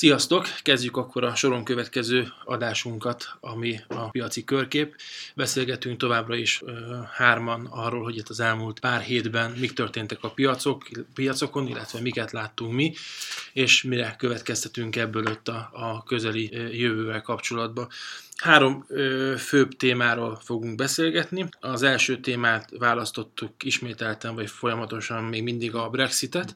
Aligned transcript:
Sziasztok! 0.00 0.46
Kezdjük 0.62 0.96
akkor 0.96 1.24
a 1.24 1.34
soron 1.34 1.64
következő 1.64 2.32
adásunkat, 2.44 3.36
ami 3.40 3.80
a 3.88 4.08
piaci 4.08 4.44
körkép. 4.44 4.96
Beszélgetünk 5.34 5.98
továbbra 5.98 6.34
is 6.34 6.62
ö, 6.64 6.98
hárman 7.12 7.66
arról, 7.66 8.02
hogy 8.02 8.16
itt 8.16 8.28
az 8.28 8.40
elmúlt 8.40 8.80
pár 8.80 9.00
hétben 9.00 9.50
mik 9.50 9.72
történtek 9.72 10.18
a 10.24 10.30
piacok, 10.30 10.88
piacokon, 11.14 11.66
illetve 11.66 12.00
miket 12.00 12.32
láttunk 12.32 12.72
mi, 12.72 12.94
és 13.52 13.82
mire 13.82 14.14
következtetünk 14.18 14.96
ebből 14.96 15.26
ott 15.26 15.48
a, 15.48 15.70
a 15.72 16.02
közeli 16.02 16.50
jövővel 16.78 17.22
kapcsolatban. 17.22 17.88
Három 18.40 18.84
ö, 18.88 19.34
főbb 19.38 19.70
témáról 19.76 20.40
fogunk 20.44 20.74
beszélgetni. 20.74 21.48
Az 21.60 21.82
első 21.82 22.20
témát 22.20 22.68
választottuk 22.78 23.50
ismételten, 23.62 24.34
vagy 24.34 24.50
folyamatosan 24.50 25.24
még 25.24 25.42
mindig 25.42 25.74
a 25.74 25.88
Brexitet, 25.88 26.54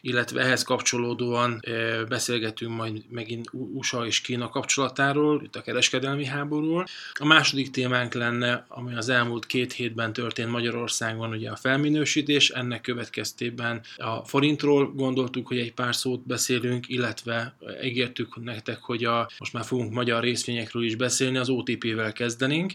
illetve 0.00 0.40
ehhez 0.40 0.62
kapcsolódóan 0.62 1.60
ö, 1.66 2.02
beszélgetünk 2.08 2.76
majd 2.76 3.02
megint 3.10 3.48
USA 3.52 4.06
és 4.06 4.20
Kína 4.20 4.48
kapcsolatáról, 4.48 5.42
itt 5.44 5.56
a 5.56 5.62
kereskedelmi 5.62 6.24
háborúról. 6.24 6.86
A 7.12 7.24
második 7.24 7.70
témánk 7.70 8.14
lenne, 8.14 8.64
ami 8.68 8.94
az 8.94 9.08
elmúlt 9.08 9.46
két 9.46 9.72
hétben 9.72 10.12
történt 10.12 10.50
Magyarországon, 10.50 11.30
ugye 11.30 11.50
a 11.50 11.56
felminősítés, 11.56 12.50
ennek 12.50 12.80
következtében 12.80 13.80
a 13.96 14.24
forintról 14.24 14.92
gondoltuk, 14.92 15.46
hogy 15.46 15.58
egy 15.58 15.72
pár 15.72 15.96
szót 15.96 16.26
beszélünk, 16.26 16.88
illetve 16.88 17.56
ígértük 17.82 18.44
nektek, 18.44 18.78
hogy 18.80 19.04
a, 19.04 19.28
most 19.38 19.52
már 19.52 19.64
fogunk 19.64 19.92
magyar 19.92 20.22
részvényekről 20.22 20.84
is 20.84 20.94
beszélni, 20.94 21.24
beszélni, 21.26 21.38
az 21.38 21.48
OTP-vel 21.48 22.12
kezdenénk, 22.12 22.72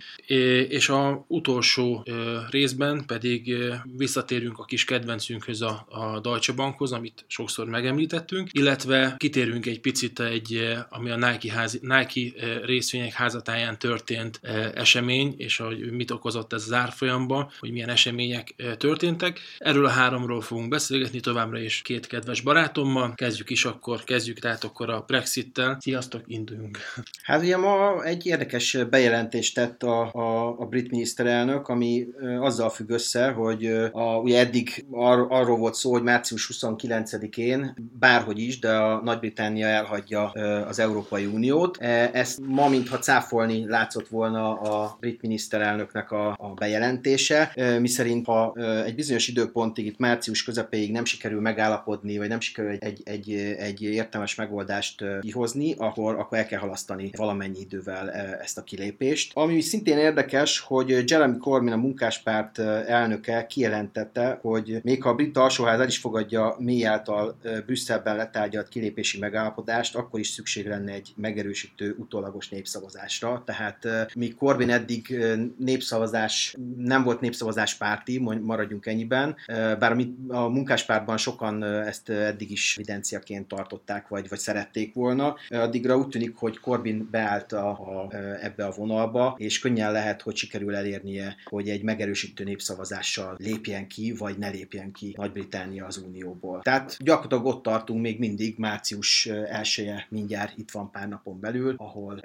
és 0.69 0.89
a 0.89 1.25
utolsó 1.27 2.05
részben 2.49 3.05
pedig 3.05 3.55
visszatérünk 3.97 4.59
a 4.59 4.63
kis 4.63 4.85
kedvencünkhöz, 4.85 5.61
a, 5.61 5.85
a 5.89 6.19
Deutsche 6.19 6.53
Bankhoz, 6.53 6.91
amit 6.91 7.25
sokszor 7.27 7.67
megemlítettünk, 7.67 8.49
illetve 8.51 9.15
kitérünk 9.17 9.65
egy 9.65 9.79
picit 9.79 10.19
egy, 10.19 10.75
ami 10.89 11.09
a 11.09 11.15
Nike, 11.15 11.53
házi, 11.53 11.79
Nike 11.81 12.59
részvények 12.65 13.13
házatáján 13.13 13.79
történt 13.79 14.39
esemény, 14.73 15.33
és 15.37 15.57
hogy 15.57 15.91
mit 15.91 16.11
okozott 16.11 16.54
ez 16.54 16.63
az 16.63 16.73
árfolyamba, 16.73 17.51
hogy 17.59 17.71
milyen 17.71 17.89
események 17.89 18.55
történtek. 18.77 19.39
Erről 19.57 19.85
a 19.85 19.89
háromról 19.89 20.41
fogunk 20.41 20.70
beszélgetni 20.70 21.20
továbbra 21.20 21.59
is 21.59 21.81
két 21.81 22.07
kedves 22.07 22.41
barátommal. 22.41 23.13
Kezdjük 23.15 23.49
is 23.49 23.65
akkor, 23.65 24.04
kezdjük 24.04 24.39
tehát 24.39 24.63
akkor 24.63 24.89
a 24.89 25.04
Brexit-tel. 25.07 25.77
Sziasztok, 25.79 26.21
induljunk! 26.27 26.77
Hát 27.21 27.41
ugye 27.41 27.57
ma 27.57 28.04
egy 28.04 28.23
érdekes 28.41 28.77
bejelentést 28.89 29.55
tett 29.55 29.84
a, 29.84 30.13
a, 30.13 30.59
a 30.59 30.65
brit 30.65 30.91
miniszterelnök, 30.91 31.67
ami 31.67 32.07
azzal 32.39 32.70
függ 32.70 32.89
össze, 32.89 33.29
hogy 33.29 33.65
a, 33.91 34.17
ugye 34.17 34.39
eddig 34.39 34.85
ar, 34.91 35.25
arról 35.29 35.57
volt 35.57 35.73
szó, 35.73 35.91
hogy 35.91 36.03
március 36.03 36.51
29-én 36.53 37.75
bárhogy 37.99 38.39
is, 38.39 38.59
de 38.59 38.71
a 38.71 39.01
Nagy-Britannia 39.03 39.67
elhagyja 39.67 40.29
az 40.67 40.79
Európai 40.79 41.25
Uniót. 41.25 41.77
E, 41.77 42.09
ezt 42.13 42.39
ma, 42.48 42.70
mintha 42.70 42.98
cáfolni 42.98 43.65
látszott 43.67 44.07
volna 44.07 44.59
a 44.59 44.98
brit 44.99 45.21
miniszterelnöknek 45.21 46.11
a, 46.11 46.29
a 46.29 46.53
bejelentése, 46.55 47.53
miszerint 47.79 48.26
ha 48.26 48.53
egy 48.85 48.95
bizonyos 48.95 49.27
időpontig, 49.27 49.85
itt 49.85 49.98
március 49.98 50.43
közepéig 50.43 50.91
nem 50.91 51.05
sikerül 51.05 51.41
megállapodni, 51.41 52.17
vagy 52.17 52.27
nem 52.27 52.39
sikerül 52.39 52.71
egy, 52.71 52.81
egy, 52.81 53.01
egy, 53.03 53.31
egy 53.57 53.81
értelmes 53.81 54.35
megoldást 54.35 55.03
kihozni, 55.21 55.73
akkor, 55.77 56.15
akkor 56.15 56.37
el 56.37 56.45
kell 56.45 56.59
halasztani 56.59 57.09
valamennyi 57.17 57.59
idővel 57.59 58.09
ezt 58.41 58.57
a 58.57 58.63
kilépést. 58.63 59.32
Ami 59.34 59.62
szintén 59.62 59.98
érdekes, 59.98 60.60
hogy 60.60 61.10
Jeremy 61.10 61.37
Corbyn, 61.37 61.71
a 61.71 61.77
munkáspárt 61.77 62.60
elnöke 62.60 63.46
kijelentette, 63.46 64.40
hogy 64.41 64.79
még 64.84 65.03
ha 65.03 65.09
a 65.09 65.16
brit 65.16 65.38
alsóház 65.38 65.79
el 65.79 65.88
is 65.88 65.97
fogadja 65.97 66.56
mély 66.59 66.85
által 66.85 67.38
Brüsszelben 67.66 68.16
letárgyalt 68.16 68.68
kilépési 68.68 69.19
megállapodást, 69.19 69.96
akkor 69.96 70.19
is 70.19 70.28
szükség 70.28 70.68
lenne 70.68 70.91
egy 70.91 71.13
megerősítő 71.16 71.96
utólagos 72.00 72.50
népszavazásra. 72.50 73.44
Tehát 73.46 73.88
mi 74.16 74.34
Corbyn 74.34 74.69
eddig 74.69 75.18
népszavazás, 75.57 76.56
nem 76.78 77.03
volt 77.03 77.22
népszavazás 77.22 77.75
párti, 77.75 78.19
maradjunk 78.41 78.85
ennyiben, 78.85 79.35
bár 79.79 79.97
a 80.28 80.47
munkáspártban 80.47 81.17
sokan 81.17 81.63
ezt 81.63 82.09
eddig 82.09 82.51
is 82.51 82.75
evidenciaként 82.75 83.47
tartották, 83.47 84.07
vagy, 84.07 84.29
vagy 84.29 84.39
szerették 84.39 84.94
volna. 84.94 85.35
Addigra 85.50 85.97
úgy 85.97 86.07
tűnik, 86.07 86.35
hogy 86.35 86.59
Corbyn 86.59 87.07
beállt 87.11 87.51
a, 87.51 87.69
a 87.69 88.07
ebbe 88.41 88.65
a 88.65 88.71
vonalba, 88.71 89.35
és 89.37 89.59
könnyen 89.59 89.91
lehet, 89.91 90.21
hogy 90.21 90.35
sikerül 90.35 90.75
elérnie, 90.75 91.35
hogy 91.45 91.69
egy 91.69 91.83
megerősítő 91.83 92.43
népszavazással 92.43 93.35
lépjen 93.37 93.87
ki, 93.87 94.13
vagy 94.17 94.37
ne 94.37 94.49
lépjen 94.49 94.91
ki 94.91 95.13
Nagy-Britannia 95.17 95.85
az 95.85 95.97
Unióból. 95.97 96.61
Tehát 96.61 96.97
gyakorlatilag 96.99 97.45
ott 97.45 97.63
tartunk 97.63 98.01
még 98.01 98.19
mindig, 98.19 98.57
március 98.57 99.25
1 99.25 99.91
mindjárt 100.09 100.57
itt 100.57 100.71
van 100.71 100.91
pár 100.91 101.07
napon 101.07 101.39
belül, 101.39 101.73
ahol 101.77 102.19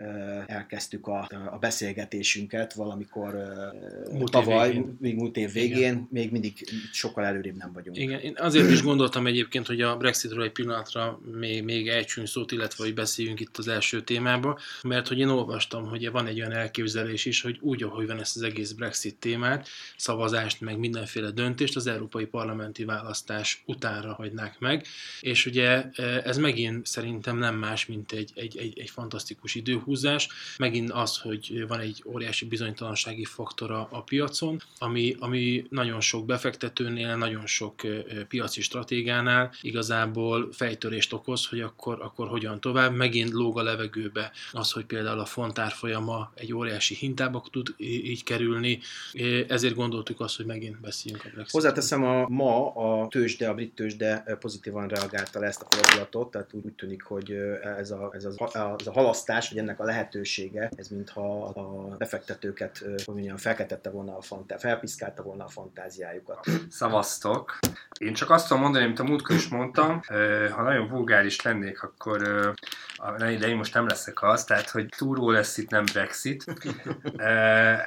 elkezdtük 0.46 1.06
a, 1.06 1.28
a 1.50 1.58
beszélgetésünket 1.58 2.72
valamikor 2.72 3.34
múlt 4.12 4.30
tavaly, 4.30 4.68
végén. 4.68 4.96
még 5.00 5.14
múlt 5.14 5.36
év 5.36 5.52
végén, 5.52 5.76
Igen. 5.78 6.08
még 6.10 6.30
mindig 6.30 6.52
sokkal 6.92 7.24
előrébb 7.24 7.56
nem 7.56 7.72
vagyunk. 7.72 7.96
Igen, 7.96 8.20
én 8.20 8.34
azért 8.36 8.70
is 8.70 8.82
gondoltam 8.82 9.26
egyébként, 9.26 9.66
hogy 9.66 9.80
a 9.80 9.96
Brexitről 9.96 10.42
egy 10.42 10.52
pillanatra 10.52 11.20
még, 11.32 11.64
még 11.64 11.88
ejtsünk 11.88 12.26
szót, 12.26 12.52
illetve 12.52 12.84
hogy 12.84 12.94
beszéljünk 12.94 13.40
itt 13.40 13.56
az 13.56 13.68
első 13.68 14.02
témába, 14.02 14.58
mert 14.82 15.08
hogy 15.08 15.18
én 15.18 15.28
olvastam, 15.28 15.85
hogy 15.88 16.10
van 16.10 16.26
egy 16.26 16.38
olyan 16.38 16.52
elképzelés 16.52 17.24
is, 17.24 17.40
hogy 17.40 17.58
úgy, 17.60 17.82
ahogy 17.82 18.06
van 18.06 18.20
ezt 18.20 18.36
az 18.36 18.42
egész 18.42 18.72
Brexit 18.72 19.16
témát, 19.16 19.68
szavazást, 19.96 20.60
meg 20.60 20.78
mindenféle 20.78 21.30
döntést 21.30 21.76
az 21.76 21.86
európai 21.86 22.24
parlamenti 22.24 22.84
választás 22.84 23.62
utánra 23.66 24.14
hagynák 24.14 24.58
meg, 24.58 24.86
és 25.20 25.46
ugye 25.46 25.90
e, 25.92 26.02
ez 26.24 26.38
megint 26.38 26.86
szerintem 26.86 27.38
nem 27.38 27.54
más, 27.54 27.86
mint 27.86 28.12
egy, 28.12 28.32
egy, 28.34 28.56
egy, 28.56 28.78
egy 28.78 28.90
fantasztikus 28.90 29.54
időhúzás, 29.54 30.28
megint 30.58 30.90
az, 30.90 31.16
hogy 31.16 31.64
van 31.68 31.80
egy 31.80 32.02
óriási 32.06 32.44
bizonytalansági 32.44 33.24
faktora 33.24 33.88
a 33.90 34.02
piacon, 34.02 34.60
ami, 34.78 35.16
ami 35.18 35.66
nagyon 35.70 36.00
sok 36.00 36.26
befektetőnél, 36.26 37.16
nagyon 37.16 37.46
sok 37.46 37.84
e, 37.84 37.88
piaci 38.28 38.60
stratégánál 38.60 39.52
igazából 39.60 40.52
fejtörést 40.52 41.12
okoz, 41.12 41.46
hogy 41.46 41.60
akkor, 41.60 42.02
akkor 42.02 42.28
hogyan 42.28 42.60
tovább, 42.60 42.94
megint 42.94 43.30
lóg 43.30 43.58
a 43.58 43.62
levegőbe 43.62 44.32
az, 44.52 44.70
hogy 44.70 44.84
például 44.84 45.18
a 45.18 45.24
fontár 45.24 45.65
folyama 45.72 46.32
egy 46.34 46.52
óriási 46.52 46.94
hintába 46.94 47.44
tud 47.50 47.74
így 47.76 48.24
kerülni, 48.24 48.78
ezért 49.48 49.74
gondoltuk 49.74 50.20
azt, 50.20 50.36
hogy 50.36 50.46
megint 50.46 50.80
beszéljünk 50.80 51.24
a 51.24 51.28
Brexit. 51.28 51.52
Hozzáteszem, 51.52 52.04
a, 52.04 52.28
ma 52.28 52.74
a 52.74 53.08
tőzsde, 53.08 53.48
a 53.48 53.54
brit 53.54 53.74
tőzsde 53.74 54.36
pozitívan 54.40 54.88
reagálta 54.88 55.40
le 55.40 55.46
ezt 55.46 55.62
a 55.62 55.66
fordulatot, 55.76 56.30
tehát 56.30 56.52
úgy, 56.52 56.64
úgy 56.64 56.72
tűnik, 56.72 57.02
hogy 57.02 57.30
ez 57.78 57.90
a, 57.90 58.10
ez, 58.12 58.24
a, 58.24 58.50
ez 58.78 58.86
a 58.86 58.92
halasztás, 58.92 59.48
vagy 59.48 59.58
ennek 59.58 59.80
a 59.80 59.84
lehetősége, 59.84 60.70
ez 60.76 60.88
mintha 60.88 61.44
a 61.44 61.96
befektetőket, 61.96 62.78
hogy 62.78 63.14
mondjam, 63.14 63.36
felkeltette 63.36 63.90
volna 63.90 64.16
a 64.16 64.20
fantá, 64.20 64.56
felpiszkálta 64.56 65.22
volna 65.22 65.44
a 65.44 65.48
fantáziájukat. 65.48 66.48
Szavaztok. 66.70 67.58
Én 67.98 68.14
csak 68.14 68.30
azt 68.30 68.48
tudom 68.48 68.62
mondani, 68.62 68.84
amit 68.84 68.98
a 68.98 69.04
múltkor 69.04 69.36
is 69.36 69.48
mondtam, 69.48 70.00
ha 70.50 70.62
nagyon 70.62 70.88
vulgáris 70.88 71.42
lennék, 71.42 71.82
akkor 71.82 72.54
de 73.18 73.48
én 73.48 73.56
most 73.56 73.74
nem 73.74 73.86
leszek 73.86 74.22
az, 74.22 74.44
tehát 74.44 74.70
hogy 74.70 74.86
túró 74.96 75.30
lesz 75.30 75.55
itt, 75.58 75.70
nem 75.70 75.84
Brexit. 75.92 76.44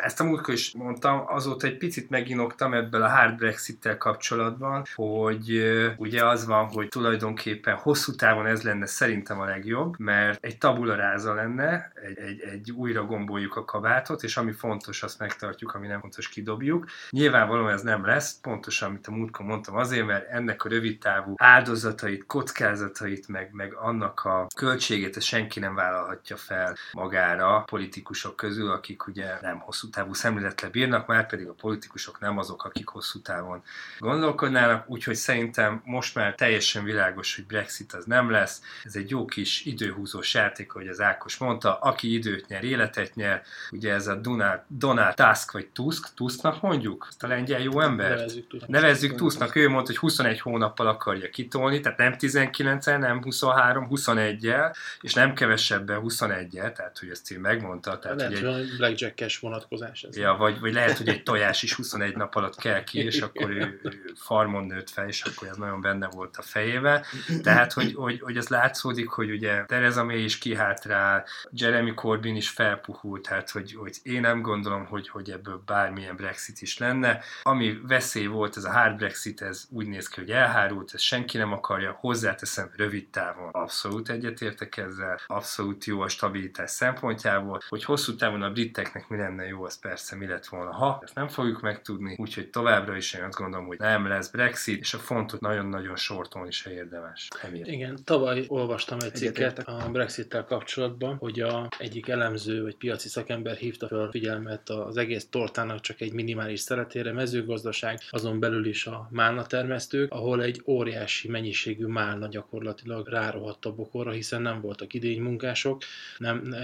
Ezt 0.03 0.19
a 0.19 0.23
múltkor 0.23 0.53
is 0.53 0.71
mondtam, 0.71 1.23
azóta 1.27 1.67
egy 1.67 1.77
picit 1.77 2.09
meginoktam 2.09 2.73
ebből 2.73 3.01
a 3.01 3.09
hard 3.09 3.35
Brexit-tel 3.35 3.97
kapcsolatban, 3.97 4.85
hogy 4.95 5.63
ugye 5.97 6.25
az 6.25 6.45
van, 6.45 6.65
hogy 6.65 6.87
tulajdonképpen 6.87 7.75
hosszú 7.75 8.15
távon 8.15 8.45
ez 8.45 8.61
lenne 8.61 8.85
szerintem 8.85 9.39
a 9.39 9.45
legjobb, 9.45 9.99
mert 9.99 10.43
egy 10.43 10.57
tabula 10.57 10.95
ráza 10.95 11.33
lenne, 11.33 11.91
egy, 12.05 12.17
egy, 12.17 12.41
egy 12.41 12.71
újra 12.71 13.05
gomboljuk 13.05 13.55
a 13.55 13.65
kabátot, 13.65 14.23
és 14.23 14.37
ami 14.37 14.51
fontos, 14.51 15.03
azt 15.03 15.19
megtartjuk, 15.19 15.73
ami 15.73 15.87
nem 15.87 15.99
fontos, 15.99 16.29
kidobjuk. 16.29 16.85
Nyilvánvalóan 17.09 17.73
ez 17.73 17.81
nem 17.81 18.05
lesz, 18.05 18.39
pontosan, 18.41 18.89
amit 18.89 19.07
a 19.07 19.11
múltkor 19.11 19.45
mondtam, 19.45 19.75
azért, 19.75 20.05
mert 20.05 20.29
ennek 20.29 20.63
a 20.63 20.69
rövid 20.69 20.99
távú 20.99 21.33
áldozatait, 21.37 22.25
kockázatait, 22.25 23.27
meg, 23.27 23.49
meg 23.51 23.73
annak 23.73 24.25
a 24.25 24.47
költségét, 24.55 25.17
ezt 25.17 25.25
senki 25.25 25.59
nem 25.59 25.75
vállalhatja 25.75 26.37
fel 26.37 26.75
magára 26.91 27.58
politikusok 27.65 28.35
közül, 28.35 28.71
akik 28.71 29.07
ugye 29.07 29.37
nem 29.41 29.59
hosszú 29.59 29.89
távú 29.89 30.13
szemléletre 30.13 30.69
bírnak, 30.69 31.07
már 31.07 31.27
pedig 31.27 31.47
a 31.47 31.53
politikusok 31.53 32.19
nem 32.19 32.37
azok, 32.37 32.63
akik 32.63 32.87
hosszú 32.87 33.21
távon 33.21 33.63
gondolkodnának, 33.99 34.89
úgyhogy 34.89 35.15
szerintem 35.15 35.81
most 35.85 36.15
már 36.15 36.35
teljesen 36.35 36.83
világos, 36.83 37.35
hogy 37.35 37.45
Brexit 37.45 37.93
az 37.93 38.05
nem 38.05 38.29
lesz. 38.29 38.61
Ez 38.83 38.95
egy 38.95 39.09
jó 39.09 39.25
kis 39.25 39.65
időhúzós 39.65 40.33
játék, 40.33 40.71
hogy 40.71 40.87
az 40.87 41.01
Ákos 41.01 41.37
mondta, 41.37 41.79
aki 41.79 42.13
időt 42.13 42.47
nyer, 42.47 42.63
életet 42.63 43.15
nyer, 43.15 43.41
ugye 43.71 43.93
ez 43.93 44.07
a 44.07 44.15
Donald, 44.15 44.59
Donald 44.67 45.15
Tusk 45.15 45.51
vagy 45.51 45.67
Tusk, 45.67 46.13
Tusknak 46.13 46.61
mondjuk, 46.61 47.05
ezt 47.09 47.23
a 47.23 47.27
lengyel 47.27 47.59
jó 47.59 47.79
ember. 47.79 48.09
Nevezzük, 48.09 48.67
Nevezzük 48.67 49.15
Tusknak, 49.15 49.55
ő 49.55 49.69
mondta, 49.69 49.87
hogy 49.87 49.97
21 49.97 50.39
hónappal 50.39 50.87
akarja 50.87 51.29
kitolni, 51.29 51.79
tehát 51.79 51.97
nem 51.97 52.15
19-el, 52.19 52.97
nem 52.97 53.21
23, 53.21 53.87
21-el, 53.91 54.75
és 55.01 55.13
nem 55.13 55.33
kevesebben 55.33 56.01
21-et, 56.03 56.71
tehát 56.71 56.97
hogy 56.99 57.09
ezt 57.09 57.31
ő 57.31 57.39
megmondta. 57.49 57.99
Tehát, 57.99 58.17
lehet, 58.17 58.39
hogy 58.39 58.47
egy 58.47 58.77
blackjack-es 58.77 59.39
vonatkozás 59.39 60.03
ez. 60.03 60.17
Ja, 60.17 60.33
vagy, 60.33 60.59
vagy 60.59 60.73
lehet, 60.73 60.97
hogy 60.97 61.07
egy 61.07 61.23
tojás 61.23 61.63
is 61.63 61.73
21 61.73 62.15
nap 62.15 62.35
alatt 62.35 62.55
kell 62.55 62.83
ki, 62.83 62.99
és 62.99 63.21
akkor 63.21 63.49
ő, 63.49 63.79
ő 63.83 64.11
farmon 64.15 64.65
nőtt 64.65 64.89
fel, 64.89 65.07
és 65.07 65.21
akkor 65.21 65.47
ez 65.47 65.57
nagyon 65.57 65.81
benne 65.81 66.07
volt 66.07 66.37
a 66.37 66.41
fejébe. 66.41 67.05
Tehát, 67.43 67.73
hogy, 67.73 67.93
hogy, 67.93 68.21
hogy 68.21 68.37
az 68.37 68.47
látszódik, 68.47 69.09
hogy 69.09 69.31
ugye 69.31 69.65
Tereza 69.65 70.03
May 70.03 70.23
is 70.23 70.37
kihátrál, 70.37 71.25
Jeremy 71.51 71.93
Corbyn 71.93 72.35
is 72.35 72.49
felpuhult, 72.49 73.27
tehát 73.27 73.49
hogy, 73.49 73.73
hogy 73.73 73.97
én 74.03 74.21
nem 74.21 74.41
gondolom, 74.41 74.85
hogy, 74.85 75.09
hogy 75.09 75.29
ebből 75.29 75.63
bármilyen 75.65 76.15
Brexit 76.15 76.61
is 76.61 76.77
lenne. 76.77 77.19
Ami 77.43 77.79
veszély 77.87 78.25
volt, 78.25 78.57
ez 78.57 78.63
a 78.63 78.71
hard 78.71 78.95
Brexit, 78.95 79.41
ez 79.41 79.63
úgy 79.69 79.87
néz 79.87 80.07
ki, 80.07 80.19
hogy 80.19 80.31
elhárult, 80.31 80.93
ez 80.93 81.01
senki 81.01 81.37
nem 81.37 81.53
akarja, 81.53 81.97
hozzáteszem 81.99 82.71
rövid 82.75 83.07
távon 83.09 83.49
abszolút 83.51 84.09
egyetértek 84.09 84.77
ezzel, 84.77 85.19
abszolút 85.27 85.85
jó 85.85 86.01
a 86.01 86.07
stabilitás 86.07 86.71
szempontjából, 86.71 87.37
hogy 87.69 87.83
hosszú 87.83 88.15
távon 88.15 88.41
a 88.41 88.51
briteknek 88.51 89.07
mi 89.07 89.17
lenne 89.17 89.45
jó, 89.45 89.63
az 89.63 89.79
persze 89.79 90.15
mi 90.15 90.27
lett 90.27 90.45
volna, 90.45 90.71
ha 90.71 90.99
ezt 91.03 91.15
nem 91.15 91.27
fogjuk 91.27 91.61
megtudni, 91.61 92.15
úgyhogy 92.17 92.49
továbbra 92.49 92.95
is 92.95 93.13
én 93.13 93.23
azt 93.23 93.37
gondolom, 93.37 93.65
hogy 93.65 93.77
nem 93.77 94.07
lesz 94.07 94.29
Brexit, 94.29 94.79
és 94.79 94.93
a 94.93 94.97
fontot 94.97 95.39
nagyon-nagyon 95.39 95.95
sorton 95.95 96.47
is 96.47 96.65
érdemes. 96.65 97.27
Emiatt. 97.41 97.67
Igen, 97.67 97.97
tavaly 98.03 98.45
olvastam 98.47 98.97
egy 98.99 99.15
cikket 99.15 99.59
a 99.59 99.89
Brexit-tel 99.91 100.43
kapcsolatban, 100.43 101.15
hogy 101.15 101.39
a 101.39 101.67
egyik 101.77 102.07
elemző 102.07 102.61
vagy 102.61 102.75
piaci 102.75 103.07
szakember 103.07 103.55
hívta 103.55 103.87
fel 103.87 104.09
figyelmet 104.11 104.69
az 104.69 104.97
egész 104.97 105.27
tortának 105.29 105.79
csak 105.79 106.01
egy 106.01 106.13
minimális 106.13 106.59
szeretére, 106.59 107.13
mezőgazdaság, 107.13 107.99
azon 108.09 108.39
belül 108.39 108.65
is 108.65 108.85
a 108.85 109.07
málna 109.11 109.45
termesztők, 109.45 110.11
ahol 110.11 110.43
egy 110.43 110.61
óriási 110.65 111.27
mennyiségű 111.27 111.85
málna 111.85 112.27
gyakorlatilag 112.27 113.07
rárohadt 113.07 113.65
a 113.65 113.75
bokorra, 113.75 114.11
hiszen 114.11 114.41
nem 114.41 114.61
voltak 114.61 114.93
idénymunkások, 114.93 115.81
nem, 116.17 116.55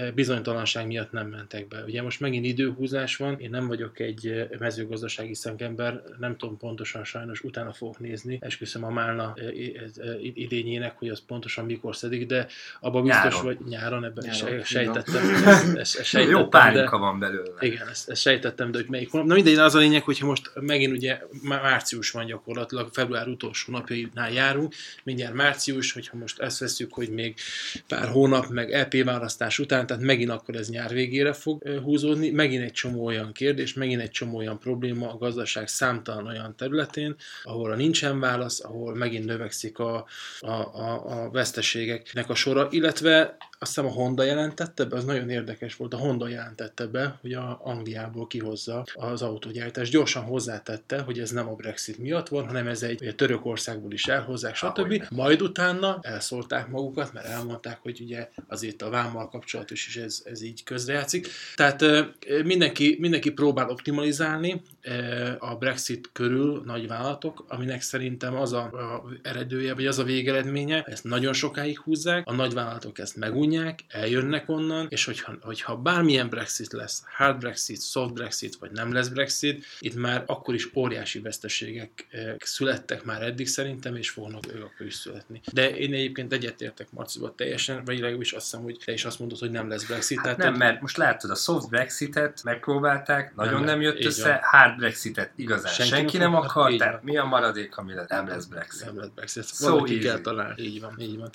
bizonytalanság 0.66 0.86
miatt 0.86 1.12
nem 1.12 1.28
mentek 1.28 1.68
be. 1.68 1.82
Ugye 1.86 2.02
most 2.02 2.20
megint 2.20 2.44
időhúzás 2.44 3.16
van, 3.16 3.38
én 3.40 3.50
nem 3.50 3.66
vagyok 3.66 3.98
egy 3.98 4.48
mezőgazdasági 4.58 5.34
szakember, 5.34 6.02
nem 6.18 6.36
tudom 6.36 6.56
pontosan 6.56 7.04
sajnos, 7.04 7.40
utána 7.40 7.72
fogok 7.72 7.98
nézni, 7.98 8.38
esküszöm 8.40 8.84
a 8.84 8.90
málna 8.90 9.34
idényének, 10.34 10.98
hogy 10.98 11.08
az 11.08 11.22
pontosan 11.26 11.64
mikor 11.64 11.96
szedik, 11.96 12.26
de 12.26 12.46
abban 12.80 13.02
biztos, 13.02 13.34
Nyáron. 13.34 13.44
hogy 13.44 13.58
nyáron 13.68 14.04
ebben 14.04 14.24
Nyáron, 14.26 14.62
sejtettem. 14.62 15.24
Ezt, 15.46 15.76
ezt, 15.76 15.98
ezt 15.98 16.08
sejtettem, 16.08 16.38
Jó 16.38 16.48
pálinka 16.48 16.90
de, 16.90 16.96
van 16.96 17.18
belőle. 17.18 17.50
igen, 17.60 17.88
ezt, 17.88 18.08
ezt 18.08 18.20
sejtettem, 18.20 18.70
de 18.70 18.78
hogy 18.78 18.88
melyik 18.88 19.10
hónap. 19.10 19.26
Na 19.26 19.34
mindegy, 19.34 19.54
az 19.54 19.74
a 19.74 19.78
lényeg, 19.78 20.02
hogyha 20.02 20.26
most 20.26 20.50
megint 20.54 20.92
ugye 20.92 21.18
má- 21.42 21.62
március 21.62 22.10
van 22.10 22.26
gyakorlatilag, 22.26 22.88
február 22.92 23.28
utolsó 23.28 23.72
napjainál 23.72 24.32
járunk, 24.32 24.74
mindjárt 25.02 25.34
március, 25.34 25.92
hogyha 25.92 26.16
most 26.16 26.38
ezt 26.40 26.58
veszük, 26.58 26.92
hogy 26.92 27.08
még 27.08 27.34
pár 27.86 28.08
hónap, 28.08 28.48
meg 28.48 28.72
EP 28.72 29.04
választás 29.04 29.58
után, 29.58 29.86
tehát 29.86 30.02
megint 30.02 30.30
akkor 30.30 30.55
ez 30.56 30.68
nyár 30.68 30.92
végére 30.92 31.32
fog 31.32 31.68
húzódni, 31.82 32.30
megint 32.30 32.62
egy 32.62 32.72
csomó 32.72 33.04
olyan 33.04 33.32
kérdés, 33.32 33.74
megint 33.74 34.00
egy 34.00 34.10
csomó 34.10 34.36
olyan 34.36 34.58
probléma 34.58 35.12
a 35.12 35.16
gazdaság 35.16 35.68
számtalan 35.68 36.26
olyan 36.26 36.56
területén, 36.56 37.16
ahol 37.42 37.70
a 37.70 37.76
nincsen 37.76 38.20
válasz, 38.20 38.64
ahol 38.64 38.94
megint 38.94 39.24
növekszik 39.24 39.78
a, 39.78 40.06
a, 40.40 40.50
a, 40.50 41.22
a 41.24 41.30
veszteségeknek 41.30 42.30
a 42.30 42.34
sora, 42.34 42.68
illetve 42.70 43.36
azt 43.58 43.74
hiszem 43.74 43.90
a 43.90 43.92
Honda 43.92 44.22
jelentette 44.22 44.84
be, 44.84 44.96
az 44.96 45.04
nagyon 45.04 45.30
érdekes 45.30 45.76
volt, 45.76 45.94
a 45.94 45.96
Honda 45.96 46.28
jelentette 46.28 46.86
be, 46.86 47.18
hogy 47.20 47.32
a 47.32 47.60
Angliából 47.62 48.26
kihozza 48.26 48.84
az 48.94 49.22
autógyártás. 49.22 49.90
Gyorsan 49.90 50.22
hozzátette, 50.22 51.00
hogy 51.00 51.18
ez 51.18 51.30
nem 51.30 51.48
a 51.48 51.54
Brexit 51.54 51.98
miatt 51.98 52.28
van, 52.28 52.46
hanem 52.46 52.66
ez 52.66 52.82
egy 52.82 53.14
Törökországból 53.16 53.92
is 53.92 54.06
elhozzák, 54.06 54.54
stb. 54.54 55.04
Majd 55.10 55.42
utána 55.42 55.98
elszólták 56.02 56.68
magukat, 56.68 57.12
mert 57.12 57.26
elmondták, 57.26 57.78
hogy 57.82 58.00
ugye 58.00 58.28
azért 58.48 58.82
a 58.82 58.90
vámmal 58.90 59.28
kapcsolatos 59.28 59.86
is 59.86 59.96
ez, 59.96 60.22
ez 60.24 60.42
így 60.42 60.64
közrejátszik. 60.64 61.28
Tehát 61.54 61.84
mindenki, 62.44 62.96
mindenki 63.00 63.30
próbál 63.30 63.70
optimalizálni 63.70 64.62
a 65.38 65.54
Brexit 65.54 66.10
körül 66.12 66.62
nagy 66.64 66.88
vállalatok, 66.88 67.44
aminek 67.48 67.80
szerintem 67.80 68.36
az 68.36 68.52
a, 68.52 68.62
a 68.62 69.04
eredője, 69.22 69.74
vagy 69.74 69.86
az 69.86 69.98
a 69.98 70.04
végeredménye, 70.04 70.82
ezt 70.82 71.04
nagyon 71.04 71.32
sokáig 71.32 71.78
húzzák, 71.78 72.28
a 72.28 72.32
nagyvállalatok 72.32 72.98
ezt 72.98 73.16
megunják, 73.46 73.80
eljönnek 73.88 74.48
onnan, 74.48 74.86
és 74.88 75.04
hogyha, 75.04 75.34
hogyha 75.40 75.76
bármilyen 75.76 76.28
Brexit 76.28 76.72
lesz, 76.72 77.04
hard 77.16 77.38
Brexit, 77.38 77.82
soft 77.82 78.12
Brexit, 78.12 78.56
vagy 78.56 78.70
nem 78.70 78.92
lesz 78.92 79.08
Brexit, 79.08 79.64
itt 79.78 79.94
már 79.94 80.22
akkor 80.26 80.54
is 80.54 80.68
óriási 80.74 81.20
veszteségek 81.20 82.06
születtek 82.38 83.04
már 83.04 83.22
eddig 83.22 83.48
szerintem, 83.48 83.96
és 83.96 84.10
fognak 84.10 84.54
ők 84.54 84.64
akkor 84.64 84.86
is 84.86 84.94
születni. 84.94 85.40
De 85.52 85.76
én 85.76 85.94
egyébként 85.94 86.32
egyetértek 86.32 86.86
Marciba 86.90 87.34
teljesen, 87.34 87.84
vagy 87.84 87.98
legalábbis 87.98 88.32
azt 88.32 88.44
hiszem, 88.44 88.62
hogy 88.62 88.78
te 88.84 88.92
is 88.92 89.04
azt 89.04 89.18
mondod, 89.18 89.38
hogy 89.38 89.50
nem 89.50 89.68
lesz 89.68 89.84
Brexit. 89.84 90.20
Hát 90.20 90.36
nem, 90.36 90.54
mert 90.54 90.80
most 90.80 90.96
látod, 90.96 91.30
a 91.30 91.34
soft 91.34 91.68
Brexitet 91.68 92.40
megpróbálták, 92.44 93.34
nagyon 93.34 93.54
Nem 93.54 93.64
nem, 93.64 93.80
jött 93.80 94.04
össze, 94.04 94.28
van. 94.28 94.38
hard 94.42 94.76
Brexitet 94.76 95.30
igazán 95.36 95.72
Senki 95.72 95.90
senki, 95.92 96.16
nem 96.16 96.34
akar, 96.34 96.76
tehát 96.76 96.92
van. 96.92 97.02
mi 97.04 97.16
a 97.16 97.24
maradék, 97.24 97.76
ami? 97.76 97.92
Nem 98.08 98.28
lesz 98.28 98.44
Brexit. 98.44 98.86
Nem 98.86 98.98
lett 98.98 99.12
Brexit. 99.14 99.42
Ezt 99.42 99.62
So 99.62 99.82
kell 99.82 100.20
találni. 100.20 100.62
Így 100.62 100.80
van, 100.80 100.94
így 100.98 101.16
van. 101.16 101.30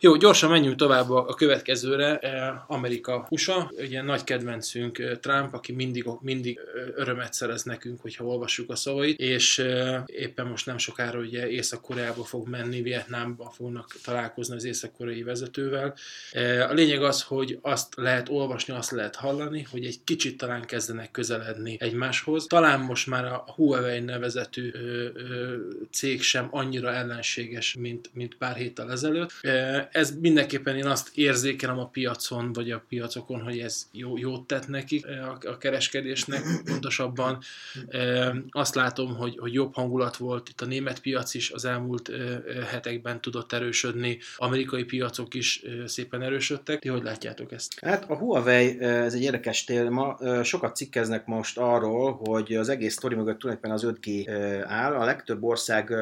Jó, 0.00 0.16
gyorsan 0.16 0.50
menjünk 0.50 0.76
tovább 0.76 1.10
a, 1.10 1.28
a 1.28 1.34
következőre. 1.46 2.18
Eh, 2.18 2.70
Amerika, 2.70 3.26
USA. 3.30 3.72
Ugye 3.78 4.02
nagy 4.02 4.24
kedvencünk 4.24 4.98
eh, 4.98 5.16
Trump, 5.16 5.54
aki 5.54 5.72
mindig, 5.72 6.04
mindig 6.20 6.58
eh, 6.58 6.82
örömet 6.94 7.32
szerez 7.32 7.62
nekünk, 7.62 8.00
hogyha 8.00 8.24
olvassuk 8.24 8.70
a 8.70 8.76
szavait, 8.76 9.20
és 9.20 9.64
éppen 10.06 10.46
most 10.46 10.66
nem 10.66 10.78
sokára 10.78 11.18
ugye 11.18 11.48
Észak-Koreába 11.48 12.24
fog 12.24 12.48
menni, 12.48 12.82
Vietnámba 12.82 13.52
fognak 13.56 13.94
találkozni 14.04 14.54
az 14.54 14.64
észak-koreai 14.64 15.22
vezetővel. 15.22 15.94
A 16.68 16.72
lényeg 16.72 17.02
az, 17.02 17.22
hogy 17.22 17.58
azt 17.62 17.94
lehet 17.96 18.28
olvasni, 18.28 18.74
azt 18.74 18.90
lehet 18.90 19.16
hallani, 19.16 19.66
hogy 19.70 19.84
egy 19.84 19.98
kicsit 20.04 20.36
talán 20.36 20.64
kezdenek 20.64 21.10
közeledni 21.10 21.76
egymáshoz. 21.80 22.46
Talán 22.46 22.80
most 22.80 23.06
már 23.06 23.24
a 23.24 23.44
Huawei 23.54 24.00
nevezetű 24.00 24.72
cég 25.92 26.22
sem 26.22 26.48
annyira 26.50 26.92
ellenséges, 26.92 27.74
mint, 27.78 28.10
mint 28.14 28.34
pár 28.34 28.56
héttel 28.56 28.90
ezelőtt. 28.90 29.30
Ez 29.92 30.18
mindenképpen 30.20 30.76
én 30.76 30.86
azt 30.86 31.10
érzékelem 31.36 31.78
a 31.78 31.86
piacon, 31.86 32.52
vagy 32.52 32.70
a 32.70 32.84
piacokon, 32.88 33.42
hogy 33.42 33.58
ez 33.58 33.86
jó, 33.92 34.18
jót 34.18 34.46
tett 34.46 34.68
nekik 34.68 35.06
e, 35.06 35.28
a, 35.28 35.38
a 35.48 35.58
kereskedésnek, 35.58 36.42
pontosabban 36.64 37.38
e, 37.88 38.34
azt 38.50 38.74
látom, 38.74 39.16
hogy, 39.16 39.38
hogy 39.38 39.52
jobb 39.52 39.74
hangulat 39.74 40.16
volt 40.16 40.48
itt 40.48 40.60
a 40.60 40.66
német 40.66 41.00
piac 41.00 41.34
is 41.34 41.50
az 41.50 41.64
elmúlt 41.64 42.08
ö, 42.08 42.34
hetekben 42.70 43.20
tudott 43.20 43.52
erősödni, 43.52 44.18
amerikai 44.36 44.84
piacok 44.84 45.34
is 45.34 45.62
szépen 45.86 46.22
erősödtek. 46.22 46.78
Ti 46.78 46.88
hogy 46.88 47.02
látjátok 47.02 47.52
ezt? 47.52 47.80
Hát 47.80 48.10
a 48.10 48.16
Huawei, 48.16 48.80
ez 48.80 49.14
egy 49.14 49.22
érdekes 49.22 49.64
téma, 49.64 50.18
sokat 50.42 50.76
cikkeznek 50.76 51.26
most 51.26 51.58
arról, 51.58 52.12
hogy 52.12 52.54
az 52.54 52.68
egész 52.68 52.92
sztori 52.92 53.14
mögött 53.14 53.38
tulajdonképpen 53.38 53.76
az 53.76 53.96
5G 54.00 54.24
áll. 54.66 54.94
A 54.94 55.04
legtöbb 55.04 55.42
ország 55.42 55.94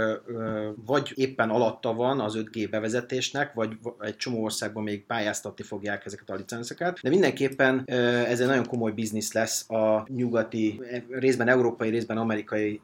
vagy 0.84 1.12
éppen 1.14 1.50
alatta 1.50 1.92
van 1.92 2.20
az 2.20 2.34
5G 2.36 2.66
bevezetésnek, 2.70 3.52
vagy 3.52 3.76
egy 4.00 4.16
csomó 4.16 4.42
országban 4.42 4.82
még 4.82 5.06
pályáztatni 5.24 5.64
fogják 5.64 6.04
ezeket 6.06 6.30
a 6.30 6.34
licenszeket, 6.34 6.98
de 7.02 7.08
mindenképpen 7.08 7.82
ez 8.28 8.40
egy 8.40 8.46
nagyon 8.46 8.66
komoly 8.66 8.92
biznisz 8.92 9.32
lesz 9.32 9.70
a 9.70 10.06
nyugati, 10.08 10.80
részben 11.08 11.48
európai, 11.48 11.90
részben 11.90 12.16
amerikai 12.16 12.80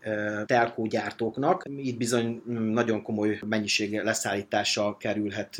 telkó 0.47 0.87
gyártóknak. 0.87 1.62
Itt 1.76 1.97
bizony 1.97 2.43
nagyon 2.73 3.03
komoly 3.03 3.41
mennyiség 3.49 4.00
leszállítása 4.03 4.97
kerülhet 4.97 5.57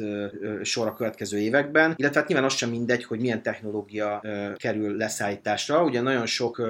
sor 0.63 0.87
a 0.87 0.93
következő 0.93 1.39
években, 1.39 1.95
illetve 1.97 2.21
hát 2.21 2.29
nyilván 2.29 2.47
az 2.47 2.55
sem 2.55 2.71
mindegy, 2.71 3.05
hogy 3.05 3.21
milyen 3.21 3.43
technológia 3.43 4.23
kerül 4.57 4.97
leszállításra. 4.97 5.85
Ugye 5.85 6.01
nagyon 6.01 6.27
sok, 6.27 6.63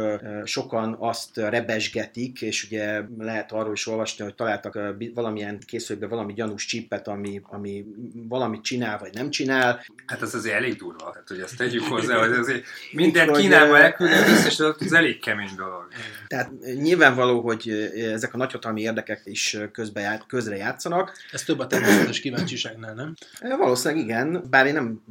sokan 0.45 0.97
azt 0.99 1.37
rebesgetik, 1.37 2.43
és 2.43 2.65
ugye 2.65 3.03
lehet 3.19 3.53
arról 3.53 3.73
is 3.73 3.87
olvasni, 3.87 4.25
hogy 4.25 4.35
találtak 4.35 4.79
valamilyen 5.15 5.59
készülékbe 5.67 6.07
valami 6.07 6.33
gyanús 6.33 6.65
csippet, 6.65 7.09
ami, 7.09 7.41
ami 7.43 7.85
valamit 8.29 8.63
csinál, 8.63 8.99
vagy 8.99 9.15
nem 9.15 9.31
csinál. 9.31 9.81
Hát 10.07 10.23
ez 10.23 10.35
azért 10.35 10.55
elég 10.55 10.77
durva, 10.77 11.13
hát, 11.15 11.29
hogy 11.29 11.41
ezt 11.41 11.57
tegyük 11.57 11.85
hozzá, 11.85 12.19
hogy 12.19 12.33
azért 12.33 12.65
mindent 12.93 13.37
Kínába 13.37 13.79
elküldni, 13.79 14.17
az 14.17 14.29
összes 14.29 14.61
adat, 14.61 14.83
ez 14.83 14.93
elég 14.93 15.21
kemény 15.21 15.55
dolog. 15.57 15.89
Tehát 16.27 16.51
nyilvánvaló, 16.75 17.41
hogy 17.41 17.69
ezek 17.95 18.35
a 18.35 18.37
nagyhatalmi 18.37 18.81
érdekek 18.81 19.21
is 19.25 19.57
közbe 19.73 20.01
ját, 20.01 20.27
közre 20.27 20.57
játszanak. 20.57 21.13
Ez 21.33 21.43
több 21.43 21.59
a 21.59 21.67
természetes 21.67 22.21
kíváncsiságnál, 22.21 22.95
nem? 22.95 23.15
Valószínűleg 23.59 24.05
igen, 24.05 24.45
bár 24.51 24.67
én 24.67 24.73
nem 24.73 25.03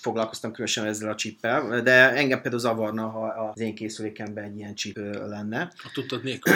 foglalkoztam 0.00 0.50
különösen 0.50 0.84
ezzel 0.84 1.10
a 1.10 1.14
csippel, 1.14 1.82
de 1.82 2.12
engem 2.12 2.40
például 2.40 2.62
zavarna, 2.62 3.08
ha 3.08 3.26
az 3.26 3.60
én 3.60 3.74
készülékemben 3.74 4.44
egy 4.44 4.56
ilyen 4.56 4.74
csip 4.74 4.96
lenne. 5.28 5.72
A 5.76 5.90
tudtad 5.92 6.22
nélkül. 6.22 6.52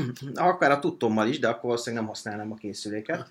Akár 0.34 0.70
a 0.70 0.78
tudtommal 0.78 1.28
is, 1.28 1.38
de 1.38 1.48
akkor 1.48 1.62
valószínűleg 1.62 2.04
nem 2.04 2.14
használnám 2.14 2.52
a 2.52 2.54
készüléket. 2.54 3.28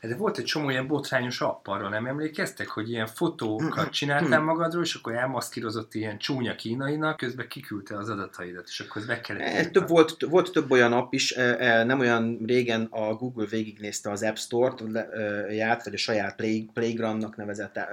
De 0.00 0.16
volt 0.16 0.38
egy 0.38 0.44
csomó 0.44 0.70
ilyen 0.70 0.86
botrányos 0.86 1.40
app, 1.40 1.66
arra 1.66 1.88
nem 1.88 2.06
emlékeztek, 2.06 2.68
hogy 2.68 2.90
ilyen 2.90 3.06
fotó 3.06 3.49
fotókat 3.58 3.90
csináltál 3.90 4.40
magadról, 4.40 4.82
és 4.82 4.94
akkor 4.94 5.14
elmaszkírozott 5.14 5.94
ilyen 5.94 6.18
csúnya 6.18 6.54
kínainak, 6.54 7.16
közben 7.16 7.48
kiküldte 7.48 7.96
az 7.96 8.08
adataidat, 8.08 8.66
és 8.68 8.80
akkor 8.80 9.00
ez 9.00 9.06
be 9.06 9.20
kellett. 9.20 9.42
E, 9.42 9.58
írni. 9.58 9.70
több 9.70 9.88
volt, 9.88 10.16
volt 10.28 10.52
több 10.52 10.70
olyan 10.70 10.92
app 10.92 11.12
is, 11.12 11.32
e, 11.32 11.56
e, 11.58 11.84
nem 11.84 12.00
olyan 12.00 12.38
régen 12.46 12.86
a 12.90 13.14
Google 13.14 13.46
végignézte 13.46 14.10
az 14.10 14.22
App 14.22 14.36
Store-t, 14.36 14.96
e, 14.96 15.06
ját, 15.52 15.84
vagy 15.84 15.94
a 15.94 15.96
saját 15.96 16.36
Play, 16.36 16.70
Playgroundnak 16.72 17.36
nevezett 17.36 17.76
e, 17.76 17.88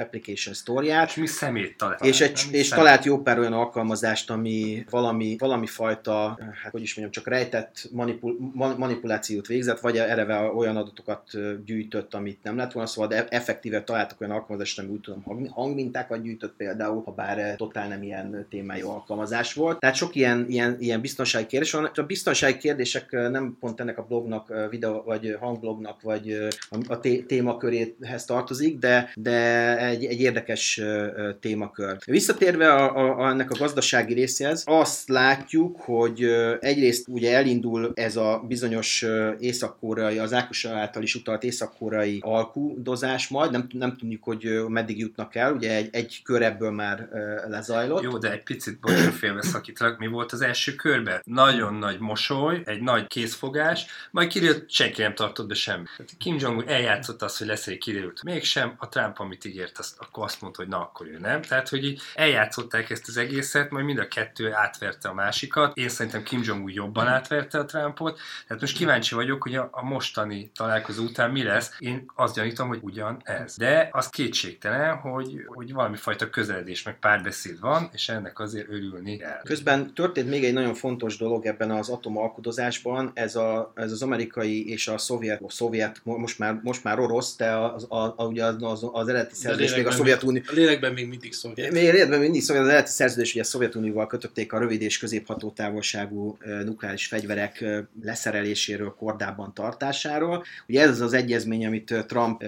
application 0.00 0.54
store-ját, 0.54 1.08
És 1.08 1.14
mi 1.14 1.26
szemét 1.26 1.76
talált. 1.76 2.04
és, 2.04 2.20
egy, 2.20 2.30
és 2.50 2.66
szemét. 2.66 2.84
talált 2.84 3.04
jó 3.04 3.18
pár 3.22 3.38
olyan 3.38 3.52
alkalmazást, 3.52 4.30
ami 4.30 4.84
valami, 4.90 5.36
valami 5.38 5.66
fajta, 5.66 6.38
hát 6.62 6.72
hogy 6.72 6.82
is 6.82 6.94
mondjam, 6.96 7.24
csak 7.24 7.32
rejtett 7.34 7.88
manipul, 7.92 8.36
ma- 8.54 8.76
manipulációt 8.76 9.46
végzett, 9.46 9.80
vagy 9.80 9.96
eleve 9.96 10.40
olyan 10.40 10.76
adatokat 10.76 11.30
gyűjtött, 11.64 12.14
amit 12.14 12.42
nem 12.42 12.56
lett 12.56 12.72
volna, 12.72 12.88
szóval 12.88 13.08
de 13.10 13.26
effektíve 13.28 13.82
találtak 13.82 14.20
olyan 14.20 14.32
alkalmazást, 14.32 14.63
ami 14.78 14.88
úgy 14.88 15.00
tudom 15.00 15.22
hang, 15.22 15.48
hangmintákat 15.50 16.22
gyűjtött 16.22 16.56
például, 16.56 17.02
ha 17.04 17.12
bár 17.12 17.38
eh, 17.38 17.54
totál 17.56 17.88
nem 17.88 18.02
ilyen 18.02 18.46
témájú 18.50 18.88
alkalmazás 18.88 19.54
volt. 19.54 19.78
Tehát 19.78 19.96
sok 19.96 20.14
ilyen, 20.14 20.46
ilyen, 20.48 20.76
ilyen 20.80 21.00
biztonsági 21.00 21.46
kérdés 21.46 21.72
van. 21.72 21.90
A 21.94 22.02
biztonsági 22.02 22.56
kérdések 22.56 23.12
eh, 23.12 23.30
nem 23.30 23.56
pont 23.60 23.80
ennek 23.80 23.98
a 23.98 24.02
blognak, 24.02 24.50
eh, 24.50 24.68
videó 24.70 25.02
vagy 25.02 25.36
hangblognak, 25.40 26.02
vagy 26.02 26.30
eh, 26.30 26.48
a, 26.70 26.78
a 26.88 27.00
té- 27.00 27.26
témaköréhez 27.26 28.24
tartozik, 28.24 28.78
de, 28.78 29.10
de 29.14 29.78
egy, 29.78 30.04
egy 30.04 30.20
érdekes 30.20 30.78
eh, 30.78 31.04
eh, 31.04 31.34
témakör. 31.40 31.96
Visszatérve 32.04 32.72
a, 32.72 32.96
a, 32.96 33.18
a, 33.18 33.28
ennek 33.28 33.50
a 33.50 33.56
gazdasági 33.58 34.14
részéhez, 34.14 34.62
azt 34.66 35.08
látjuk, 35.08 35.80
hogy 35.80 36.22
eh, 36.22 36.56
egyrészt 36.60 37.08
ugye 37.08 37.36
elindul 37.36 37.92
ez 37.94 38.16
a 38.16 38.44
bizonyos 38.48 39.02
eh, 39.02 39.34
észak-koreai, 39.38 40.18
az 40.18 40.32
Ákos 40.32 40.64
által 40.64 41.02
is 41.02 41.14
utalt 41.14 41.42
észak-koreai 41.42 42.18
alkudozás 42.22 43.28
majd, 43.28 43.50
nem, 43.50 43.66
nem 43.72 43.96
tudjuk, 43.96 44.24
hogy 44.24 44.53
meddig 44.68 44.98
jutnak 44.98 45.34
el, 45.34 45.52
ugye 45.52 45.74
egy, 45.74 45.88
egy 45.92 46.20
kör 46.24 46.42
ebből 46.42 46.70
már 46.70 47.08
lezajlott. 47.48 48.02
Jó, 48.02 48.18
de 48.18 48.32
egy 48.32 48.42
picit 48.42 48.80
bocsánat 48.80 49.14
félbeszakítalak, 49.14 49.98
mi 49.98 50.06
volt 50.06 50.32
az 50.32 50.40
első 50.40 50.74
körben? 50.74 51.20
Nagyon 51.24 51.74
nagy 51.74 51.98
mosoly, 51.98 52.62
egy 52.64 52.80
nagy 52.80 53.06
kézfogás, 53.06 53.86
majd 54.10 54.28
kiderült, 54.28 54.70
senki 54.70 55.02
nem 55.02 55.14
tartott 55.14 55.46
be 55.46 55.54
semmi. 55.54 55.84
Kim 56.18 56.36
Jong-un 56.38 56.68
eljátszott 56.68 57.22
azt, 57.22 57.38
hogy 57.38 57.46
lesz 57.46 57.66
egy 57.66 57.78
kiderült. 57.78 58.22
Mégsem, 58.22 58.74
a 58.78 58.88
Trump, 58.88 59.18
amit 59.18 59.44
ígért, 59.44 59.78
azt, 59.78 59.96
akkor 59.98 60.24
azt 60.24 60.40
mondta, 60.40 60.62
hogy 60.62 60.70
na, 60.70 60.80
akkor 60.80 61.06
ő 61.06 61.18
nem. 61.18 61.42
Tehát, 61.42 61.68
hogy 61.68 61.84
így 61.84 62.00
eljátszották 62.14 62.90
ezt 62.90 63.08
az 63.08 63.16
egészet, 63.16 63.70
majd 63.70 63.84
mind 63.84 63.98
a 63.98 64.08
kettő 64.08 64.52
átverte 64.52 65.08
a 65.08 65.14
másikat. 65.14 65.76
Én 65.76 65.88
szerintem 65.88 66.22
Kim 66.22 66.40
Jong-un 66.44 66.72
jobban 66.72 67.06
átverte 67.06 67.58
a 67.58 67.64
Trumpot. 67.64 68.20
Tehát 68.46 68.62
most 68.62 68.76
kíváncsi 68.76 69.14
vagyok, 69.14 69.42
hogy 69.42 69.54
a, 69.54 69.68
a 69.72 69.84
mostani 69.84 70.50
találkozó 70.54 71.04
után 71.04 71.30
mi 71.30 71.42
lesz. 71.42 71.74
Én 71.78 72.10
azt 72.14 72.34
gyanítom, 72.34 72.68
hogy 72.68 72.78
ugyan 72.82 73.20
ez. 73.24 73.56
De 73.56 73.88
az 73.92 74.08
kétségtelen, 74.34 74.96
hogy, 74.96 75.44
hogy 75.46 75.72
valami 75.72 75.96
fajta 75.96 76.30
közeledés, 76.30 76.82
meg 76.82 76.98
párbeszéd 76.98 77.60
van, 77.60 77.90
és 77.92 78.08
ennek 78.08 78.38
azért 78.38 78.68
örülni 78.68 79.16
kell. 79.16 79.40
Közben 79.44 79.94
történt 79.94 80.28
még 80.28 80.44
egy 80.44 80.52
nagyon 80.52 80.74
fontos 80.74 81.16
dolog 81.16 81.46
ebben 81.46 81.70
az 81.70 81.88
atomalkudozásban, 81.88 83.10
ez, 83.14 83.36
a, 83.36 83.72
ez 83.74 83.92
az 83.92 84.02
amerikai 84.02 84.70
és 84.70 84.88
a 84.88 84.98
szovjet, 84.98 85.42
a 85.42 85.50
szovjet 85.50 86.00
most, 86.04 86.38
már, 86.38 86.60
most 86.62 86.84
már 86.84 86.98
orosz, 86.98 87.36
de 87.36 87.50
az, 87.50 87.86
a, 87.88 88.14
a, 88.16 88.26
ugye 88.26 88.44
az, 88.44 88.62
az, 88.62 88.88
az 88.92 89.08
eredeti 89.08 89.34
szerződés 89.34 89.74
még 89.74 89.86
a 89.86 89.90
lélekben 89.90 89.96
Szovjetunió, 89.96 90.42
A 90.46 90.52
lélekben 90.52 90.92
még 90.92 91.08
mindig 91.08 91.32
szovjet. 91.32 91.72
még 91.72 91.82
életben 91.82 92.20
mindig 92.20 92.42
szóval 92.42 92.62
az 92.62 92.68
eredeti 92.68 92.90
szerződés, 92.90 93.32
ugye 93.32 93.40
a 93.40 93.44
Szovjetunióval 93.44 94.06
kötötték 94.06 94.52
a 94.52 94.58
rövid 94.58 94.82
és 94.82 94.98
középható 94.98 95.50
távolságú 95.50 96.36
nukleáris 96.64 97.06
fegyverek 97.06 97.64
leszereléséről, 98.02 98.94
kordában 98.98 99.54
tartásáról. 99.54 100.44
Ugye 100.68 100.82
ez 100.82 100.90
az 100.90 101.00
az 101.00 101.12
egyezmény, 101.12 101.66
amit 101.66 102.04
Trump 102.06 102.44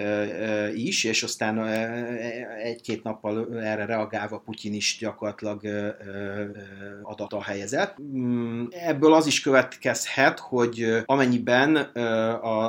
is, 0.75 1.05
és 1.05 1.23
aztán 1.23 1.59
egy-két 2.63 3.03
nappal 3.03 3.61
erre 3.63 3.85
reagálva 3.85 4.39
Putyin 4.39 4.75
is 4.75 4.97
gyakorlatilag 5.01 5.61
adata 7.03 7.43
helyezett. 7.43 7.97
Mm, 8.03 8.65
Ebből 8.71 9.13
az 9.15 9.27
is 9.27 9.41
következhet, 9.41 10.39
hogy 10.39 11.03
amennyiben 11.05 11.77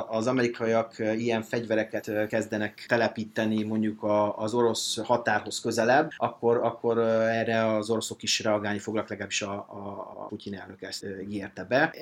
az 0.08 0.26
amerikaiak 0.26 0.98
ilyen 0.98 1.42
fegyvereket 1.42 2.26
kezdenek 2.28 2.84
telepíteni 2.88 3.62
mondjuk 3.62 4.06
az 4.36 4.54
orosz 4.54 4.98
határhoz 5.04 5.60
közelebb, 5.60 6.10
akkor, 6.16 6.56
akkor 6.56 6.98
erre 6.98 7.76
az 7.76 7.90
oroszok 7.90 8.22
is 8.22 8.40
reagálni 8.40 8.78
fognak, 8.78 9.08
legalábbis 9.08 9.42
a, 9.42 9.52
a, 9.52 10.26
Putyin 10.28 10.54
elnök 10.54 10.82
ezt 10.82 11.06
ígérte 11.22 11.64
be. 11.64 11.94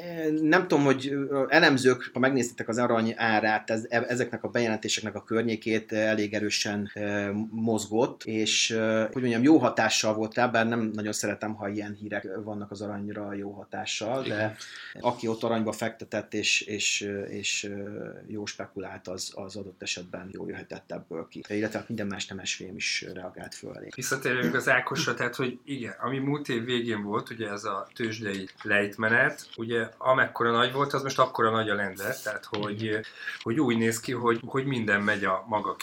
Nem 0.42 0.68
tudom, 0.68 0.84
hogy 0.84 1.14
elemzők, 1.48 2.10
ha 2.12 2.18
megnéztétek 2.18 2.68
az 2.68 2.78
arany 2.78 3.14
árát, 3.16 3.70
ez, 3.70 3.86
e- 3.88 4.04
ezeknek 4.08 4.44
a 4.44 4.48
bejelentéseknek 4.48 5.14
a 5.14 5.22
környékét 5.22 5.92
elég 5.92 6.34
erősen 6.34 6.90
mozgott, 7.50 8.24
és 8.24 8.70
hogy 9.12 9.22
mondjam, 9.22 9.42
jó 9.42 9.58
hatással 9.58 10.14
volt 10.14 10.34
rá, 10.34 10.46
bár 10.46 10.68
nem 10.68 10.80
nagyon 10.80 11.12
szeretem, 11.12 11.54
ha 11.54 11.68
ilyen 11.68 11.96
hírek 12.00 12.28
vannak 12.44 12.70
az 12.70 12.80
aranyra 12.80 13.34
jó 13.34 13.50
hatással, 13.50 14.22
de 14.22 14.26
Igen. 14.26 14.56
aki 15.00 15.28
ott 15.28 15.42
aranyba 15.42 15.72
fektetett 15.72 16.34
és, 16.34 16.60
és, 16.60 17.10
és 17.28 17.72
jó 18.26 18.46
spekulált, 18.46 19.08
az, 19.08 19.32
az 19.34 19.56
adott 19.56 19.82
esetben 19.82 20.28
jó 20.32 20.48
jöhetett 20.48 20.92
ebből 20.92 21.28
ki. 21.28 21.44
Illetve 21.48 21.78
hát 21.78 21.88
minden 21.88 22.06
más 22.06 22.26
nemes 22.26 22.54
fém 22.54 22.76
is 22.76 23.04
reagált 23.14 23.54
föl 23.54 23.76
elég. 23.76 23.92
Visszatérünk 23.94 24.54
az 24.54 24.68
Ákosra, 24.68 25.14
tehát 25.14 25.34
hogy 25.34 25.58
igen, 25.64 25.94
ami 26.00 26.18
múlt 26.18 26.48
év 26.48 26.64
végén 26.64 27.02
volt, 27.02 27.30
ugye 27.30 27.50
ez 27.50 27.64
a 27.64 27.88
tőzsdei 27.94 28.48
lejtmenet, 28.62 29.48
ugye 29.56 29.88
amekkora 29.98 30.50
nagy 30.50 30.72
volt, 30.72 30.92
az 30.92 31.02
most 31.02 31.18
akkora 31.18 31.50
nagy 31.50 31.68
a 31.68 31.74
lendület, 31.74 32.22
tehát 32.22 32.44
hogy, 32.44 33.00
hogy 33.42 33.60
úgy 33.60 33.76
néz 33.76 34.00
ki, 34.00 34.12
hogy, 34.12 34.40
hogy 34.46 34.64
minden 34.64 35.02
megy 35.02 35.24
a 35.24 35.44
maga 35.48 35.76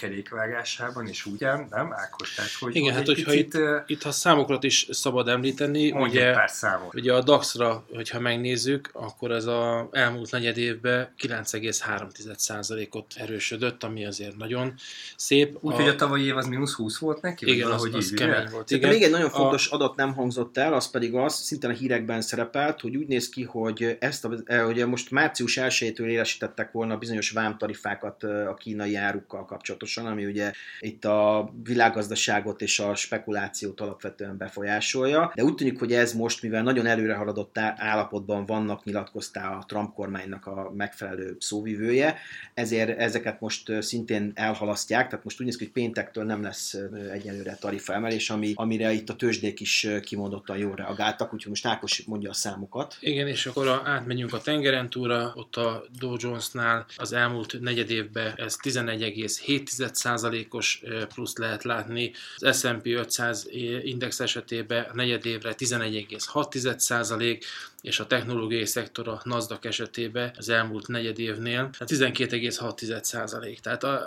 kerékvágásában, 1.03 1.07
és 1.07 1.25
ugyan, 1.25 1.67
nem 1.69 1.93
Ákos? 1.93 2.33
Tehát, 2.33 2.51
hogy, 2.51 2.75
Igen, 2.75 2.93
hát 2.93 3.05
hogyha 3.05 3.31
picit, 3.31 3.53
ö, 3.55 3.77
Itt, 3.85 4.01
ha 4.01 4.11
számokat 4.11 4.63
is 4.63 4.87
szabad 4.91 5.27
említeni, 5.27 5.91
ugye, 5.91 6.33
pár 6.33 6.49
számot. 6.49 6.95
ugye 6.95 7.13
a 7.13 7.21
DAX-ra, 7.21 7.85
hogyha 7.93 8.19
megnézzük, 8.19 8.89
akkor 8.93 9.31
ez 9.31 9.45
a 9.45 9.89
elmúlt 9.91 10.31
negyed 10.31 10.57
évben 10.57 11.13
9,3%-ot 11.21 13.13
erősödött, 13.17 13.83
ami 13.83 14.05
azért 14.05 14.37
nagyon 14.37 14.73
szép. 15.15 15.57
Úgyhogy 15.61 15.87
a 15.87 15.95
tavalyi 15.95 16.25
év 16.25 16.37
az 16.37 16.45
mínusz 16.45 16.73
20 16.73 16.97
volt 16.97 17.21
neki? 17.21 17.51
igen, 17.51 17.71
az, 17.71 17.89
az 17.93 18.11
így, 18.11 18.13
kemény 18.13 18.47
volt. 18.51 18.71
Igen. 18.71 18.89
még 18.89 19.03
egy 19.03 19.11
nagyon 19.11 19.27
A- 19.27 19.29
fontos 19.29 19.67
adat 19.67 19.95
nem 19.95 20.13
hangzott 20.13 20.57
el, 20.57 20.73
az 20.73 20.89
pedig 20.91 21.13
az, 21.13 21.33
szintén 21.33 21.69
a 21.69 21.73
hírekben 21.73 22.21
szerepelt, 22.21 22.81
hogy 22.81 22.95
úgy 22.95 23.07
néz 23.07 23.29
ki, 23.29 23.43
hogy 23.43 23.97
ezt 23.99 24.25
a, 24.25 24.29
ugye 24.67 24.85
most 24.85 25.11
március 25.11 25.57
1-től 25.61 26.05
élesítettek 26.05 26.71
volna 26.71 26.97
bizonyos 26.97 27.31
vámtarifákat 27.31 28.23
a 28.23 28.53
kínai 28.59 28.95
árukkal 28.95 29.45
kapcsolatosan, 29.45 30.05
ami 30.05 30.25
ugye 30.25 30.51
itt 30.79 30.92
a 31.01 31.53
világgazdaságot 31.63 32.61
és 32.61 32.79
a 32.79 32.95
spekulációt 32.95 33.81
alapvetően 33.81 34.37
befolyásolja, 34.37 35.31
de 35.35 35.43
úgy 35.43 35.55
tűnik, 35.55 35.79
hogy 35.79 35.93
ez 35.93 36.13
most, 36.13 36.41
mivel 36.41 36.63
nagyon 36.63 36.85
előre 36.85 37.15
haladott 37.15 37.57
állapotban 37.57 38.45
vannak, 38.45 38.83
nyilatkozta 38.83 39.39
a 39.39 39.63
Trump 39.67 39.93
kormánynak 39.93 40.45
a 40.45 40.71
megfelelő 40.75 41.35
szóvivője, 41.39 42.17
ezért 42.53 42.99
ezeket 42.99 43.39
most 43.39 43.81
szintén 43.81 44.31
elhalasztják, 44.35 45.07
tehát 45.07 45.23
most 45.23 45.39
úgy 45.39 45.45
néz 45.45 45.55
ki, 45.55 45.63
hogy 45.63 45.73
péntektől 45.73 46.23
nem 46.23 46.41
lesz 46.41 46.77
egyelőre 47.11 47.57
tarifaemelés, 47.59 48.29
ami, 48.29 48.51
amire 48.55 48.91
itt 48.91 49.09
a 49.09 49.15
tőzsdék 49.15 49.59
is 49.59 49.87
kimondottan 50.01 50.57
jól 50.57 50.75
reagáltak, 50.75 51.33
úgyhogy 51.33 51.49
most 51.49 51.65
Ákos 51.65 52.03
mondja 52.05 52.29
a 52.29 52.33
számokat. 52.33 52.97
Igen, 52.99 53.27
és 53.27 53.45
akkor 53.45 53.67
a, 53.67 53.81
átmegyünk 53.85 54.33
a 54.33 54.41
tengeren 54.41 54.89
túlra, 54.89 55.31
ott 55.35 55.55
a 55.55 55.83
Dow 55.99 56.15
Jonesnál 56.19 56.85
az 56.97 57.13
elmúlt 57.13 57.59
negyed 57.59 57.89
évben 57.89 58.33
ez 58.35 58.57
11,7%-os 58.63 60.81
ö, 60.82 60.82
plusz 61.13 61.37
lehet 61.37 61.63
látni, 61.63 62.11
az 62.37 62.59
S&P 62.59 62.85
500 62.85 63.47
index 63.83 64.19
esetében 64.19 64.83
a 64.83 64.95
negyed 64.95 65.25
évre 65.25 65.53
11,6%, 65.57 67.41
és 67.83 67.99
a 67.99 68.07
technológiai 68.07 68.65
szektor 68.65 69.07
a 69.07 69.21
Nasdaq 69.23 69.67
esetében 69.67 70.31
az 70.37 70.49
elmúlt 70.49 70.87
negyed 70.87 71.19
évnél 71.19 71.69
hát 71.79 71.89
12,6%. 71.91 73.57
Tehát 73.59 73.83
a, 73.83 74.03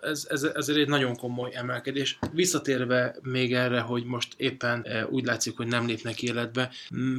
ez, 0.00 0.26
ez, 0.30 0.42
ez 0.42 0.68
egy 0.68 0.88
nagyon 0.88 1.16
komoly 1.16 1.50
emelkedés. 1.54 2.18
Visszatérve 2.32 3.16
még 3.22 3.54
erre, 3.54 3.80
hogy 3.80 4.04
most 4.04 4.34
éppen 4.36 4.82
e, 4.84 5.06
úgy 5.06 5.24
látszik, 5.24 5.56
hogy 5.56 5.66
nem 5.66 5.86
lépnek 5.86 6.22
életbe, 6.22 6.70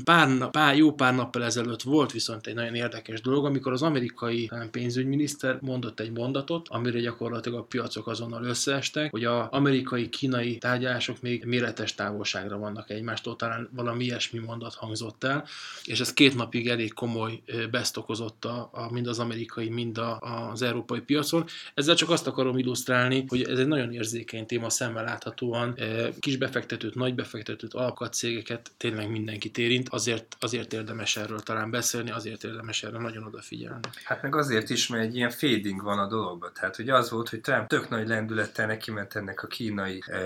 pár, 0.04 0.50
pár, 0.50 0.76
jó 0.76 0.94
pár 0.94 1.16
nappal 1.16 1.44
ezelőtt 1.44 1.82
volt 1.82 2.12
viszont 2.12 2.48
egy 2.48 2.54
nagyon 2.54 2.76
érdekes 2.76 3.22
dolog, 3.22 3.46
amikor 3.46 3.72
az 3.72 3.82
amerikai 3.82 4.46
talán 4.46 4.70
pénzügyminiszter 4.72 5.58
mondott 5.62 6.00
egy 6.00 6.12
mondatot, 6.12 6.68
amire 6.70 7.00
gyakorlatilag 7.00 7.60
a 7.60 7.64
piacok 7.64 8.08
azonnal 8.08 8.44
összeestek, 8.44 9.12
hogy 9.12 9.26
az 9.26 9.48
amerikai-kínai 9.50 10.58
tárgyalások 10.58 11.22
még 11.22 11.46
méretes 11.46 11.96
távolságra 11.96 12.58
vannak 12.58 12.90
egymástól, 12.90 13.36
talán 13.36 13.70
valami 13.72 14.04
ilyesmi 14.04 14.40
mondat 14.40 14.74
hangzott 14.74 15.24
el, 15.24 15.46
és 15.94 16.00
ez 16.00 16.14
két 16.14 16.36
napig 16.36 16.70
elég 16.70 16.94
komoly 16.94 17.42
beszt 17.72 17.98
okozott 17.98 18.46
a, 18.46 18.70
a, 18.72 18.92
mind 18.92 19.08
az 19.08 19.20
amerikai, 19.20 19.70
mind 19.70 19.98
a, 19.98 20.20
az 20.52 20.62
európai 20.62 21.00
piacon. 21.00 21.46
Ezzel 21.74 21.96
csak 21.96 22.10
azt 22.10 22.28
akarom 22.28 22.58
illusztrálni, 22.58 23.26
hogy 23.28 23.42
ez 23.42 23.60
egy 23.60 23.68
nagyon 23.68 23.94
érzékeny 23.94 24.46
téma, 24.46 24.70
szemmel 24.70 25.04
láthatóan 25.04 25.78
kis 26.20 26.38
befektetőt, 26.38 26.96
nagy 26.96 27.16
befektetőt, 27.16 27.74
alkatcégeket 27.74 28.72
tényleg 28.78 29.10
mindenkit 29.10 29.58
érint, 29.58 29.90
azért, 29.90 30.36
azért 30.40 30.74
érdemes 30.74 31.18
erről 31.18 31.40
talán 31.40 31.72
beszélni, 31.72 32.12
azért 32.12 32.44
érdemes 32.44 32.84
erre 32.84 32.98
nagyon 32.98 33.24
odafigyelni. 33.24 33.80
Hát 34.04 34.22
meg 34.22 34.36
azért 34.36 34.70
is, 34.70 34.88
mert 34.88 35.04
egy 35.04 35.16
ilyen 35.16 35.30
fading 35.30 35.82
van 35.82 36.00
a 36.00 36.08
dologban. 36.08 36.52
Tehát 36.54 36.78
ugye 36.78 36.96
az 36.96 37.10
volt, 37.10 37.30
hogy 37.30 37.42
Trump 37.42 37.68
tök 37.68 37.90
nagy 37.90 38.08
lendülettel 38.08 38.66
neki 38.66 38.92
ment 38.92 39.16
ennek 39.16 39.44
a 39.44 39.48
kínai 39.48 40.04
e, 40.08 40.20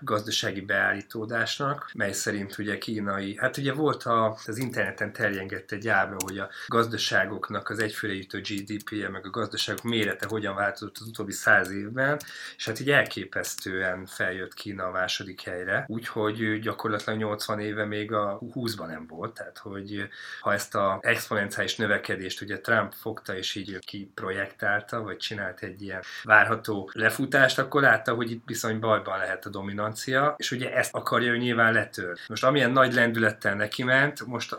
gazdasági 0.00 0.60
beállítódásnak, 0.60 1.90
mely 1.94 2.12
szerint 2.12 2.58
ugye 2.58 2.78
kínai, 2.78 3.36
hát 3.36 3.56
ugye 3.56 3.72
volt 3.72 4.02
a, 4.02 4.38
az 4.46 4.58
interneten 4.58 5.05
terjengett 5.12 5.70
egy 5.70 5.88
ábra, 5.88 6.16
hogy 6.18 6.38
a 6.38 6.48
gazdaságoknak 6.66 7.68
az 7.68 7.78
egyfőre 7.78 8.14
jutó 8.14 8.38
GDP-je, 8.38 9.08
meg 9.08 9.26
a 9.26 9.30
gazdaságok 9.30 9.82
mérete 9.82 10.26
hogyan 10.28 10.54
változott 10.54 10.96
az 11.00 11.06
utóbbi 11.06 11.32
száz 11.32 11.70
évben, 11.70 12.20
és 12.56 12.66
hát 12.66 12.80
így 12.80 12.90
elképesztően 12.90 14.06
feljött 14.06 14.54
Kína 14.54 14.84
a 14.84 14.90
második 14.90 15.40
helyre, 15.40 15.84
úgyhogy 15.88 16.60
gyakorlatilag 16.60 17.18
80 17.18 17.60
éve 17.60 17.84
még 17.84 18.12
a 18.12 18.38
20-ban 18.54 18.86
nem 18.86 19.06
volt, 19.06 19.34
tehát 19.34 19.58
hogy 19.58 20.08
ha 20.40 20.52
ezt 20.52 20.74
a 20.74 20.98
exponenciális 21.02 21.76
növekedést 21.76 22.40
ugye 22.40 22.60
Trump 22.60 22.92
fogta 22.92 23.36
és 23.36 23.54
így 23.54 23.78
kiprojektálta, 23.78 25.02
vagy 25.02 25.16
csinált 25.16 25.62
egy 25.62 25.82
ilyen 25.82 26.02
várható 26.22 26.90
lefutást, 26.92 27.58
akkor 27.58 27.82
látta, 27.82 28.14
hogy 28.14 28.30
itt 28.30 28.44
bizony 28.44 28.80
bajban 28.80 29.18
lehet 29.18 29.46
a 29.46 29.50
dominancia, 29.50 30.34
és 30.36 30.50
ugye 30.50 30.74
ezt 30.74 30.94
akarja 30.94 31.32
ő 31.32 31.36
nyilván 31.36 31.72
letör. 31.72 32.18
Most 32.28 32.44
amilyen 32.44 32.70
nagy 32.70 32.94
lendülettel 32.94 33.54
neki 33.54 33.82
ment, 33.82 34.26
most 34.26 34.56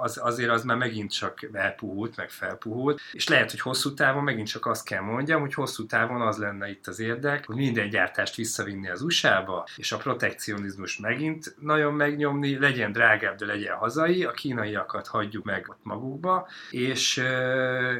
az, 0.00 0.18
azért 0.22 0.50
az 0.50 0.64
már 0.64 0.76
megint 0.76 1.12
csak 1.12 1.48
elpuhult, 1.52 2.16
meg 2.16 2.30
felpuhult, 2.30 3.00
és 3.12 3.28
lehet, 3.28 3.50
hogy 3.50 3.60
hosszú 3.60 3.94
távon 3.94 4.22
megint 4.22 4.48
csak 4.48 4.66
azt 4.66 4.84
kell 4.84 5.00
mondjam, 5.00 5.40
hogy 5.40 5.54
hosszú 5.54 5.86
távon 5.86 6.20
az 6.20 6.36
lenne 6.36 6.70
itt 6.70 6.86
az 6.86 7.00
érdek, 7.00 7.46
hogy 7.46 7.56
minden 7.56 7.88
gyártást 7.88 8.34
visszavinni 8.34 8.88
az 8.88 9.02
USA-ba, 9.02 9.66
és 9.76 9.92
a 9.92 9.96
protekcionizmus 9.96 10.98
megint 10.98 11.54
nagyon 11.60 11.94
megnyomni, 11.94 12.58
legyen 12.58 12.92
drágább, 12.92 13.36
de 13.36 13.46
legyen 13.46 13.76
hazai, 13.76 14.24
a 14.24 14.30
kínaiakat 14.30 15.06
hagyjuk 15.06 15.44
meg 15.44 15.66
ott 15.68 15.80
magukba, 15.82 16.48
és, 16.70 17.22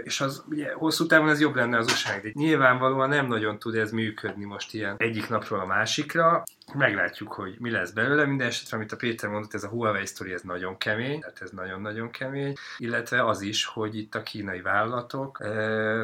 és 0.03 0.21
az 0.21 0.45
ugye 0.49 0.73
hosszú 0.73 1.07
távon 1.07 1.29
ez 1.29 1.41
jobb 1.41 1.55
lenne 1.55 1.79
az 1.79 1.87
usa 1.87 2.13
de 2.23 2.29
nyilvánvalóan 2.33 3.09
nem 3.09 3.27
nagyon 3.27 3.59
tud 3.59 3.75
ez 3.75 3.91
működni 3.91 4.45
most 4.45 4.75
ilyen 4.75 4.95
egyik 4.99 5.29
napról 5.29 5.61
a 5.61 5.67
másikra, 5.67 6.43
meglátjuk, 6.73 7.33
hogy 7.33 7.57
mi 7.59 7.71
lesz 7.71 7.91
belőle. 7.91 8.25
Minden 8.25 8.47
esetre, 8.47 8.77
amit 8.77 8.93
a 8.93 8.97
Péter 8.97 9.31
mondott, 9.31 9.55
ez 9.55 9.65
a 9.65 9.69
Huawei 9.69 10.07
sztori, 10.07 10.33
ez 10.33 10.43
nagyon 10.43 10.77
kemény, 10.79 11.21
tehát 11.21 11.41
ez 11.43 11.51
nagyon-nagyon 11.51 12.11
kemény, 12.11 12.55
illetve 12.77 13.27
az 13.27 13.41
is, 13.41 13.65
hogy 13.65 13.97
itt 13.97 14.15
a 14.15 14.23
kínai 14.23 14.61
vállalatok, 14.61 15.39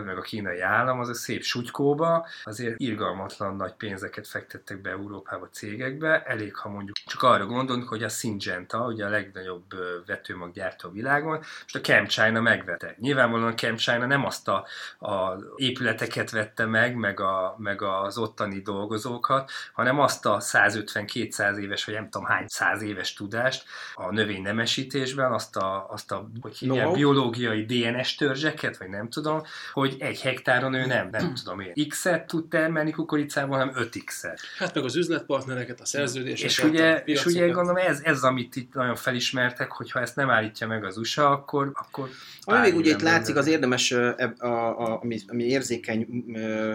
meg 0.05 0.17
a 0.17 0.21
kínai 0.21 0.61
állam 0.61 1.01
az 1.01 1.09
a 1.09 1.15
szép 1.15 1.43
sutykóba, 1.43 2.27
azért 2.45 2.81
irgalmatlan 2.81 3.57
nagy 3.57 3.73
pénzeket 3.73 4.29
fektettek 4.29 4.81
be 4.81 4.91
Európába 4.91 5.49
cégekbe, 5.53 6.23
elég, 6.23 6.57
ha 6.57 6.69
mondjuk 6.69 6.97
csak 6.97 7.23
arra 7.23 7.47
gondolunk, 7.47 7.89
hogy 7.89 8.03
a 8.03 8.09
Syngenta, 8.09 8.87
ugye 8.87 9.07
a 9.07 9.09
legnagyobb 9.09 9.65
vetőmaggyártó 10.07 10.89
a 10.89 10.93
világon, 10.93 11.39
most 11.39 11.77
a 11.77 11.81
ChemChina 11.81 12.41
megvette. 12.41 12.95
Nyilvánvalóan 12.99 13.53
a 13.53 13.55
ChemChina 13.55 14.07
nem 14.07 14.25
azt 14.25 14.49
a, 14.49 14.67
a 14.99 15.37
épületeket 15.57 16.31
vette 16.31 16.67
meg, 16.67 16.95
meg, 16.95 17.21
a, 17.21 17.55
meg 17.59 17.83
az 17.83 18.19
ottani 18.19 18.61
dolgozókat, 18.61 19.51
hanem 19.73 20.01
azt 20.01 20.27
a 20.27 20.41
150-200 20.53 21.57
éves, 21.57 21.85
vagy 21.85 21.95
nem 21.95 22.09
tudom 22.11 22.27
hány 22.27 22.45
száz 22.49 22.83
éves 22.83 23.13
tudást 23.13 23.65
a 23.95 24.13
növény 24.13 24.43
nemesítésben, 24.43 25.33
azt 25.33 25.57
a, 25.57 25.87
azt 25.91 26.13
a 26.13 26.31
hogy 26.41 26.57
hívják, 26.57 26.85
no. 26.85 26.93
biológiai 26.93 27.65
DNS 27.65 28.15
törzseket, 28.15 28.77
vagy 28.77 28.89
nem 28.89 29.09
tudom, 29.09 29.43
hogy 29.73 29.97
egy 29.99 30.21
hektáron 30.21 30.75
ő 30.75 30.87
nem, 30.87 31.09
nem 31.11 31.35
tudom 31.35 31.61
én, 31.61 31.89
X-et 31.89 32.27
tud 32.27 32.49
termelni 32.49 32.91
kukoricával, 32.91 33.59
hanem 33.59 33.75
5X-et. 33.77 34.39
Hát 34.59 34.75
meg 34.75 34.85
az 34.85 34.97
üzletpartnereket, 34.97 35.81
a 35.81 35.85
szerződéseket. 35.85 36.51
És 36.51 36.65
ugye, 36.65 37.03
és 37.05 37.25
ugye 37.25 37.47
gondolom 37.47 37.77
ez, 37.77 38.01
ez, 38.03 38.23
amit 38.23 38.57
itt 38.57 38.75
nagyon 38.75 38.97
felismertek, 38.97 39.73
hogy 39.73 39.91
ha 39.91 40.01
ezt 40.01 40.17
nem 40.17 40.31
állítja 40.31 40.67
meg 40.67 40.85
az 40.85 40.97
USA, 40.97 41.31
akkor, 41.31 41.71
akkor 41.75 42.09
ami 42.45 42.61
még 42.61 42.77
ugye 42.77 42.91
itt 42.91 43.01
látszik, 43.01 43.37
az 43.37 43.47
érdemes, 43.47 43.93
a, 43.93 44.15
a, 44.39 44.47
a, 44.47 45.01
ami, 45.03 45.19
ami 45.27 45.45
érzékeny, 45.45 46.07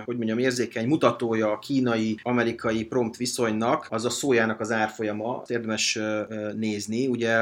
hogy 0.06 0.16
mondjam, 0.16 0.38
érzékeny 0.38 0.88
mutatója 0.88 1.52
a 1.52 1.60
kínai-amerikai 1.60 2.86
prompt 2.86 3.18
viszonynak, 3.18 3.65
az 3.90 4.06
a 4.06 4.10
szójának 4.10 4.60
az 4.60 4.72
árfolyama, 4.72 5.44
érdemes 5.48 6.00
nézni. 6.56 7.08
Ugye 7.08 7.36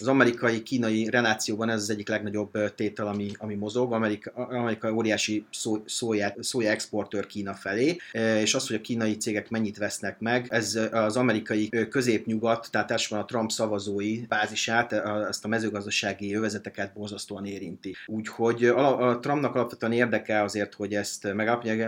az 0.00 0.08
amerikai-kínai 0.08 1.08
relációban 1.10 1.68
ez 1.68 1.80
az 1.80 1.90
egyik 1.90 2.08
legnagyobb 2.08 2.74
tétel, 2.74 3.06
ami, 3.06 3.30
ami 3.38 3.54
mozog. 3.54 3.92
Amerika, 3.92 4.30
Amerika 4.34 4.92
óriási 4.92 5.44
szó, 5.50 5.82
szója, 5.86 6.34
szója 6.40 6.70
exportőr 6.70 7.26
Kína 7.26 7.54
felé, 7.54 7.96
és 8.40 8.54
az, 8.54 8.66
hogy 8.66 8.76
a 8.76 8.80
kínai 8.80 9.16
cégek 9.16 9.50
mennyit 9.50 9.78
vesznek 9.78 10.18
meg, 10.18 10.46
ez 10.48 10.78
az 10.92 11.16
amerikai 11.16 11.68
középnyugat, 11.90 12.68
tehát 12.70 12.90
elsősorban 12.90 13.26
a 13.26 13.28
Trump 13.28 13.50
szavazói 13.50 14.20
bázisát, 14.28 14.92
ezt 15.28 15.44
a 15.44 15.48
mezőgazdasági 15.48 16.34
övezeteket 16.34 16.92
borzasztóan 16.92 17.46
érinti. 17.46 17.96
Úgyhogy 18.06 18.64
a 18.64 19.18
Trumpnak 19.20 19.54
alapvetően 19.54 19.92
érdeke 19.92 20.42
azért, 20.42 20.74
hogy 20.74 20.94
ezt 20.94 21.28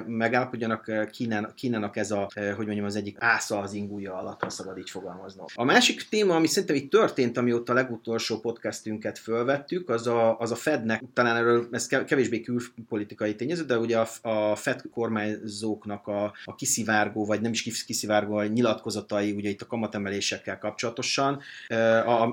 megállapodjanak 0.07 1.11
Kínának, 1.11 1.55
Kínának 1.55 1.97
ez 1.97 2.11
a, 2.11 2.29
hogy 2.57 2.67
mondjam, 2.67 2.87
az 2.87 2.97
egyik 2.97 3.17
ásza 3.21 3.61
az 3.62 3.73
ingúja 3.73 4.14
alatt, 4.14 4.42
ha 4.42 4.50
szabad 4.50 4.78
így 4.78 4.90
fogalmaznom. 4.90 5.47
A 5.54 5.64
másik 5.64 6.09
téma, 6.09 6.35
ami 6.35 6.47
szerintem 6.47 6.76
itt 6.76 6.90
történt, 6.90 7.37
amióta 7.37 7.73
a 7.73 7.75
legutolsó 7.75 8.41
podcastünket 8.41 9.19
fölvettük, 9.19 9.89
az 9.89 10.06
a, 10.06 10.39
az 10.39 10.50
a 10.50 10.54
Fednek, 10.54 11.02
talán 11.13 11.37
erről 11.37 11.69
ez 11.71 11.87
kevésbé 11.87 12.41
külpolitikai 12.41 13.34
tényező, 13.34 13.65
de 13.65 13.78
ugye 13.78 13.99
a, 13.99 14.28
a 14.28 14.56
Fed 14.56 14.82
kormányzóknak 14.91 16.06
a, 16.06 16.32
a 16.45 16.54
kiszivárgó, 16.54 17.26
vagy 17.26 17.41
nem 17.41 17.52
is 17.52 17.84
kiszivárgó, 17.84 18.37
a 18.37 18.47
nyilatkozatai, 18.47 19.32
ugye 19.32 19.49
itt 19.49 19.60
a 19.60 19.67
kamatemelésekkel 19.67 20.58
kapcsolatosan, 20.58 21.41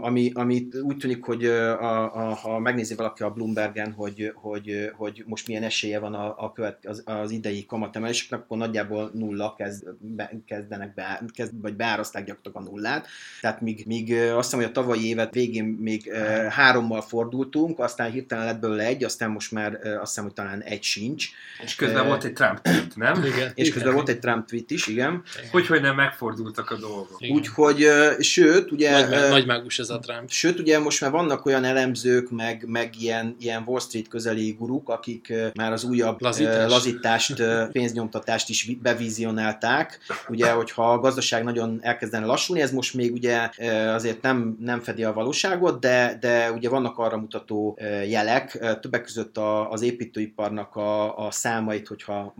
ami, 0.01 0.31
ami 0.33 0.67
úgy 0.81 0.97
tűnik, 0.97 1.23
hogy 1.23 1.45
a, 1.45 2.29
a, 2.29 2.33
ha 2.33 2.59
megnézi 2.59 2.95
valaki 2.95 3.23
a 3.23 3.29
Bloombergen, 3.29 3.91
hogy, 3.91 4.31
hogy, 4.35 4.91
hogy 4.95 5.23
most 5.25 5.47
milyen 5.47 5.63
esélye 5.63 5.99
van 5.99 6.13
a, 6.13 6.35
a 6.37 6.51
követ, 6.51 6.85
az, 6.85 7.03
az 7.05 7.31
idei 7.31 7.65
kamatemeléseknek, 7.65 8.39
akkor 8.39 8.57
nagyjából 8.57 9.11
nulla 9.13 9.53
kezd, 9.57 9.87
be, 9.99 10.31
kezdenek 10.45 10.93
be, 10.93 11.18
kezd, 11.27 11.61
vagy 11.61 11.75
beáraszták 11.75 12.25
gyakorlatilag 12.25 12.67
a 12.67 12.71
nullát. 12.71 13.07
Tehát 13.41 13.61
míg, 13.61 13.83
míg 13.85 14.13
azt 14.13 14.43
hiszem, 14.43 14.59
hogy 14.59 14.69
a 14.69 14.71
tavalyi 14.71 15.07
évet 15.07 15.33
végén 15.33 15.63
még 15.63 16.11
hárommal 16.49 17.01
fordultunk, 17.01 17.79
aztán 17.79 18.11
hirtelen 18.11 18.45
lett 18.45 18.59
belőle 18.59 18.83
egy, 18.83 19.03
aztán 19.03 19.29
most 19.29 19.51
már 19.51 19.73
azt 19.73 20.07
hiszem, 20.07 20.23
hogy 20.23 20.33
talán 20.33 20.61
egy 20.61 20.83
sincs. 20.83 21.27
És 21.63 21.75
közben 21.75 22.01
uh, 22.01 22.07
volt 22.07 22.23
egy 22.23 22.33
Trump 22.33 22.61
tweet, 22.61 22.95
nem? 22.95 23.23
Igen. 23.23 23.51
És 23.55 23.67
közben 23.67 23.81
igen. 23.81 23.93
volt 23.93 24.09
egy 24.09 24.19
Trump 24.19 24.47
tweet 24.47 24.71
is, 24.71 24.87
igen. 24.87 25.23
Hogy, 25.51 25.67
hogy 25.67 25.81
nem 25.81 25.95
megfordultak 25.95 26.71
a 26.71 26.77
dolgok. 26.77 27.17
Úgyhogy, 27.31 27.87
sőt, 28.19 28.71
ugye... 28.71 28.91
Nagy, 28.91 29.23
uh, 29.23 29.29
nagy 29.29 29.45
mágus 29.45 29.79
ez 29.79 29.89
a 29.89 29.99
Trump. 29.99 30.29
Sőt, 30.29 30.59
ugye 30.59 30.79
most 30.79 31.01
már 31.01 31.11
vannak 31.11 31.45
olyan 31.45 31.63
elemzők, 31.63 32.29
meg, 32.29 32.63
meg 32.67 32.93
ilyen, 32.99 33.35
ilyen 33.39 33.63
Wall 33.65 33.79
Street 33.79 34.07
közeli 34.07 34.51
guruk, 34.59 34.89
akik 34.89 35.33
már 35.53 35.71
az 35.71 35.83
újabb 35.83 36.21
Lazítás. 36.21 36.69
lazítást, 36.69 37.43
pénznyomtatást 37.71 38.49
is 38.49 38.71
bevizionálták. 38.81 39.99
Ugye, 40.27 40.51
hogyha 40.51 40.91
a 40.91 40.99
gazdaság 41.09 41.43
nagyon 41.43 41.79
elkezdene 41.81 42.25
lassulni, 42.25 42.61
ez 42.61 42.71
most 42.71 42.93
még 42.93 43.13
ugye 43.13 43.49
azért 43.93 44.21
nem, 44.21 44.57
nem 44.59 44.79
fedi 44.79 45.03
a 45.03 45.13
valóságot, 45.13 45.79
de, 45.79 46.17
de 46.19 46.51
ugye 46.51 46.69
vannak 46.69 46.97
arra 46.97 47.17
mutató 47.17 47.77
jelek, 48.07 48.77
többek 48.81 49.03
között 49.03 49.37
az 49.69 49.81
építőiparnak 49.81 50.75
a, 50.75 51.17
a 51.25 51.31
számait, 51.31 51.87
hogyha 51.87 52.33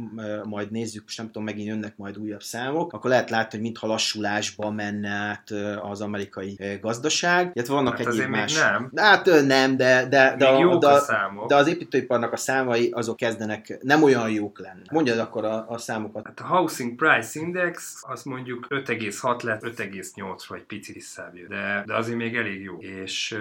majd 0.44 0.72
nézzük, 0.72 1.04
és 1.08 1.16
nem 1.16 1.26
tudom, 1.26 1.44
megint 1.44 1.68
jönnek 1.68 1.98
majd 1.98 2.18
újabb 2.18 2.42
számok, 2.42 2.94
akkor 2.94 3.10
lehet 3.10 3.30
látni, 3.30 3.58
hogy 3.58 3.62
mintha 3.62 3.88
lassulásba 3.88 4.72
menne 4.72 5.10
át 5.10 5.50
az 5.82 6.02
amerikai 6.02 6.60
gazdaság. 6.82 7.52
Illetve 7.54 7.74
vannak 7.74 7.98
hát 7.98 8.08
egyéb 8.08 8.28
más. 8.28 8.60
nem. 8.60 8.92
Hát 8.96 9.26
nem, 9.26 9.78
de, 9.78 10.08
de, 10.10 10.36
de, 10.38 10.48
a, 10.48 10.78
de, 10.78 10.88
a 10.88 11.46
de 11.48 11.56
az 11.56 11.68
építőiparnak 11.68 12.34
a 12.34 12.38
számai 12.38 12.90
azok 12.92 13.16
kezdenek 13.16 13.78
nem 13.82 14.04
olyan 14.04 14.30
jók 14.30 14.60
lenni. 14.60 14.84
Mondjad 14.92 15.20
akkor 15.20 15.46
a, 15.46 15.66
a 15.70 15.78
számokat. 15.78 16.26
Hát 16.26 16.40
a 16.40 16.46
Housing 16.56 16.96
Price 16.96 17.40
Index 17.40 18.04
az 18.08 18.24
mondjuk 18.24 18.59
5,6 18.68 19.44
lett, 19.44 19.64
5,8 19.64 20.44
vagy 20.48 20.62
picit 20.62 20.96
visszább 20.96 21.38
de, 21.48 21.84
de 21.86 21.96
azért 21.96 22.18
még 22.18 22.36
elég 22.36 22.62
jó. 22.62 22.78
És 22.78 23.38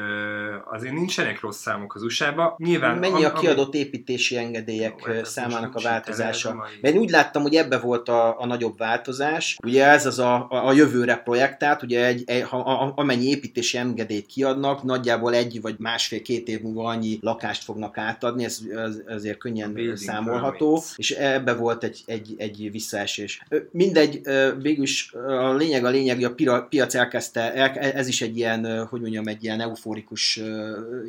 azért 0.71 0.93
nincsenek 0.93 1.41
rossz 1.41 1.61
számok 1.61 1.95
az 1.95 2.03
USA-ba. 2.03 2.55
Nyilván, 2.59 2.99
Mennyi 2.99 3.25
a 3.25 3.33
kiadott 3.33 3.75
építési 3.75 4.37
engedélyek 4.37 4.95
jó, 5.07 5.25
számának 5.25 5.75
a 5.75 5.81
változása? 5.81 6.55
Mert 6.81 6.95
én 6.95 7.01
úgy 7.01 7.11
láttam, 7.11 7.43
hogy 7.43 7.55
ebbe 7.55 7.79
volt 7.79 8.09
a, 8.09 8.41
a 8.41 8.47
nagyobb 8.47 8.79
változás. 8.79 9.57
Ugye 9.65 9.87
ez 9.87 10.07
az 10.07 10.19
a, 10.19 10.47
a, 10.51 10.67
a 10.67 10.73
jövőre 10.73 11.17
projektált, 11.17 11.83
ugye 11.83 12.07
egy, 12.07 12.23
egy, 12.27 12.43
ha, 12.43 12.59
a, 12.59 12.93
amennyi 12.97 13.25
építési 13.25 13.79
engedélyt 13.79 14.27
kiadnak, 14.27 14.83
nagyjából 14.83 15.35
egy 15.35 15.61
vagy 15.61 15.75
másfél-két 15.79 16.49
év 16.49 16.61
múlva 16.61 16.89
annyi 16.89 17.19
lakást 17.21 17.65
fognak 17.65 17.99
átadni, 17.99 18.45
ez, 18.45 18.61
ez 18.75 18.97
azért 19.07 19.39
könnyen 19.39 19.93
számolható, 19.95 20.73
permits. 20.73 20.93
és 20.97 21.11
ebbe 21.11 21.55
volt 21.55 21.85
egy, 21.85 22.03
egy, 22.07 22.35
egy 22.37 22.69
visszaesés. 22.71 23.43
Mindegy, 23.71 24.21
végülis 24.63 24.98
a 25.13 25.55
lényeg 25.55 25.85
a 25.85 25.89
lényeg, 25.89 26.15
hogy 26.15 26.47
a 26.47 26.63
piac 26.63 26.95
elkezdte, 26.95 27.53
ez 27.81 28.09
is 28.09 28.21
egy 28.23 28.37
ilyen, 28.37 28.87
hogy 28.87 29.01
mondjam, 29.01 29.27
egy 29.27 29.45
ilyen 29.45 29.61
euforikus 29.61 30.41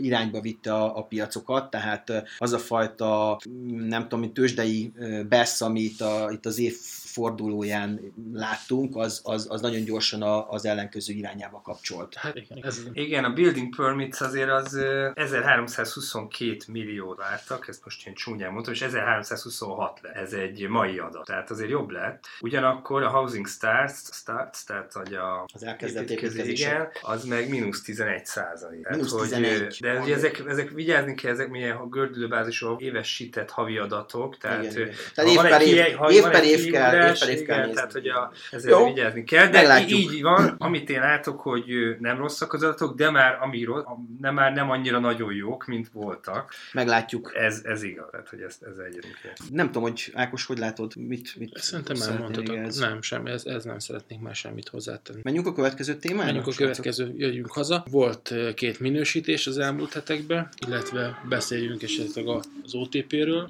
irányba 0.02 0.42
vitte 0.42 0.74
a, 0.74 0.98
a 0.98 1.04
piacokat, 1.04 1.70
tehát 1.70 2.24
az 2.38 2.54
a 2.54 2.60
fajta, 2.60 3.40
nem 3.88 4.08
tudom, 4.08 4.34
tőzsdei 4.34 4.92
BESZ, 5.30 5.62
ami 5.62 5.82
a, 6.02 6.32
itt 6.32 6.46
az 6.46 6.60
év 6.60 6.78
fordulóján 7.12 8.14
láttunk, 8.34 8.96
az, 8.96 9.22
az, 9.24 9.48
az 9.50 9.62
nagyon 9.62 9.84
gyorsan 9.84 10.22
a, 10.22 10.50
az 10.50 10.66
ellenkező 10.66 11.14
irányába 11.14 11.62
kapcsolt. 11.62 12.16
Hát 12.16 12.36
igen, 12.36 12.60
ez 12.62 12.82
Igen, 12.94 13.24
a 13.24 13.34
building 13.34 13.76
permits 13.76 14.22
azért 14.22 14.50
az 14.50 14.74
ö, 14.74 15.10
1322 15.14 16.58
millió 16.68 17.16
vártak, 17.18 17.68
ezt 17.68 17.84
most 17.84 18.08
én 18.08 18.14
csúnyán 18.14 18.52
mondtam, 18.52 18.74
és 18.74 18.82
1326 18.82 20.00
le. 20.02 20.10
Ez 20.10 20.34
egy 20.34 20.68
mai 20.68 20.98
adat, 20.98 21.26
tehát 21.26 21.50
azért 21.50 21.70
jobb 21.70 21.90
lett. 21.90 22.24
Ugyanakkor 22.42 23.04
a 23.04 23.10
housing 23.10 23.48
starts, 23.48 23.96
starts 24.12 24.64
tehát 24.66 24.94
hogy 24.94 25.14
a 25.14 25.46
Az 25.54 25.64
elkezdett 25.64 26.10
igen, 26.10 26.88
az 27.02 27.26
meg 27.26 27.50
mínusz 27.50 27.82
11 27.82 28.26
százalék. 28.26 28.88
Mínusz 28.90 29.16
11. 29.30 29.78
De 29.80 30.00
ugye 30.00 30.16
ezek, 30.16 30.44
ezek 30.48 30.70
vigyázni 30.70 31.16
kell, 31.16 31.32
ezek 31.32 31.50
milyen 31.50 31.76
a 31.76 31.88
gördülőbázisú 31.88 32.76
évesített 32.80 33.50
havi 33.50 33.78
adatok, 33.78 34.38
tehát, 34.38 34.64
Igen, 34.64 34.82
igen. 34.82 34.96
Tehát 35.14 35.32
év 35.32 35.42
per 35.42 35.62
év- 35.62 35.68
év 35.68 36.44
év 36.44 36.44
év 36.44 36.66
év 36.66 36.72
kell 36.72 36.99
igen, 37.00 37.60
nézni. 37.60 37.74
Tehát, 37.74 37.92
hogy 37.92 38.08
a, 38.08 38.32
ezzel 38.52 38.80
Jó. 38.80 38.86
vigyázni 38.86 39.24
kell, 39.24 39.46
de 39.46 39.58
Meglátjuk. 39.58 40.00
így 40.00 40.22
van, 40.22 40.56
amit 40.58 40.90
én 40.90 41.00
látok, 41.00 41.40
hogy 41.40 41.96
nem 42.00 42.18
rosszak 42.18 42.54
az 42.54 42.64
adatok, 42.64 42.96
de 42.96 43.12
már, 43.12 43.38
ami 43.42 43.64
rossz, 43.64 43.84
nem, 44.22 44.34
már 44.34 44.54
nem 44.54 44.70
annyira 44.70 45.00
nagyon 45.00 45.34
jók, 45.34 45.66
mint 45.66 45.90
voltak. 45.94 46.54
Meglátjuk. 46.74 47.32
Ez, 47.36 47.62
ez 47.64 47.84
igaz, 47.84 48.08
tehát, 48.12 48.30
hogy 48.30 48.42
ezt, 48.42 48.64
ez 48.64 48.78
egyetünk. 48.78 49.18
Nem 49.50 49.66
tudom, 49.66 49.84
hogy 49.84 50.12
Ákos, 50.14 50.46
hogy 50.46 50.58
látod, 50.58 50.96
mit, 50.96 51.36
mit 51.36 51.58
Szerintem 51.58 52.28
még 52.28 52.50
ehhez? 52.50 52.78
Nem, 52.78 53.02
semmi, 53.02 53.30
ez, 53.30 53.46
ez 53.46 53.64
nem 53.64 53.80
szeretnék 53.80 54.20
már 54.20 54.36
semmit 54.36 54.68
hozzátenni. 54.70 55.20
Menjünk 55.24 55.48
a 55.48 55.54
következő 55.54 55.96
témára? 55.96 56.26
Menjünk 56.26 56.48
a 56.48 56.52
következő, 56.52 57.14
jöjjünk 57.18 57.52
haza. 57.52 57.86
Volt 57.92 58.34
két 58.56 58.80
minősítés 58.80 59.48
az 59.48 59.58
elmúlt 59.58 59.94
hetekben, 59.94 60.50
illetve 60.68 61.22
beszéljünk 61.30 61.84
esetleg 61.84 62.28
az 62.28 62.74
OTP-ről. 62.74 63.50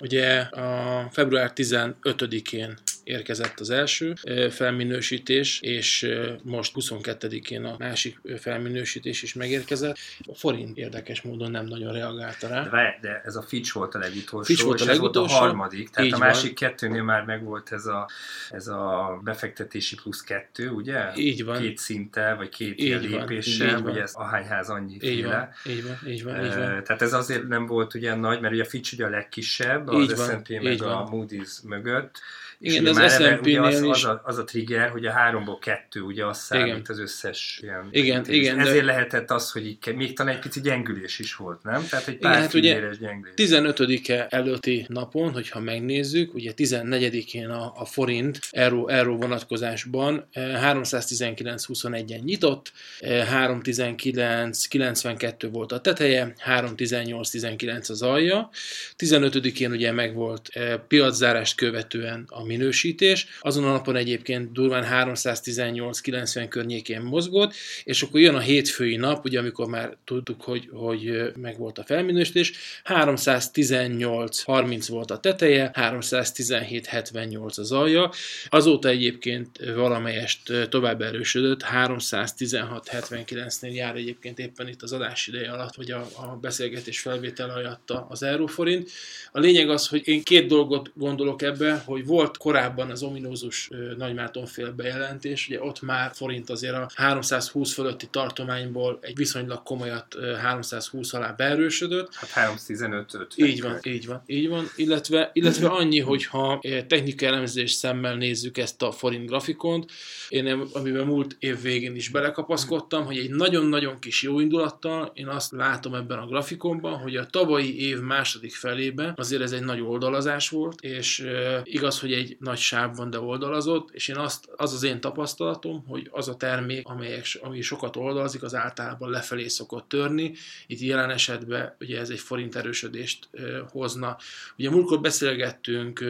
Ugye 0.00 0.40
a 0.40 1.08
február 1.12 1.52
15-én 1.54 2.63
érkezett 3.04 3.60
az 3.60 3.70
első 3.70 4.14
felminősítés, 4.50 5.60
és 5.60 6.08
most 6.42 6.72
22-én 6.80 7.64
a 7.64 7.74
másik 7.78 8.18
felminősítés 8.38 9.22
is 9.22 9.34
megérkezett. 9.34 9.96
A 10.26 10.34
forint 10.34 10.76
érdekes 10.76 11.22
módon 11.22 11.50
nem 11.50 11.66
nagyon 11.66 11.92
reagálta 11.92 12.48
De, 12.48 12.54
rá. 12.54 12.68
várj, 12.68 12.96
de 13.00 13.22
ez 13.24 13.36
a 13.36 13.42
Fitch 13.42 13.74
volt 13.74 13.94
a 13.94 13.98
legutolsó, 13.98 14.42
Fitch 14.46 14.64
volt 14.64 14.80
a 14.80 14.84
és 14.84 14.90
ez 14.90 14.98
volt 14.98 15.16
a 15.16 15.20
legutolsó. 15.20 15.44
harmadik, 15.46 15.90
tehát 15.90 16.12
a 16.12 16.18
van. 16.18 16.26
másik 16.26 16.54
kettőnél 16.54 17.02
már 17.02 17.24
megvolt 17.24 17.72
ez 17.72 17.86
a, 17.86 18.08
ez 18.50 18.66
a 18.66 19.20
befektetési 19.24 19.94
plusz 19.94 20.20
kettő, 20.22 20.68
ugye? 20.68 21.00
Így 21.16 21.44
van. 21.44 21.60
Két 21.60 21.78
szinttel, 21.78 22.36
vagy 22.36 22.48
két 22.48 22.78
Így 22.80 22.84
ilyen 22.86 23.00
van, 23.00 23.10
lépéssel, 23.10 23.66
így 23.76 23.82
van. 23.82 23.92
ugye 23.92 24.02
ez 24.02 24.12
ahányház 24.14 24.68
annyi 24.68 24.92
Így 24.94 25.00
féle. 25.00 25.28
van, 25.64 25.72
így 25.74 25.82
van, 25.84 25.98
így 26.12 26.24
van, 26.24 26.44
így 26.44 26.54
van. 26.54 26.62
Eh, 26.62 26.82
Tehát 26.82 27.02
ez 27.02 27.12
azért 27.12 27.48
nem 27.48 27.66
volt 27.66 27.94
ugye 27.94 28.14
nagy, 28.14 28.40
mert 28.40 28.52
ugye 28.54 28.62
a 28.62 28.66
Fitch 28.66 28.92
ugye 28.94 29.04
a 29.04 29.08
legkisebb, 29.08 29.88
az 29.88 30.16
van, 30.16 30.28
S&P 30.44 30.62
meg 30.62 30.82
a 30.82 30.86
van. 30.86 31.08
Moody's 31.12 31.62
mögött. 31.64 32.20
És 32.64 32.72
Igen, 32.72 32.86
az 32.86 32.96
ugye 33.42 33.60
az, 33.60 33.82
az, 33.82 34.04
a, 34.04 34.20
az 34.24 34.38
a 34.38 34.44
trigger, 34.44 34.88
hogy 34.88 35.06
a 35.06 35.10
háromból 35.10 35.58
kettő, 35.58 36.00
ugye 36.00 36.26
az 36.26 36.38
számít 36.38 36.66
Igen. 36.66 36.82
az 36.88 36.98
összes 36.98 37.58
ilyen. 37.62 37.88
Igen, 37.90 38.24
igen, 38.28 38.56
de- 38.56 38.62
Ezért 38.62 38.84
lehetett 38.84 39.30
az, 39.30 39.52
hogy 39.52 39.66
így, 39.66 39.94
még 39.94 40.16
talán 40.16 40.34
egy 40.34 40.40
pici 40.40 40.60
gyengülés 40.60 41.18
is 41.18 41.34
volt, 41.34 41.62
nem? 41.62 41.86
Tehát 41.88 42.08
egy 42.08 42.14
Igen, 42.14 42.30
pár 42.30 42.40
hát 42.40 42.54
ugye 42.54 42.80
gyengülés. 43.00 43.34
15-e 43.36 44.26
előtti 44.30 44.86
napon, 44.88 45.32
hogyha 45.32 45.60
megnézzük, 45.60 46.34
ugye 46.34 46.52
14-én 46.56 47.48
a, 47.48 47.72
a 47.76 47.84
forint 47.84 48.38
euró, 48.50 48.88
euró 48.88 49.16
vonatkozásban 49.16 50.28
eh, 50.32 50.72
319.21-en 50.74 52.24
nyitott, 52.24 52.72
eh, 53.00 53.28
319.92 53.46 55.48
volt 55.52 55.72
a 55.72 55.80
teteje, 55.80 56.34
318.19 56.46 57.90
az 57.90 58.02
alja. 58.02 58.50
15-én 58.98 59.70
ugye 59.70 59.92
megvolt 59.92 60.48
eh, 60.52 60.74
piaczárást 60.88 61.56
követően 61.56 62.24
a 62.28 62.44
minősítés, 62.56 63.26
azon 63.40 63.64
a 63.64 63.70
napon 63.70 63.96
egyébként 63.96 64.52
durván 64.52 65.12
318.90 65.12 66.46
környékén 66.48 67.00
mozgott, 67.00 67.54
és 67.84 68.02
akkor 68.02 68.20
jön 68.20 68.34
a 68.34 68.40
hétfői 68.40 68.96
nap, 68.96 69.24
ugye 69.24 69.38
amikor 69.38 69.66
már 69.66 69.96
tudtuk, 70.04 70.42
hogy, 70.42 70.68
hogy 70.72 71.06
eh, 71.06 71.28
megvolt 71.36 71.78
a 71.78 71.84
felminősítés, 71.84 72.52
318.30 72.84 74.86
volt 74.88 75.10
a 75.10 75.18
teteje, 75.18 75.70
317.78 75.74 77.58
az 77.58 77.72
alja. 77.72 78.10
Azóta 78.48 78.88
egyébként 78.88 79.58
valamelyest 79.74 80.52
tovább 80.68 81.00
erősödött, 81.00 81.62
316.79-nél 81.62 83.74
jár 83.74 83.96
egyébként 83.96 84.38
éppen 84.38 84.68
itt 84.68 84.82
az 84.82 84.92
adás 84.92 85.26
ideje 85.26 85.50
alatt, 85.50 85.74
vagy 85.74 85.90
a, 85.90 86.08
a 86.16 86.38
beszélgetés 86.40 87.00
felvétel 87.00 87.50
alatt 87.50 87.92
az 88.08 88.22
euróforint. 88.22 88.90
A 89.32 89.40
lényeg 89.40 89.70
az, 89.70 89.88
hogy 89.88 90.08
én 90.08 90.22
két 90.22 90.46
dolgot 90.46 90.90
gondolok 90.94 91.42
ebbe, 91.42 91.82
hogy 91.84 92.06
volt 92.06 92.36
korábban 92.44 92.90
az 92.90 93.02
ominózus 93.02 93.68
ö, 93.70 93.94
Nagymártonféle 93.96 94.70
bejelentés, 94.70 95.48
ugye 95.48 95.62
ott 95.62 95.82
már 95.82 96.10
forint 96.14 96.50
azért 96.50 96.74
a 96.74 96.90
320 96.94 97.72
fölötti 97.72 98.06
tartományból 98.10 98.98
egy 99.00 99.16
viszonylag 99.16 99.62
komolyat 99.62 100.14
ö, 100.14 100.32
320 100.32 101.12
alá 101.12 101.32
beerősödött, 101.32 102.14
Hát 102.14 102.30
315 102.30 103.14
5 103.14 103.32
így 103.36 103.62
van, 103.62 103.78
így 103.82 104.06
van, 104.06 104.22
így 104.26 104.48
van. 104.48 104.70
Illetve, 104.76 105.30
illetve 105.32 105.68
annyi, 105.68 106.00
hogyha 106.00 106.60
technikai 106.86 107.28
elemzés 107.28 107.72
szemmel 107.72 108.16
nézzük 108.16 108.58
ezt 108.58 108.82
a 108.82 108.92
forint 108.92 109.26
grafikont, 109.26 109.90
én 110.28 110.46
amiben 110.72 111.06
múlt 111.06 111.36
év 111.38 111.62
végén 111.62 111.96
is 111.96 112.08
belekapaszkodtam, 112.08 113.04
hogy 113.04 113.18
egy 113.18 113.30
nagyon-nagyon 113.30 113.98
kis 113.98 114.22
jó 114.22 114.40
indulattal 114.40 115.12
én 115.14 115.28
azt 115.28 115.52
látom 115.52 115.94
ebben 115.94 116.18
a 116.18 116.26
grafikonban, 116.26 116.98
hogy 116.98 117.16
a 117.16 117.26
tavalyi 117.26 117.86
év 117.86 118.00
második 118.00 118.54
felében 118.54 119.12
azért 119.16 119.42
ez 119.42 119.52
egy 119.52 119.64
nagy 119.64 119.80
oldalazás 119.80 120.48
volt, 120.48 120.80
és 120.80 121.26
igaz, 121.62 122.00
hogy 122.00 122.12
egy 122.12 122.23
nagy 122.40 122.58
sávban, 122.58 123.10
de 123.10 123.20
oldalazott, 123.20 123.88
és 123.92 124.08
én 124.08 124.16
azt, 124.16 124.48
az 124.56 124.72
az 124.72 124.82
én 124.82 125.00
tapasztalatom, 125.00 125.84
hogy 125.88 126.08
az 126.12 126.28
a 126.28 126.36
termék, 126.36 126.88
amelyek, 126.88 127.24
ami 127.42 127.60
sokat 127.60 127.96
oldalazik, 127.96 128.42
az 128.42 128.54
általában 128.54 129.10
lefelé 129.10 129.48
szokott 129.48 129.88
törni. 129.88 130.32
Itt 130.66 130.80
jelen 130.80 131.10
esetben 131.10 131.76
ugye 131.80 132.00
ez 132.00 132.10
egy 132.10 132.18
forint 132.20 132.56
erősödést 132.56 133.28
hozna. 133.70 134.16
Ugye 134.58 134.70
múltkor 134.70 135.00
beszélgettünk 135.00 136.04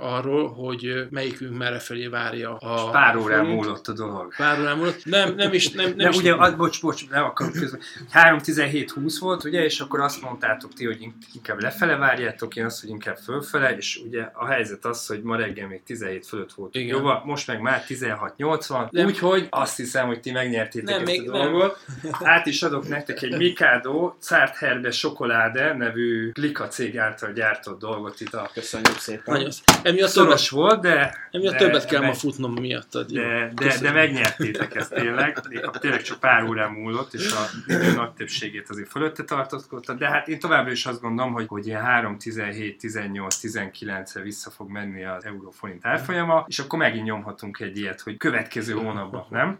arról, 0.00 0.48
hogy 0.52 1.06
melyikünk 1.10 1.56
merre 1.56 1.78
felé 1.78 2.06
várja 2.06 2.56
a 2.56 2.90
Pár 2.90 3.16
órán 3.16 3.38
forint. 3.38 3.60
múlott 3.60 3.88
a 3.88 3.92
dolog. 3.92 4.34
Pár 4.36 4.60
órán 4.60 4.76
múlott. 4.76 5.04
Nem, 5.04 5.34
nem 5.34 5.52
is, 5.52 5.70
nem, 5.70 5.86
nem 5.86 5.96
Nem, 5.96 6.10
is 6.10 6.16
ugye, 6.16 6.34
az, 6.34 6.54
bocs, 6.54 6.80
bocs, 6.80 7.08
nem 7.08 7.24
akarom 7.24 7.52
közben. 7.52 7.80
3-17-20 8.12 9.16
volt, 9.20 9.44
ugye, 9.44 9.64
és 9.64 9.80
akkor 9.80 10.00
azt 10.00 10.22
mondtátok 10.22 10.72
ti, 10.74 10.84
hogy 10.84 11.06
inkább 11.34 11.60
lefele 11.60 11.96
várjátok, 11.96 12.56
én 12.56 12.64
azt, 12.64 12.80
hogy 12.80 12.90
inkább 12.90 13.16
fölfele, 13.16 13.76
és 13.76 14.00
ugye 14.04 14.22
a 14.32 14.46
helyzet 14.46 14.84
az, 14.84 15.06
hogy 15.06 15.22
ma 15.22 15.35
reggel 15.36 15.66
még 15.66 15.82
17 15.82 16.26
fölött 16.26 16.52
volt. 16.52 16.74
Igen. 16.74 17.02
Jó, 17.02 17.10
most 17.24 17.46
meg 17.46 17.60
már 17.60 17.84
16-80, 17.88 18.90
Nem. 18.90 19.06
úgyhogy 19.06 19.46
azt 19.50 19.76
hiszem, 19.76 20.06
hogy 20.06 20.20
ti 20.20 20.30
megnyertétek 20.30 20.88
Nem, 20.88 21.00
ezt 21.02 21.10
még 21.10 21.30
a 21.30 21.38
nem. 21.38 21.50
dolgot. 21.50 21.84
Át 22.20 22.46
is 22.46 22.62
adok 22.62 22.88
nektek 22.88 23.22
egy 23.22 23.36
Mikado 23.36 24.14
Zárt 24.20 24.56
Herbe 24.56 24.90
Sokolade 24.90 25.74
nevű 25.76 26.30
Glika 26.30 26.68
cég 26.68 26.98
által 26.98 27.32
gyártott 27.32 27.78
dolgot 27.78 28.20
itt 28.20 28.34
a 28.34 28.50
Köszönjük 28.54 28.98
szépen. 28.98 29.34
Nagyon, 29.34 29.50
emiatt 29.82 29.84
többet, 29.84 30.08
Szoros 30.08 30.50
volt, 30.50 30.80
de... 30.80 31.14
emiatt 31.30 31.52
de- 31.52 31.58
többet 31.58 31.84
kell 31.86 32.00
de- 32.00 32.06
ma 32.06 32.12
futnom 32.12 32.52
miattad. 32.52 33.10
De, 33.10 33.22
de, 33.22 33.52
de 33.54 33.64
köszönöm. 33.64 33.94
megnyertétek 33.94 34.74
ezt 34.74 34.94
tényleg, 34.94 35.38
tényleg 35.80 36.02
csak 36.02 36.20
pár 36.20 36.42
órán 36.42 36.70
múlott, 36.70 37.14
és 37.14 37.32
a 37.32 37.46
idő 37.66 37.94
nagy 37.94 38.12
többségét 38.12 38.66
azért 38.68 38.88
fölötte 38.88 39.24
tartózkodta, 39.24 39.94
de 39.94 40.08
hát 40.08 40.28
én 40.28 40.38
továbbra 40.38 40.70
is 40.70 40.86
azt 40.86 41.00
gondolom, 41.00 41.32
hogy, 41.32 41.46
hogy 41.48 41.66
ilyen 41.66 41.82
3, 41.82 42.18
17, 42.18 42.78
18, 42.78 43.38
19-re 43.42 44.20
vissza 44.20 44.50
fog 44.50 44.70
menni 44.70 45.04
az 45.04 45.24
euróforint 45.26 45.86
árfolyama, 45.86 46.44
és 46.48 46.58
akkor 46.58 46.78
megint 46.78 47.04
nyomhatunk 47.04 47.60
egy 47.60 47.78
ilyet, 47.78 48.00
hogy 48.00 48.16
következő 48.16 48.72
hónapban, 48.72 49.26
nem? 49.30 49.58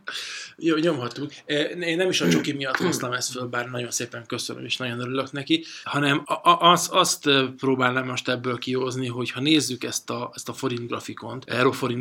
Jó, 0.57 0.76
nyomhatunk. 0.76 1.33
Én 1.81 1.96
nem 1.96 2.09
is 2.09 2.20
a 2.20 2.29
csoki 2.29 2.52
miatt 2.52 2.76
hoztam 2.76 3.12
ezt 3.12 3.31
föl, 3.31 3.46
bár 3.46 3.68
nagyon 3.70 3.90
szépen 3.90 4.26
köszönöm, 4.26 4.64
és 4.64 4.76
nagyon 4.76 5.00
örülök 5.00 5.33
neki, 5.33 5.64
hanem 5.85 6.22
az, 6.59 6.88
azt 6.92 7.31
próbálnám 7.57 8.07
most 8.07 8.29
ebből 8.29 8.59
kihozni, 8.59 9.07
hogy 9.07 9.31
ha 9.31 9.40
nézzük 9.40 9.85
ezt 9.85 10.11
a, 10.11 10.31
ezt 10.35 10.48
a 10.48 10.52
forint 10.52 10.88
grafikont, 10.88 11.44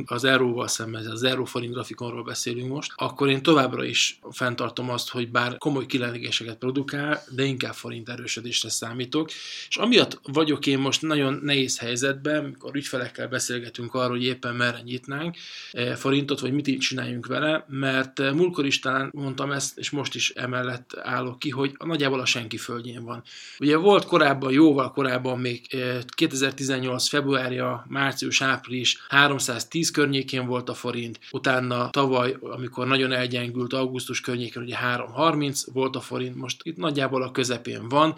az 0.06 0.24
euróval 0.24 0.68
szemben, 0.68 1.06
az 1.06 1.24
euróforint 1.24 1.74
grafikonról 1.74 2.24
beszélünk 2.24 2.70
most, 2.70 2.94
akkor 2.96 3.30
én 3.30 3.42
továbbra 3.42 3.84
is 3.84 4.20
fenntartom 4.32 4.90
azt, 4.90 5.10
hogy 5.10 5.32
bár 5.32 5.58
komoly 5.58 5.86
kilengéseket 5.86 6.58
produkál, 6.58 7.24
de 7.30 7.44
inkább 7.44 7.74
forint 7.74 8.10
erősödésre 8.10 8.70
számítok, 8.70 9.30
és 9.68 9.78
amiatt 9.78 10.20
vagyok 10.24 10.66
én 10.66 10.80
most 10.80 11.02
nagyon 11.02 11.40
nehéz 11.44 11.80
helyzetben, 11.80 12.44
mikor 12.44 12.76
ügyfelekkel 12.76 13.28
beszélgetünk 13.56 13.94
arról, 13.94 14.10
hogy 14.10 14.24
éppen 14.24 14.56
merre 14.56 14.82
nyitnánk 14.84 15.36
eh, 15.72 15.96
forintot, 15.96 16.40
vagy 16.40 16.54
mit 16.54 16.68
így 16.68 16.78
csináljunk 16.78 17.26
vele, 17.26 17.66
mert 17.68 18.20
eh, 18.20 18.34
múltkor 18.34 18.66
is 18.66 18.80
talán 18.80 19.10
mondtam 19.14 19.52
ezt, 19.52 19.78
és 19.78 19.90
most 19.90 20.16
is 20.16 20.30
emellett 20.30 20.98
állok 21.02 21.40
ki, 21.40 21.50
hogy 21.50 21.76
nagyjából 21.86 22.20
a 22.20 22.26
senki 22.26 22.58
földjén 22.58 23.04
van. 23.04 23.24
Ugye 23.60 23.78
volt 23.78 24.06
korábban, 24.06 24.52
jóval 24.52 24.92
korábban 24.92 25.40
még 25.40 25.62
eh, 25.70 25.98
2018. 26.16 27.08
februárja, 27.08 27.86
március, 27.90 28.42
április 28.42 28.98
310 29.10 29.92
környékén 29.92 30.46
volt 30.46 30.70
a 30.70 30.74
forint, 30.74 31.20
utána 31.32 31.90
tavaly, 31.90 32.36
amikor 32.42 32.88
nagyon 32.88 33.12
elgyengült 33.12 33.74
augusztus 33.74 34.22
környékén, 34.22 34.64
ugye 34.64 34.76
330 34.76 35.64
volt 35.74 35.96
a 35.96 36.00
forint, 36.00 36.36
most 36.36 36.62
itt 36.64 36.78
nagyjából 36.78 37.24
a 37.24 37.32
közepén 37.32 37.90
van. 37.90 38.16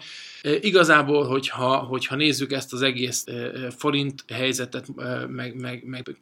Igazából, 0.60 1.26
hogyha, 1.26 1.76
hogyha 1.76 2.16
nézzük 2.16 2.52
ezt 2.52 2.72
az 2.72 2.82
egész 2.82 3.24
forint 3.76 4.24
helyzetet 4.32 4.86
meg, 5.28 5.60
meg, 5.60 5.82
meg 5.86 6.16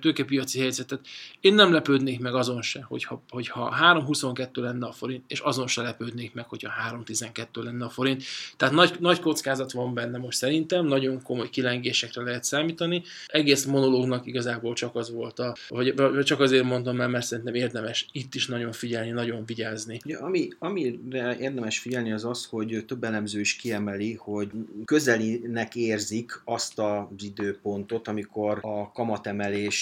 tőkepiaci 0.00 0.58
helyzetet, 0.58 1.00
én 1.40 1.54
nem 1.54 1.72
lepődnék 1.72 2.20
meg 2.20 2.34
azon 2.34 2.62
se, 2.62 2.82
hogyha, 2.82 3.22
hogyha 3.28 3.76
3.22 3.80 4.48
lenne 4.52 4.86
a 4.86 4.92
forint, 4.92 5.24
és 5.26 5.40
azon 5.40 5.66
se 5.66 5.82
lepődnék 5.82 6.34
meg, 6.34 6.48
hogyha 6.48 6.70
3.12 6.92 7.62
lenne 7.62 7.84
a 7.84 7.88
forint. 7.88 8.22
Tehát 8.56 8.74
nagy, 8.74 8.96
nagy 9.00 9.20
kockázat 9.20 9.72
van 9.72 9.94
benne 9.94 10.18
most 10.18 10.38
szerintem, 10.38 10.86
nagyon 10.86 11.22
komoly 11.22 11.50
kilengésekre 11.50 12.22
lehet 12.22 12.44
számítani. 12.44 13.02
Egész 13.26 13.64
monológnak 13.64 14.26
igazából 14.26 14.74
csak 14.74 14.94
az 14.96 15.10
volt, 15.10 15.38
a, 15.38 15.54
vagy 15.68 15.94
csak 16.24 16.40
azért 16.40 16.64
mondtam 16.64 16.96
mert, 16.96 17.10
mert 17.10 17.26
szerintem 17.26 17.54
érdemes 17.54 18.08
itt 18.12 18.34
is 18.34 18.46
nagyon 18.46 18.72
figyelni, 18.72 19.10
nagyon 19.10 19.44
vigyázni. 19.44 20.00
Ja, 20.04 20.20
ami, 20.20 20.48
amire 20.58 21.36
érdemes 21.38 21.78
figyelni 21.78 22.12
az 22.12 22.24
az, 22.24 22.44
hogy 22.44 22.84
több 22.86 23.04
elemző 23.04 23.40
is 23.40 23.56
kiemeli, 23.56 24.14
hogy 24.14 24.50
közelinek 24.84 25.74
érzik 25.74 26.40
azt 26.44 26.78
az 26.78 27.04
időpontot, 27.18 28.08
amikor 28.08 28.39
a 28.48 28.92
kamatemelés 28.92 29.78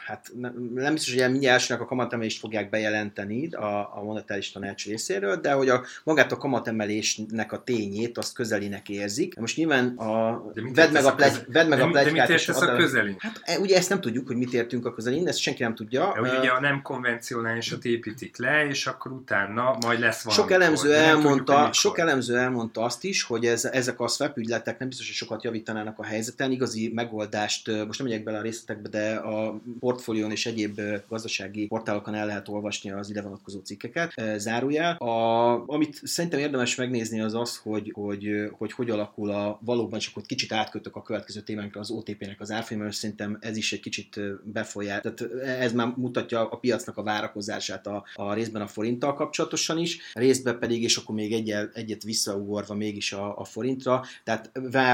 hát 0.00 0.30
nem 0.74 0.92
biztos, 0.92 1.14
hogy 1.14 1.30
mindjárt 1.30 1.54
elsőnek 1.54 1.82
a 1.82 1.86
kamatemelést 1.86 2.38
fogják 2.38 2.70
bejelenteni 2.70 3.52
a, 3.52 3.96
a 3.96 4.02
monetáris 4.02 4.50
tanács 4.50 4.86
részéről, 4.86 5.36
de 5.36 5.52
hogy 5.52 5.68
a, 5.68 5.84
magát 6.04 6.32
a 6.32 6.36
kamatemelésnek 6.36 7.52
a 7.52 7.62
tényét 7.62 8.18
azt 8.18 8.34
közelinek 8.34 8.88
érzik. 8.88 9.36
Most 9.36 9.56
nyilván 9.56 9.96
a, 9.96 10.42
vedd 10.74 10.92
meg 10.92 11.04
a, 11.04 11.14
plegy, 11.14 11.44
vedd 11.46 11.68
meg 11.68 11.78
de, 11.78 11.84
a 11.84 11.88
plegykát. 11.88 12.14
De 12.14 12.20
mit 12.20 12.40
értesz 12.40 12.60
a 12.60 12.76
közelin? 12.76 13.16
Hát 13.18 13.40
e, 13.44 13.58
ugye 13.58 13.76
ezt 13.76 13.88
nem 13.88 14.00
tudjuk, 14.00 14.26
hogy 14.26 14.36
mit 14.36 14.52
értünk 14.52 14.86
a 14.86 14.94
közelin, 14.94 15.28
ezt 15.28 15.38
senki 15.38 15.62
nem 15.62 15.74
tudja. 15.74 16.12
De, 16.14 16.20
ugye, 16.20 16.38
ugye 16.38 16.50
a 16.50 16.60
nem 16.60 16.82
konvencionálisat 16.82 17.84
építik 17.84 18.36
le, 18.36 18.66
és 18.66 18.86
akkor 18.86 19.12
utána 19.12 19.76
majd 19.80 20.00
lesz 20.00 20.22
valami. 20.22 20.42
Sok 20.42 20.52
elemző 20.52 20.94
elmondta, 20.94 21.54
tudjuk, 21.54 21.74
sok 21.74 21.98
elemző 21.98 22.36
elmondta 22.36 22.82
azt 22.82 23.04
is, 23.04 23.22
hogy 23.22 23.44
ez, 23.44 23.64
ezek 23.64 24.00
a 24.00 24.08
swap 24.08 24.36
ügyletek 24.36 24.78
nem 24.78 24.88
biztos, 24.88 25.06
hogy 25.06 25.16
sokat 25.16 25.42
javítanának 25.42 25.98
a 25.98 26.04
helyzeten. 26.04 26.50
Igazi 26.50 26.90
megoldást, 26.94 27.66
most 27.86 27.98
nem 27.98 28.08
megyek 28.08 28.24
bele 28.24 28.38
a 28.38 28.42
részletekbe, 28.42 28.88
de 28.88 29.14
a 29.14 29.60
portfólión 29.78 30.30
és 30.30 30.46
egyéb 30.46 30.80
gazdasági 31.08 31.66
portálokon 31.66 32.14
el 32.14 32.26
lehet 32.26 32.48
olvasni 32.48 32.90
az 32.90 33.10
ide 33.10 33.22
vonatkozó 33.22 33.58
cikkeket. 33.58 34.12
Zárójel. 34.36 34.96
A, 34.96 35.68
amit 35.68 36.00
szerintem 36.02 36.40
érdemes 36.40 36.74
megnézni 36.74 37.20
az 37.20 37.34
az, 37.34 37.56
hogy 37.56 37.92
hogy, 37.94 38.28
hogy, 38.52 38.72
hogy 38.72 38.90
alakul 38.90 39.30
a 39.30 39.58
valóban, 39.64 39.98
csak 39.98 40.14
hogy 40.14 40.26
kicsit 40.26 40.52
átkötök 40.52 40.96
a 40.96 41.02
következő 41.02 41.40
témánkra 41.40 41.80
az 41.80 41.90
OTP-nek 41.90 42.40
az 42.40 42.50
árfolyama, 42.50 42.86
és 42.86 42.94
szerintem 42.94 43.38
ez 43.40 43.56
is 43.56 43.72
egy 43.72 43.80
kicsit 43.80 44.20
befolyál. 44.44 45.00
Tehát 45.00 45.32
ez 45.42 45.72
már 45.72 45.92
mutatja 45.96 46.48
a 46.48 46.56
piacnak 46.56 46.96
a 46.96 47.02
várakozását 47.02 47.86
a, 47.86 48.04
a 48.14 48.34
részben 48.34 48.62
a 48.62 48.66
forinttal 48.66 49.14
kapcsolatosan 49.14 49.78
is, 49.78 49.98
részben 50.12 50.58
pedig, 50.58 50.82
és 50.82 50.96
akkor 50.96 51.14
még 51.14 51.32
egyet, 51.32 51.76
egyet 51.76 52.02
visszaugorva 52.02 52.74
mégis 52.74 53.12
a, 53.12 53.38
a 53.38 53.44
forintra, 53.44 54.04
tehát 54.24 54.50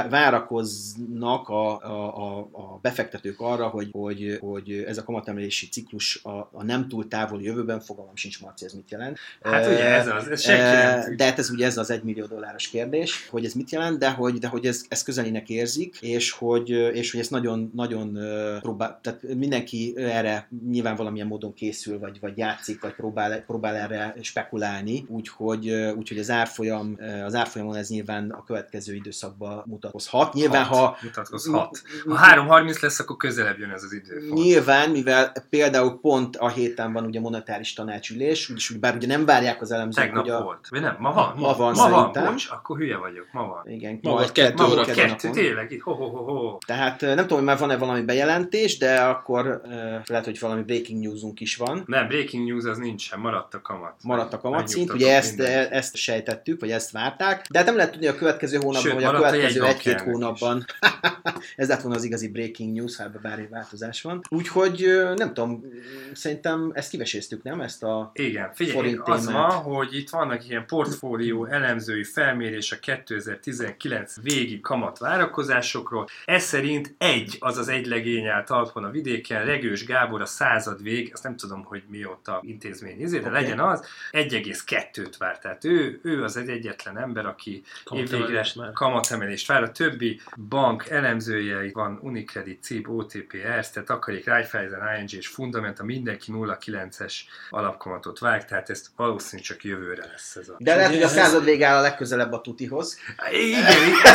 várakoznak 0.09 1.49
a, 1.49 1.81
a, 1.81 2.17
a, 2.17 2.39
a 2.53 2.79
befektetők 2.83 3.41
arra, 3.41 3.69
hogy, 3.69 3.89
hogy, 3.93 4.39
hogy 4.41 4.64
ez 4.71 4.99
a 4.99 5.05
kamatemelési 5.05 5.69
ciklus 5.69 6.21
a, 6.23 6.49
a 6.53 6.63
nem 6.65 6.89
túl 6.89 7.09
távoli 7.09 7.45
jövőben, 7.45 7.81
fogalmam 7.81 8.17
sincs, 8.17 8.41
Marci, 8.41 8.65
ez 8.65 8.73
mit 8.73 8.91
jelent. 8.91 9.19
Hát 9.43 9.67
ugye 9.67 9.85
ez 9.85 10.07
az, 10.07 10.29
ez 10.29 10.41
senki 10.43 11.15
De 11.15 11.25
hát 11.25 11.39
ez 11.39 11.51
ugye 11.51 11.67
ez 11.67 11.79
az 11.79 11.91
egymillió 11.91 12.27
dolláros 12.27 12.69
kérdés, 12.69 13.29
hogy 13.31 13.45
ez 13.45 13.53
mit 13.53 13.71
jelent, 13.71 13.99
de 13.99 14.11
hogy, 14.11 14.39
de 14.39 14.49
hogy 14.49 14.67
ez, 14.67 14.85
ez 14.89 15.03
közelinek 15.03 15.49
érzik, 15.49 15.99
és 16.01 16.31
hogy, 16.31 16.71
és 16.71 17.11
hogy 17.11 17.21
ez 17.21 17.29
nagyon, 17.29 17.71
nagyon 17.75 18.19
próbál, 18.61 18.99
tehát 19.03 19.23
mindenki 19.35 19.95
erre 19.97 20.49
nyilván 20.71 20.97
valamilyen 20.97 21.27
módon 21.27 21.55
készül, 21.55 21.99
vagy, 21.99 22.21
vagy 22.21 22.39
játszik, 22.39 22.81
vagy 22.81 22.95
próbál, 22.95 23.41
próbál 23.41 23.75
erre 23.75 24.15
spekulálni, 24.21 25.05
úgyhogy, 25.09 25.71
úgyhogy 25.71 26.19
az 26.19 26.31
árfolyam, 26.31 26.97
az 27.25 27.35
árfolyamon 27.35 27.77
ez 27.77 27.89
nyilván 27.89 28.31
a 28.31 28.45
következő 28.45 28.95
időszakban 28.95 29.63
mutatkozhat. 29.67 30.33
Nyilván, 30.33 30.65
hat, 30.65 30.79
ha... 30.79 30.97
Mutatkozhat. 31.03 31.83
Ha 32.07 32.19
3.30 32.35 32.83
lesz, 32.83 32.99
akkor 32.99 33.17
közelebb 33.17 33.59
jön 33.59 33.71
ez 33.71 33.83
az 33.83 33.93
idő. 33.93 34.29
Nyilván 34.33 34.54
nyilván, 34.55 34.91
mivel 34.91 35.33
például 35.51 36.01
pont 36.01 36.37
a 36.37 36.49
héten 36.49 36.93
van 36.93 37.05
ugye 37.05 37.21
monetáris 37.21 37.73
tanácsülés, 37.73 38.51
úgyis 38.51 38.71
úgy, 38.71 38.81
bár 38.81 38.95
ugye 38.95 39.07
nem 39.07 39.25
várják 39.25 39.61
az 39.61 39.71
elemzők, 39.71 40.05
Tegnap 40.05 40.23
hogy 40.23 40.33
a... 40.33 40.43
volt. 40.43 40.67
Vagy 40.71 40.81
nem, 40.81 40.97
ma 40.99 41.13
van? 41.13 41.35
Ma, 41.37 41.47
ma 41.47 41.57
van 41.57 41.73
ma 41.73 41.75
szerintem. 41.75 42.23
van, 42.23 42.33
bocs, 42.33 42.51
akkor 42.51 42.79
hülye 42.79 42.97
vagyok, 42.97 43.27
ma 43.33 43.47
van. 43.47 43.63
Igen, 43.69 43.99
ma 44.03 44.13
majd 44.13 44.33
kettő 44.33 44.63
ma 44.63 44.71
óra. 44.71 44.85
Kettő, 44.85 45.01
kettő 45.01 45.31
tényleg, 45.31 45.71
itt, 45.71 45.81
ho, 45.81 45.93
ho, 45.93 46.07
ho, 46.09 46.23
ho. 46.23 46.59
Tehát 46.67 47.01
nem 47.01 47.17
tudom, 47.17 47.37
hogy 47.37 47.47
már 47.47 47.59
van-e 47.59 47.77
valami 47.77 48.03
bejelentés, 48.03 48.79
de 48.79 49.01
akkor 49.01 49.61
uh, 49.65 49.71
lehet, 50.07 50.25
hogy 50.25 50.39
valami 50.39 50.63
breaking 50.63 51.03
newsunk 51.03 51.41
is 51.41 51.57
van. 51.57 51.83
Nem, 51.87 52.09
breaking 52.09 52.49
news 52.49 52.65
az 52.65 52.79
nincsen, 52.79 53.19
maradt 53.21 53.55
a 53.55 53.63
kamat. 53.63 53.95
Maradt 54.03 54.33
a 54.33 54.41
kamatszint, 54.41 54.93
ugye 54.93 55.17
ezt, 55.17 55.37
minden. 55.37 55.71
ezt 55.71 55.97
sejtettük, 55.97 56.61
vagy 56.61 56.71
ezt 56.71 56.91
várták, 56.91 57.47
de 57.51 57.59
hát 57.59 57.67
nem 57.67 57.77
lehet 57.77 57.93
tudni 57.93 58.07
a 58.07 58.15
következő 58.15 58.57
hónapban, 58.57 58.83
Sőt, 58.83 58.95
vagy 58.95 59.05
a 59.05 59.13
következő 59.13 59.65
egy-két 59.65 60.01
hónapban. 60.01 60.65
Ez 61.57 61.69
lett 61.69 61.81
volna 61.81 61.97
az 61.97 62.05
igazi 62.05 62.29
breaking 62.29 62.75
news, 62.75 62.97
ha 62.97 63.05
bármi 63.23 63.47
változás 63.47 64.03
van. 64.03 64.21
Úgyhogy 64.45 65.03
nem 65.17 65.35
tudom, 65.35 65.65
szerintem 66.13 66.71
ezt 66.75 66.91
kiveséztük, 66.91 67.43
nem? 67.43 67.61
Ezt 67.61 67.83
a 67.83 68.11
Igen, 68.15 68.51
figyelj, 68.55 68.99
az 69.05 69.27
ma, 69.27 69.49
hogy 69.49 69.97
itt 69.97 70.11
vannak 70.11 70.49
ilyen 70.49 70.67
portfólió 70.67 71.45
elemzői 71.45 72.05
felmérés 72.05 72.73
a 72.73 72.79
2019 72.79 74.15
végi 74.23 74.61
kamat 74.61 74.99
várakozásokról. 74.99 76.07
Ez 76.25 76.43
szerint 76.43 76.95
egy, 76.99 77.37
az 77.41 77.59
az 77.59 77.69
egy 77.69 77.87
legény 77.87 78.27
állt 78.27 78.47
talpon 78.47 78.85
a 78.85 78.91
vidéken, 78.91 79.45
Regős 79.45 79.85
Gábor 79.85 80.21
a 80.21 80.27
század 80.27 80.83
vég, 80.83 81.11
azt 81.13 81.23
nem 81.23 81.37
tudom, 81.37 81.65
hogy 81.65 81.83
mióta 81.89 82.41
intézmény 82.43 83.01
izé, 83.01 83.19
de 83.19 83.29
okay. 83.29 83.43
legyen 83.43 83.61
az, 83.61 83.85
1,2-t 84.13 85.15
várt. 85.19 85.41
Tehát 85.41 85.65
ő, 85.65 86.01
ő 86.03 86.23
az 86.23 86.37
egy 86.37 86.49
egyetlen 86.49 86.99
ember, 86.99 87.27
aki 87.27 87.63
évvégre 87.91 88.47
kamatemelést 88.73 89.47
vár. 89.47 89.63
A 89.63 89.73
többi 89.73 90.21
bank 90.49 90.89
elemzője 90.89 91.71
van 91.73 91.99
Unicredit, 92.03 92.63
CIB, 92.63 92.91
OTP, 92.91 93.35
Erste, 93.45 93.83
Takarék, 93.83 94.27
Raiffeisen, 94.35 94.81
ING 95.01 95.13
és 95.13 95.27
Fundamenta 95.27 95.85
mindenki 95.85 96.33
0,9-es 96.33 97.13
alapkamatot 97.51 98.19
vág, 98.19 98.45
tehát 98.45 98.71
ezt 98.71 98.87
valószínűleg 98.97 99.47
csak 99.47 99.65
jövőre 99.65 100.07
lesz 100.07 100.37
ez 100.37 100.49
a... 100.49 100.57
De 100.59 100.75
lehet, 100.75 100.91
hogy 100.91 101.03
a 101.03 101.09
század 101.09 101.45
vége 101.45 101.67
áll 101.67 101.79
a 101.79 101.81
legközelebb 101.81 102.33
a 102.33 102.41
tutihoz. 102.41 102.99
Igen, 103.33 103.65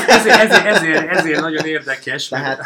ezért, 0.08 0.40
ezért, 0.40 0.66
ezért, 0.66 1.10
ezért 1.10 1.42
nagyon 1.42 1.66
érdekes. 1.66 2.28
Tehát, 2.28 2.64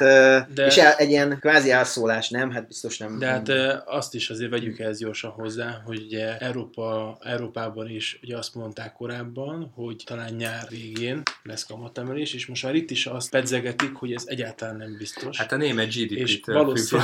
de... 0.54 0.66
és 0.66 0.78
egy 0.78 1.10
ilyen 1.10 1.38
kvázi 1.40 1.72
elszólás, 1.72 2.30
nem? 2.30 2.52
Hát 2.52 2.68
biztos 2.68 2.98
nem. 2.98 3.20
De 3.20 3.28
hát 3.28 3.50
azt 3.86 4.14
is 4.14 4.30
azért 4.30 4.52
vegyük 4.52 4.80
ez 4.80 4.98
gyorsan 4.98 5.32
hozzá, 5.32 5.82
hogy 5.86 6.02
ugye 6.02 6.38
Európa, 6.38 7.18
Európában 7.22 7.90
is 7.90 8.20
ugye 8.24 8.38
azt 8.38 8.56
mondták 8.56 8.94
korábban, 8.94 9.72
hogy 9.76 10.04
talán 10.06 10.34
nyár 10.34 10.66
végén 10.70 11.22
lesz 11.44 11.66
kamatemelés, 11.66 12.34
és 12.34 12.46
most 12.46 12.64
már 12.64 12.76
itt 12.76 12.92
is 12.92 13.06
azt 13.06 13.30
pedzegetik, 13.30 13.96
hogy 13.96 14.14
ez 14.14 14.24
egyáltalán 14.26 14.76
nem 14.76 14.96
biztos. 14.98 15.38
Hát 15.38 15.52
a 15.52 15.58
német 15.58 15.88
GDP-t 15.88 16.12
és 16.12 16.40
valószínű, 16.46 17.02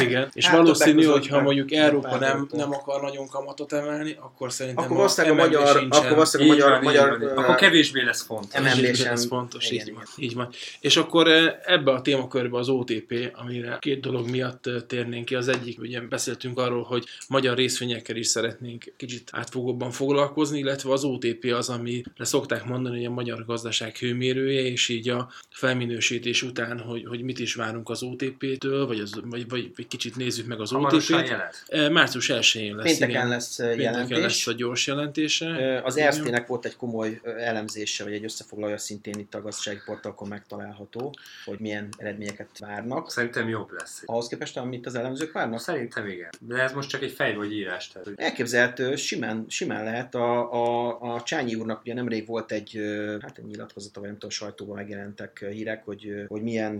igen, 0.00 0.30
és 0.32 0.46
hát 0.46 0.56
valószínű, 0.56 1.04
hogy 1.04 1.28
ha 1.28 1.40
mondjuk 1.40 1.72
Európa 1.72 2.18
nem, 2.18 2.48
nem 2.52 2.72
akar 2.72 3.00
nagyon 3.00 3.28
kamatot 3.28 3.72
emelni, 3.72 4.16
akkor 4.20 4.52
szerintem 4.52 4.84
akkor 4.84 5.10
a, 5.16 5.28
a 5.28 5.34
magyar, 5.34 5.86
akkor 5.88 6.10
valószínűleg 6.10 6.60
a 6.60 6.80
magyar, 6.82 6.82
magyar, 6.82 7.18
van, 7.18 7.44
akkor 7.44 7.54
kevésbé 7.54 8.02
lesz 8.02 8.22
fontos. 8.22 8.52
Kevésbé 8.52 9.08
lesz 9.08 9.26
fontos, 9.26 9.70
így 9.70 9.92
van, 9.94 10.02
így 10.16 10.34
van. 10.34 10.48
És 10.80 10.96
akkor 10.96 11.28
ebbe 11.64 11.90
a 11.90 12.00
témakörbe 12.00 12.58
az 12.58 12.68
OTP, 12.68 13.30
amire 13.34 13.76
két 13.80 14.00
dolog 14.00 14.30
miatt 14.30 14.70
térnénk 14.86 15.24
ki. 15.24 15.34
Az 15.34 15.48
egyik, 15.48 15.80
ugye 15.80 16.00
beszéltünk 16.00 16.58
arról, 16.58 16.82
hogy 16.82 17.04
magyar 17.28 17.56
részvényekkel 17.56 18.16
is 18.16 18.26
szeretnénk 18.26 18.92
kicsit 18.96 19.30
átfogóbban 19.32 19.90
foglalkozni, 19.90 20.58
illetve 20.58 20.92
az 20.92 21.04
OTP 21.04 21.52
az, 21.56 21.68
amire 21.68 22.10
szokták 22.18 22.64
mondani, 22.64 22.96
hogy 22.96 23.06
a 23.06 23.10
magyar 23.10 23.44
gazdaság 23.44 23.96
hőmérője, 23.96 24.60
és 24.60 24.88
így 24.88 25.08
a 25.08 25.30
felminősítés 25.50 26.42
után, 26.42 26.80
hogy, 26.80 27.06
hogy 27.06 27.22
mit 27.22 27.38
is 27.38 27.54
várunk 27.54 27.88
az 27.88 28.02
OTP-től, 28.02 28.86
vagy, 28.86 29.00
az, 29.00 29.20
vagy, 29.24 29.48
vagy, 29.48 29.70
vagy 29.78 29.86
kicsit 29.86 30.16
nézzük 30.16 30.46
meg 30.46 30.60
az 30.60 30.72
OTP-t. 30.72 31.90
Március 31.90 32.30
1-én 32.32 32.76
lesz. 32.76 32.84
Pénteken 32.84 33.10
igen. 33.10 33.28
lesz 33.28 33.58
jelentés. 33.58 33.86
Pénteken 33.86 34.20
lesz 34.20 34.46
a 34.46 34.52
gyors 34.52 34.86
jelentése. 34.86 35.80
Az 35.84 35.96
ERSZT-nek 35.96 36.46
volt 36.46 36.64
egy 36.64 36.76
komoly 36.76 37.20
elemzése, 37.24 38.04
vagy 38.04 38.12
egy 38.12 38.24
összefoglalója 38.24 38.78
szintén 38.78 39.18
itt 39.18 39.34
a 39.34 39.42
gazdasági 39.42 39.78
portalkon 39.84 40.28
megtalálható, 40.28 41.14
hogy 41.44 41.58
milyen 41.58 41.88
eredményeket 41.96 42.48
várnak. 42.58 43.10
Szerintem 43.10 43.48
jobb 43.48 43.72
lesz. 43.78 44.02
Ahhoz 44.06 44.28
képest, 44.28 44.56
amit 44.56 44.86
az 44.86 44.94
elemzők 44.94 45.32
várnak? 45.32 45.60
Szerintem 45.60 46.06
igen. 46.06 46.30
De 46.40 46.62
ez 46.62 46.72
most 46.72 46.88
csak 46.88 47.02
egy 47.02 47.12
fej 47.12 47.34
vagy 47.34 47.52
írás. 47.52 47.88
Tehát. 47.88 48.08
Elképzelhető, 48.16 48.96
simán, 48.96 49.44
simán 49.48 49.84
lehet. 49.84 50.14
A, 50.14 50.52
a, 50.52 50.98
a 51.14 51.22
Csányi 51.22 51.54
úrnak 51.54 51.80
ugye 51.80 51.94
nemrég 51.94 52.26
volt 52.26 52.52
egy, 52.52 52.80
hát 53.20 53.38
egy 53.38 53.44
nyilatkozata, 53.44 54.00
vagy 54.00 54.08
nem 54.08 54.18
tudom, 54.18 54.30
sajtóban 54.30 54.76
megjelentek 54.76 55.44
hírek, 55.50 55.84
hogy, 55.84 56.24
hogy 56.28 56.42
milyen, 56.42 56.74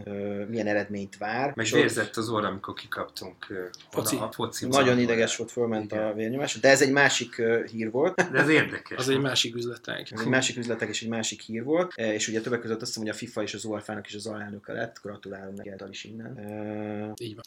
milyen 0.49 0.67
eredményt 0.67 1.17
vár. 1.17 1.53
Meg 1.55 1.67
vérzett 1.67 2.17
az 2.17 2.29
orra, 2.29 2.49
amikor 2.49 2.75
kikaptunk 2.89 3.47
Foci. 3.91 4.17
oda 4.17 4.25
a 4.25 4.33
foci 4.33 4.67
Nagyon 4.67 4.99
ideges 4.99 5.37
volt, 5.37 5.51
fölment 5.51 5.93
Igen. 5.93 6.05
a 6.05 6.13
vérnyomás, 6.13 6.61
de 6.61 6.69
ez 6.69 6.83
egy 6.83 6.93
másik 6.93 7.43
hír 7.71 7.91
volt. 7.91 8.31
De 8.33 8.39
ez 8.39 8.49
érdekes. 8.49 8.99
Az 8.99 9.09
egy 9.09 9.21
másik 9.21 9.55
üzletág. 9.55 10.07
Ez 10.11 10.21
egy 10.21 10.27
másik 10.27 10.57
üzletek 10.57 10.89
és 10.89 11.03
egy 11.03 11.09
másik 11.09 11.41
hír 11.41 11.65
volt, 11.65 11.93
e, 11.97 12.13
és 12.13 12.29
ugye 12.29 12.41
többek 12.41 12.61
között 12.61 12.81
azt 12.81 12.87
hiszem, 12.87 13.03
hogy 13.03 13.13
a 13.13 13.17
FIFA 13.17 13.43
és 13.43 13.55
az 13.55 13.65
UEFA-nak 13.65 14.07
is 14.07 14.15
az 14.15 14.27
alelnöke 14.27 14.73
lett, 14.73 15.01
gratulálom 15.03 15.55
neki 15.55 15.71
el 15.79 15.89
is 15.91 16.05
innen. 16.05 16.37
E, 16.39 17.13
Így 17.23 17.35
van. 17.35 17.45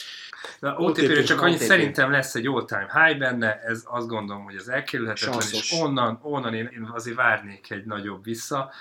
Na, 0.59 0.77
OTP-ről 0.77 1.23
csak 1.23 1.41
annyit 1.41 1.55
OTP. 1.55 1.67
szerintem 1.67 2.11
lesz 2.11 2.35
egy 2.35 2.47
all-time 2.47 2.87
high 2.93 3.19
benne, 3.19 3.61
ez 3.61 3.83
azt 3.85 4.07
gondolom, 4.07 4.43
hogy 4.43 4.55
az 4.55 4.69
elkerülhetetlen, 4.69 5.41
és 5.51 5.71
onnan, 5.81 6.19
onnan 6.21 6.53
én, 6.53 6.69
én 6.73 6.89
azért 6.93 7.15
várnék 7.15 7.71
egy 7.71 7.85
nagyobb 7.85 8.23
vissza 8.23 8.71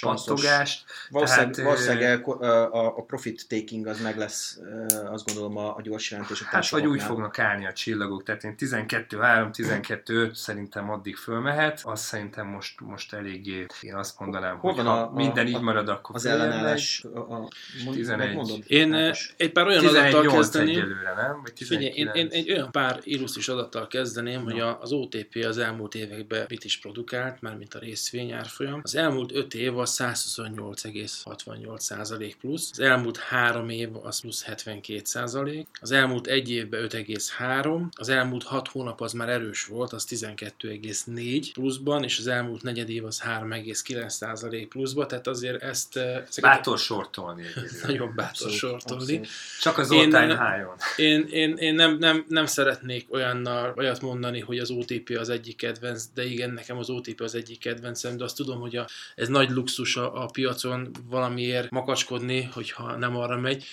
pattogást. 0.00 0.84
Valószínűleg, 1.10 1.54
Tehát, 1.54 1.70
valószínűleg 1.70 2.28
a, 2.28 2.96
a 2.96 3.02
profit 3.02 3.48
taking 3.48 3.86
az 3.86 4.00
meg 4.00 4.18
lesz, 4.18 4.58
azt 5.04 5.26
gondolom 5.26 5.56
a, 5.56 5.76
a 5.76 5.80
gyors 5.82 6.09
jelentések. 6.10 6.46
Hát 6.48 6.68
vagy 6.68 6.86
úgy 6.86 7.02
fognak 7.02 7.38
állni 7.38 7.66
a 7.66 7.72
csillagok, 7.72 8.22
tehát 8.22 8.44
én 8.44 8.54
12-3, 8.58 9.50
12-5 9.56 10.34
szerintem 10.34 10.90
addig 10.90 11.16
fölmehet, 11.16 11.80
azt 11.84 12.04
szerintem 12.04 12.46
most, 12.46 12.80
most 12.80 13.12
eléggé, 13.12 13.66
én 13.80 13.94
azt 13.94 14.20
mondanám, 14.20 14.58
Hol 14.58 14.72
hogy 14.72 14.84
ha 14.84 14.90
a- 14.92 15.06
a- 15.06 15.10
minden 15.12 15.46
így 15.46 15.54
a- 15.54 15.60
marad, 15.60 15.88
akkor 15.88 16.14
Az 16.14 16.26
ellenállás, 16.26 17.04
a, 17.14 17.18
a, 17.18 17.48
mond, 17.84 17.96
11. 17.96 18.34
mondod? 18.34 18.62
Én 18.66 18.94
eh, 18.94 19.16
egy 19.36 19.52
pár 19.52 19.66
olyan 19.66 19.86
adattal 19.86 20.24
11-8 20.24 20.30
kezdeném. 20.32 20.68
egyelőre, 20.68 21.14
nem? 21.16 21.40
Vagy 21.42 21.52
Figyelj, 21.56 21.84
én, 21.84 21.92
19. 21.92 22.34
én 22.34 22.40
egy 22.40 22.50
olyan 22.52 22.70
pár 22.70 22.98
illusztris 23.02 23.48
adattal 23.48 23.86
kezdeném, 23.86 24.42
hogy 24.42 24.60
a, 24.60 24.80
az 24.80 24.92
OTP 24.92 25.44
az 25.48 25.58
elmúlt 25.58 25.94
években 25.94 26.44
mit 26.48 26.64
is 26.64 26.78
produkált, 26.78 27.40
mármint 27.40 27.74
a 27.74 27.78
részvény 27.78 28.32
árfolyam. 28.32 28.80
Az 28.82 28.94
elmúlt 28.96 29.32
5 29.34 29.54
év 29.54 29.78
az 29.78 29.96
128,68% 29.98 32.32
plusz, 32.40 32.68
az 32.72 32.78
elmúlt 32.80 33.18
3 33.18 33.68
év 33.68 33.88
az 34.02 34.20
plusz 34.20 34.44
72%, 34.48 35.64
az 35.80 35.89
elmúlt 35.92 36.26
egy 36.26 36.50
évben 36.50 36.86
5,3, 36.88 37.82
az 37.90 38.08
elmúlt 38.08 38.42
6 38.42 38.68
hónap 38.68 39.00
az 39.00 39.12
már 39.12 39.28
erős 39.28 39.64
volt, 39.64 39.92
az 39.92 40.06
12,4 40.08 41.48
pluszban, 41.52 42.04
és 42.04 42.18
az 42.18 42.26
elmúlt 42.26 42.62
negyed 42.62 42.88
év 42.88 43.04
az 43.04 43.22
3,9% 43.24 44.66
pluszban, 44.68 45.08
tehát 45.08 45.26
azért 45.26 45.62
ezt 45.62 45.96
eh, 45.96 46.04
ezeket 46.28 46.40
Bátor 46.40 46.78
sortolni 46.78 47.44
nagyon 47.86 48.12
bátor 48.14 48.50
sortolni. 48.50 49.20
Csak 49.60 49.78
az 49.78 49.92
Én- 49.92 50.14
all-time 50.14 50.50
high-on. 50.50 50.76
Én, 50.96 51.26
én, 51.30 51.56
én 51.56 51.74
nem, 51.74 51.96
nem, 51.98 52.24
nem 52.28 52.46
szeretnék 52.46 53.12
olyannal, 53.12 53.74
olyat 53.76 54.00
mondani, 54.00 54.40
hogy 54.40 54.58
az 54.58 54.70
OTP 54.70 55.16
az 55.18 55.28
egyik 55.28 55.56
kedvenc, 55.56 56.04
de 56.14 56.24
igen, 56.24 56.50
nekem 56.50 56.78
az 56.78 56.90
OTP 56.90 57.20
az 57.20 57.34
egyik 57.34 57.58
kedvencem, 57.58 58.16
de 58.16 58.24
azt 58.24 58.36
tudom, 58.36 58.60
hogy 58.60 58.76
a, 58.76 58.86
ez 59.14 59.28
nagy 59.28 59.50
luxus 59.50 59.96
a, 59.96 60.22
a 60.22 60.26
piacon 60.26 60.90
valamiért 61.08 61.70
makacskodni, 61.70 62.42
hogyha 62.52 62.96
nem 62.96 63.16
arra 63.16 63.38
megy, 63.38 63.64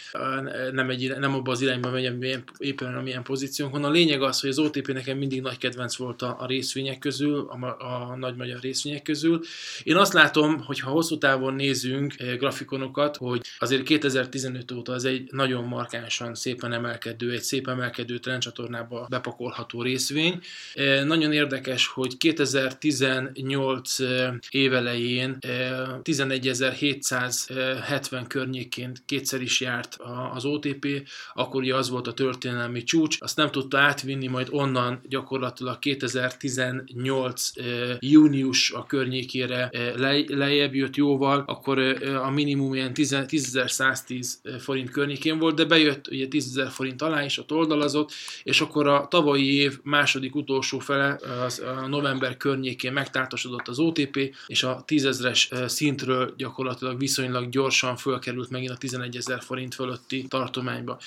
nem, 0.71 0.89
egy, 0.89 1.17
nem 1.17 1.33
abba 1.33 1.51
az 1.51 1.61
irányba 1.61 1.89
megy, 1.89 2.05
amilyen, 2.07 2.43
éppen 2.57 2.95
amilyen 2.95 3.23
pozíciónk 3.23 3.71
van. 3.71 3.83
A 3.83 3.89
lényeg 3.89 4.21
az, 4.21 4.39
hogy 4.39 4.49
az 4.49 4.59
OTP 4.59 4.87
nekem 4.87 5.17
mindig 5.17 5.41
nagy 5.41 5.57
kedvenc 5.57 5.95
volt 5.95 6.21
a, 6.21 6.35
a 6.39 6.45
részvények 6.45 6.97
közül, 6.97 7.39
a, 7.39 7.65
a 7.65 8.15
nagy 8.15 8.35
magyar 8.35 8.59
részvények 8.59 9.01
közül. 9.01 9.41
Én 9.83 9.95
azt 9.95 10.13
látom, 10.13 10.59
hogy 10.59 10.79
ha 10.79 10.89
hosszú 10.89 11.17
távon 11.17 11.53
nézünk 11.53 12.19
eh, 12.19 12.35
grafikonokat, 12.35 13.17
hogy 13.17 13.41
azért 13.59 13.83
2015 13.83 14.71
óta 14.71 14.93
az 14.93 15.05
egy 15.05 15.27
nagyon 15.31 15.63
markánsan 15.63 16.35
szépen 16.35 16.73
emelkedő, 16.73 17.31
egy 17.31 17.41
szép 17.41 17.67
emelkedő 17.67 18.17
trendcsatornába 18.17 19.07
bepakolható 19.09 19.81
részvény. 19.81 20.39
Eh, 20.73 21.03
Nagyon 21.03 21.33
érdekes, 21.33 21.87
hogy 21.87 22.17
2018 22.17 23.99
eh, 23.99 24.33
évelején 24.49 25.37
eh, 25.39 25.79
11.770 26.03 28.25
környékén 28.27 28.91
kétszer 29.05 29.41
is 29.41 29.61
járt 29.61 29.97
az 30.33 30.45
OTP, 30.45 31.07
akkor 31.33 31.61
ugye 31.61 31.75
az 31.75 31.89
volt 31.89 31.96
a 32.05 32.13
történelmi 32.13 32.83
csúcs, 32.83 33.17
azt 33.19 33.37
nem 33.37 33.51
tudta 33.51 33.77
átvinni, 33.77 34.27
majd 34.27 34.47
onnan 34.51 35.01
gyakorlatilag 35.09 35.79
2018 35.79 37.51
eh, 37.55 37.97
június 37.99 38.71
a 38.71 38.85
környékére 38.85 39.69
le- 39.95 40.23
lejjebb 40.27 40.75
jött 40.75 40.95
jóval, 40.95 41.43
akkor 41.47 41.79
a 42.23 42.29
minimum 42.29 42.73
ilyen 42.73 42.93
10 42.93 43.15
10.110 43.27 44.59
forint 44.59 44.89
környékén 44.89 45.39
volt, 45.39 45.55
de 45.55 45.65
bejött 45.65 46.07
ugye 46.07 46.27
10.000 46.29 46.67
forint 46.71 47.01
alá 47.01 47.23
is, 47.23 47.37
ott 47.37 47.51
oldalazott, 47.51 48.11
és 48.43 48.61
akkor 48.61 48.87
a 48.87 49.07
tavalyi 49.07 49.53
év 49.53 49.79
második 49.83 50.35
utolsó 50.35 50.79
fele, 50.79 51.19
az 51.45 51.59
a 51.59 51.87
november 51.87 52.37
környékén 52.37 52.93
megtártosodott 52.93 53.67
az 53.67 53.79
OTP, 53.79 54.35
és 54.47 54.63
a 54.63 54.83
10.000-es 54.87 55.67
szintről 55.67 56.33
gyakorlatilag 56.37 56.99
viszonylag 56.99 57.49
gyorsan 57.49 57.95
fölkerült 57.97 58.49
megint 58.49 58.71
a 58.71 58.77
11.000 58.77 59.41
forint 59.45 59.75
fölötti 59.75 60.25
tartományba. 60.27 60.99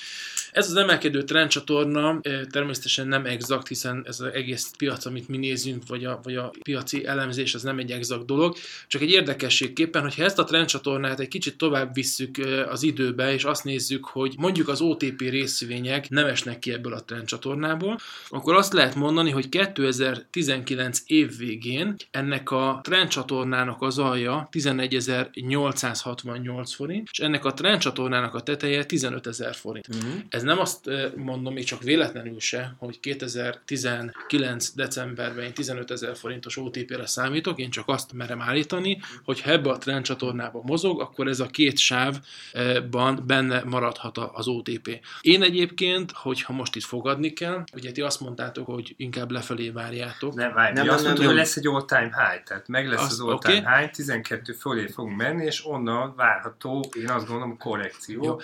Ez 0.51 0.69
az 0.69 0.75
emelkedő 0.81 1.23
trendcsatorna 1.23 2.19
természetesen 2.49 3.07
nem 3.07 3.25
exakt, 3.25 3.67
hiszen 3.67 4.03
ez 4.07 4.19
az 4.19 4.29
egész 4.33 4.71
piac, 4.77 5.05
amit 5.05 5.27
mi 5.27 5.37
nézünk, 5.37 5.83
vagy 5.87 6.05
a, 6.05 6.19
vagy 6.23 6.35
a 6.35 6.51
piaci 6.61 7.05
elemzés, 7.05 7.55
az 7.55 7.63
nem 7.63 7.79
egy 7.79 7.91
exakt 7.91 8.25
dolog, 8.25 8.55
csak 8.87 9.01
egy 9.01 9.11
érdekességképpen, 9.11 10.01
hogyha 10.01 10.23
ezt 10.23 10.39
a 10.39 10.43
trendcsatornát 10.43 11.19
egy 11.19 11.27
kicsit 11.27 11.57
tovább 11.57 11.93
visszük 11.93 12.37
az 12.69 12.83
időbe, 12.83 13.33
és 13.33 13.43
azt 13.43 13.63
nézzük, 13.63 14.05
hogy 14.05 14.35
mondjuk 14.37 14.67
az 14.67 14.81
OTP 14.81 15.19
részvények 15.19 16.09
nem 16.09 16.25
esnek 16.25 16.59
ki 16.59 16.71
ebből 16.71 16.93
a 16.93 17.03
trendcsatornából, 17.03 17.99
akkor 18.29 18.55
azt 18.55 18.73
lehet 18.73 18.95
mondani, 18.95 19.29
hogy 19.29 19.49
2019 19.49 21.01
év 21.05 21.37
végén 21.37 21.95
ennek 22.11 22.51
a 22.51 22.79
trendcsatornának 22.83 23.81
az 23.81 23.99
alja 23.99 24.49
11.868 24.51 26.71
forint, 26.75 27.09
és 27.11 27.19
ennek 27.19 27.45
a 27.45 27.53
trendcsatornának 27.53 28.35
a 28.35 28.41
teteje 28.41 28.85
15.000 28.87 29.55
forint. 29.59 29.87
Uh-huh. 29.87 30.11
Ez 30.29 30.43
nem 30.43 30.59
azt 30.59 30.70
eh, 30.87 31.11
mondom, 31.15 31.53
még 31.53 31.63
csak 31.63 31.81
véletlenül 31.83 32.39
se, 32.39 32.75
hogy 32.79 32.99
2019 32.99 34.69
decemberben 34.75 35.43
én 35.43 35.53
15 35.53 35.91
ezer 35.91 36.15
forintos 36.17 36.57
OTP-re 36.57 37.05
számítok, 37.05 37.59
én 37.59 37.69
csak 37.69 37.87
azt 37.87 38.13
merem 38.13 38.41
állítani, 38.41 38.99
hogy 39.23 39.41
ha 39.41 39.51
ebbe 39.51 39.69
a 39.69 39.77
trendcsatornába 39.77 40.61
mozog, 40.63 41.01
akkor 41.01 41.27
ez 41.27 41.39
a 41.39 41.45
két 41.45 41.77
sávban 41.77 43.23
benne 43.27 43.63
maradhat 43.65 44.17
a- 44.17 44.31
az 44.33 44.47
OTP. 44.47 44.99
Én 45.21 45.43
egyébként, 45.43 46.11
hogyha 46.11 46.53
most 46.53 46.75
itt 46.75 46.83
fogadni 46.83 47.33
kell, 47.33 47.63
ugye 47.73 47.91
ti 47.91 48.01
azt 48.01 48.19
mondtátok, 48.19 48.65
hogy 48.65 48.93
inkább 48.97 49.31
lefelé 49.31 49.69
várjátok. 49.69 50.33
Nem, 50.33 50.53
várj, 50.53 50.73
Nem, 50.73 50.85
nem, 50.85 50.93
azt 50.93 51.03
nem, 51.03 51.13
mondtuk, 51.13 51.17
nem. 51.17 51.27
hogy 51.27 51.35
lesz 51.45 51.55
egy 51.57 51.67
all-time 51.67 52.01
high, 52.29 52.43
tehát 52.43 52.67
meg 52.67 52.87
lesz 52.87 53.01
Azt- 53.01 53.11
az 53.11 53.19
all-time 53.19 53.57
oké. 53.57 53.79
high, 53.81 53.91
12 53.91 54.53
fölé 54.53 54.87
fogunk 54.87 55.17
menni, 55.17 55.45
és 55.45 55.65
onnan 55.65 56.13
várható, 56.15 56.89
én 56.97 57.09
azt 57.09 57.27
gondolom, 57.27 57.57
korrekció. 57.57 58.23
Jó. 58.23 58.37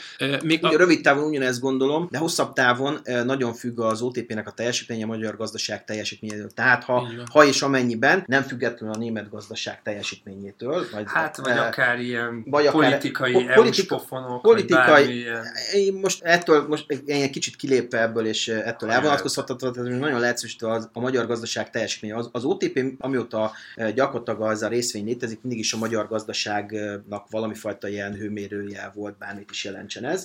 Még 0.43 0.65
a, 0.65 0.77
rövid 0.77 1.01
távon 1.01 1.23
ugyanezt 1.23 1.59
gondolom, 1.59 2.07
de 2.11 2.16
hosszabb 2.17 2.53
távon 2.53 2.99
nagyon 3.25 3.53
függ 3.53 3.79
az 3.79 4.01
OTP-nek 4.01 4.47
a 4.47 4.51
teljesítménye 4.51 5.03
a 5.03 5.07
magyar 5.07 5.37
gazdaság 5.37 5.85
teljesítményétől. 5.85 6.51
Tehát 6.51 6.83
ha, 6.83 7.07
ha 7.31 7.45
és 7.45 7.61
amennyiben 7.61 8.23
nem 8.27 8.41
függetlenül 8.43 8.95
a 8.95 8.97
német 8.97 9.29
gazdaság 9.29 9.81
teljesítményétől, 9.81 10.85
vagy, 10.91 11.03
Hát, 11.07 11.37
vagy 11.37 11.51
eh, 11.51 11.65
akár 11.65 11.99
ilyen 11.99 12.43
vagy 12.45 12.65
akár- 12.65 12.81
politikai 12.81 13.31
po- 13.31 13.53
politika- 13.53 13.97
pofonok, 13.97 14.41
politikai-. 14.41 15.25
Én 15.73 15.93
most 15.93 16.23
ettől, 16.23 16.67
most 16.67 16.91
én 17.05 17.23
egy 17.23 17.29
kicsit 17.29 17.55
kilépve 17.55 18.01
ebből, 18.01 18.25
és 18.25 18.47
ettől 18.47 18.91
elvonatkoztatható, 18.91 19.71
tehát 19.71 19.99
nagyon 19.99 20.19
leegyszerűsítve 20.19 20.71
az, 20.71 20.89
a 20.93 20.99
magyar 20.99 21.27
gazdaság 21.27 21.69
teljesítménye. 21.69 22.15
Az, 22.15 22.29
az 22.31 22.43
OTP, 22.43 22.95
amióta 22.99 23.51
gyakorlatilag 23.95 24.41
az 24.41 24.61
a 24.61 24.67
részvény 24.67 25.05
létezik, 25.05 25.39
mindig 25.41 25.59
is 25.59 25.73
a 25.73 25.77
magyar 25.77 26.07
gazdaságnak 26.07 27.25
valami 27.29 27.53
fajta 27.53 27.87
ilyen 27.87 28.13
hőmérője 28.13 28.91
volt, 28.95 29.17
bármit 29.17 29.51
is 29.51 29.63
jelentsen 29.63 30.05
ez. 30.05 30.23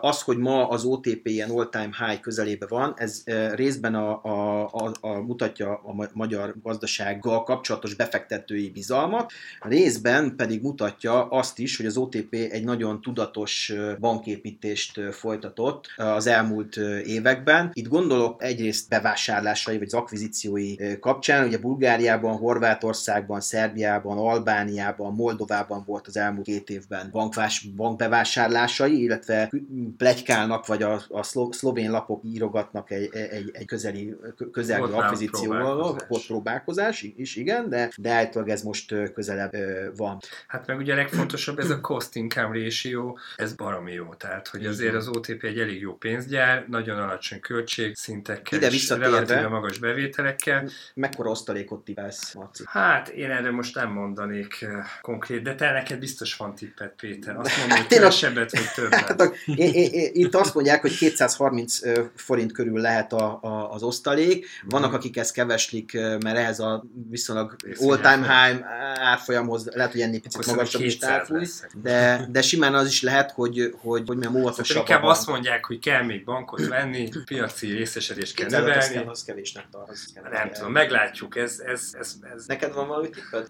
Az, 0.00 0.22
hogy 0.22 0.36
ma 0.36 0.68
az 0.68 0.84
OTP 0.90 1.26
ilyen 1.26 1.50
all-time 1.50 1.90
high 2.06 2.20
közelébe 2.20 2.66
van, 2.66 2.94
ez 2.96 3.22
részben 3.54 3.94
a, 3.94 4.24
a, 4.24 4.64
a, 4.72 4.92
a 5.00 5.20
mutatja 5.20 5.80
a 5.84 5.92
ma- 5.92 6.10
magyar 6.12 6.54
gazdasággal 6.62 7.42
kapcsolatos 7.42 7.94
befektetői 7.94 8.70
bizalmat, 8.70 9.32
részben 9.60 10.36
pedig 10.36 10.62
mutatja 10.62 11.28
azt 11.28 11.58
is, 11.58 11.76
hogy 11.76 11.86
az 11.86 11.96
OTP 11.96 12.34
egy 12.34 12.64
nagyon 12.64 13.00
tudatos 13.00 13.72
banképítést 14.00 15.00
folytatott 15.12 15.86
az 15.96 16.26
elmúlt 16.26 16.76
években. 17.04 17.70
Itt 17.72 17.88
gondolok 17.88 18.42
egyrészt 18.42 18.88
bevásárlásai 18.88 19.78
vagy 19.78 19.86
az 19.86 19.94
akvizíciói 19.94 20.98
kapcsán, 21.00 21.46
ugye 21.46 21.58
Bulgáriában, 21.58 22.36
Horvátországban, 22.36 23.40
Szerbiában, 23.40 24.18
Albániában, 24.18 25.14
Moldovában 25.14 25.82
volt 25.86 26.06
az 26.06 26.16
elmúlt 26.16 26.46
két 26.46 26.70
évben 26.70 27.08
bankvás, 27.12 27.66
bankbevásárlásai, 27.76 29.02
illetve 29.02 29.52
plegykálnak, 29.96 30.66
vagy 30.66 30.79
a, 30.82 31.02
a 31.08 31.22
szlo, 31.22 31.52
szlovén 31.52 31.90
lapok 31.90 32.20
írogatnak 32.24 32.90
egy, 32.90 33.14
egy, 33.14 33.50
egy 33.52 33.66
közeli, 33.66 34.16
közelgő 34.52 34.86
Volt 34.90 35.04
akvizícióval, 35.04 35.60
próbálkozás. 35.60 36.08
volt 36.08 36.26
próbálkozás 36.26 37.02
is, 37.16 37.36
igen, 37.36 37.68
de, 37.68 37.90
de 37.96 38.10
általában 38.12 38.54
ez 38.54 38.62
most 38.62 38.94
közelebb 39.14 39.54
ö, 39.54 39.88
van. 39.96 40.18
Hát 40.46 40.66
meg 40.66 40.78
ugye 40.78 40.92
a 40.92 40.96
legfontosabb 40.96 41.58
ez 41.58 41.70
a 41.70 41.80
cost 41.80 42.16
income 42.16 42.58
ratio, 42.62 43.16
ez 43.36 43.52
baromi 43.52 43.92
jó. 43.92 44.14
Tehát, 44.14 44.48
hogy 44.48 44.66
azért 44.66 44.94
az 44.94 45.08
OTP 45.08 45.44
egy 45.44 45.58
elég 45.58 45.80
jó 45.80 45.94
pénzgyár, 45.94 46.64
nagyon 46.68 46.98
alacsony 46.98 47.40
költségszintekkel, 47.40 48.58
Ide 48.58 48.66
és 48.68 48.88
relatíve 48.88 49.48
magas 49.48 49.78
bevételekkel. 49.78 50.68
Mekkora 50.94 51.30
osztalékot 51.30 51.84
tippelsz, 51.84 52.34
Marci? 52.34 52.62
Hát 52.66 53.08
én 53.08 53.30
erre 53.30 53.50
most 53.50 53.74
nem 53.74 53.90
mondanék 53.92 54.66
konkrét, 55.00 55.42
de 55.42 55.54
te 55.54 55.72
neked 55.72 55.98
biztos 55.98 56.36
van 56.36 56.54
tippet, 56.54 56.94
Péter. 57.00 57.36
Azt 57.36 57.58
mondom, 57.58 57.76
hogy 57.76 57.78
Hát 57.78 57.88
kevesebbet 57.88 58.50
vagy 58.50 58.60
Hát 58.90 59.06
többet. 59.06 59.20
a, 59.20 59.32
én, 59.46 59.72
én, 59.72 59.90
én, 59.92 60.10
itt 60.12 60.34
azt 60.34 60.54
mondják, 60.60 60.80
hogy 60.80 60.96
230 60.96 61.78
forint 62.16 62.52
körül 62.52 62.80
lehet 62.80 63.12
a, 63.12 63.38
a, 63.42 63.72
az 63.72 63.82
osztalék. 63.82 64.46
Vannak, 64.64 64.92
akik 64.92 65.16
ezt 65.16 65.32
keveslik, 65.32 65.92
mert 65.92 66.36
ehhez 66.36 66.60
a 66.60 66.84
viszonylag 67.10 67.56
all-time 67.80 68.16
high 68.16 68.64
árfolyamhoz 68.94 69.68
lehet, 69.74 69.92
hogy 69.92 70.00
ennél 70.00 70.20
picit 70.20 70.46
magasabb 70.46 70.82
is 70.82 70.98
elfúj, 70.98 71.46
de, 71.82 72.26
de 72.30 72.42
simán 72.42 72.74
az 72.74 72.86
is 72.86 73.02
lehet, 73.02 73.30
hogy, 73.30 73.74
hogy, 73.80 74.02
hogy 74.06 74.16
milyen 74.16 74.36
óvatosabb. 74.36 74.76
Inkább 74.76 75.02
azt 75.02 75.26
mondják, 75.26 75.64
hogy 75.64 75.78
kell 75.78 76.02
még 76.02 76.24
bankot 76.24 76.66
venni, 76.66 77.08
piaci 77.24 77.66
részesedést 77.66 78.34
kell 78.34 78.48
növelni. 78.48 78.96
Az, 78.96 79.04
az 79.06 79.24
kevésnek 79.24 79.64
tart. 79.70 79.90
Nem 80.30 80.50
tudom, 80.52 80.72
meglátjuk. 80.72 81.36
Ez, 81.36 81.62
ez, 81.66 81.94
ez, 82.00 82.14
ez. 82.34 82.46
Neked 82.46 82.72
van 82.74 82.88
valami 82.88 83.08
tipped? 83.10 83.46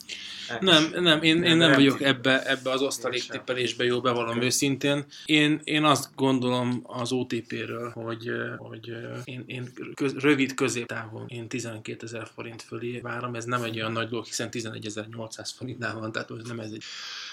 Nem, 0.60 0.90
nem, 0.94 1.22
én, 1.22 1.42
én 1.42 1.56
nem 1.56 1.72
vagyok 1.72 2.02
ebbe, 2.02 2.42
ebbe 2.46 2.70
az 2.70 2.82
osztalék 2.82 3.26
tippelésbe 3.28 3.84
jó, 3.84 4.00
bevallom 4.00 4.42
őszintén. 4.42 5.04
Én, 5.24 5.60
én 5.64 5.84
azt 5.84 6.08
gondolom 6.14 6.82
az 7.00 7.12
OTP-ről, 7.12 7.90
hogy, 7.90 8.30
hogy 8.56 8.92
én, 9.24 9.44
én 9.46 9.72
köz, 9.94 10.18
rövid 10.18 10.54
középtávon 10.54 11.24
én 11.28 11.48
12 11.48 12.06
ezer 12.06 12.28
forint 12.34 12.62
fölé 12.62 12.98
várom, 12.98 13.34
ez 13.34 13.44
nem 13.44 13.62
egy 13.62 13.76
olyan 13.76 13.92
nagy 13.92 14.08
dolog, 14.08 14.24
hiszen 14.24 14.48
11.800 14.50 15.50
forintnál 15.56 15.98
van, 15.98 16.12
tehát 16.12 16.30
nem 16.46 16.60
ez 16.60 16.70
egy 16.70 16.82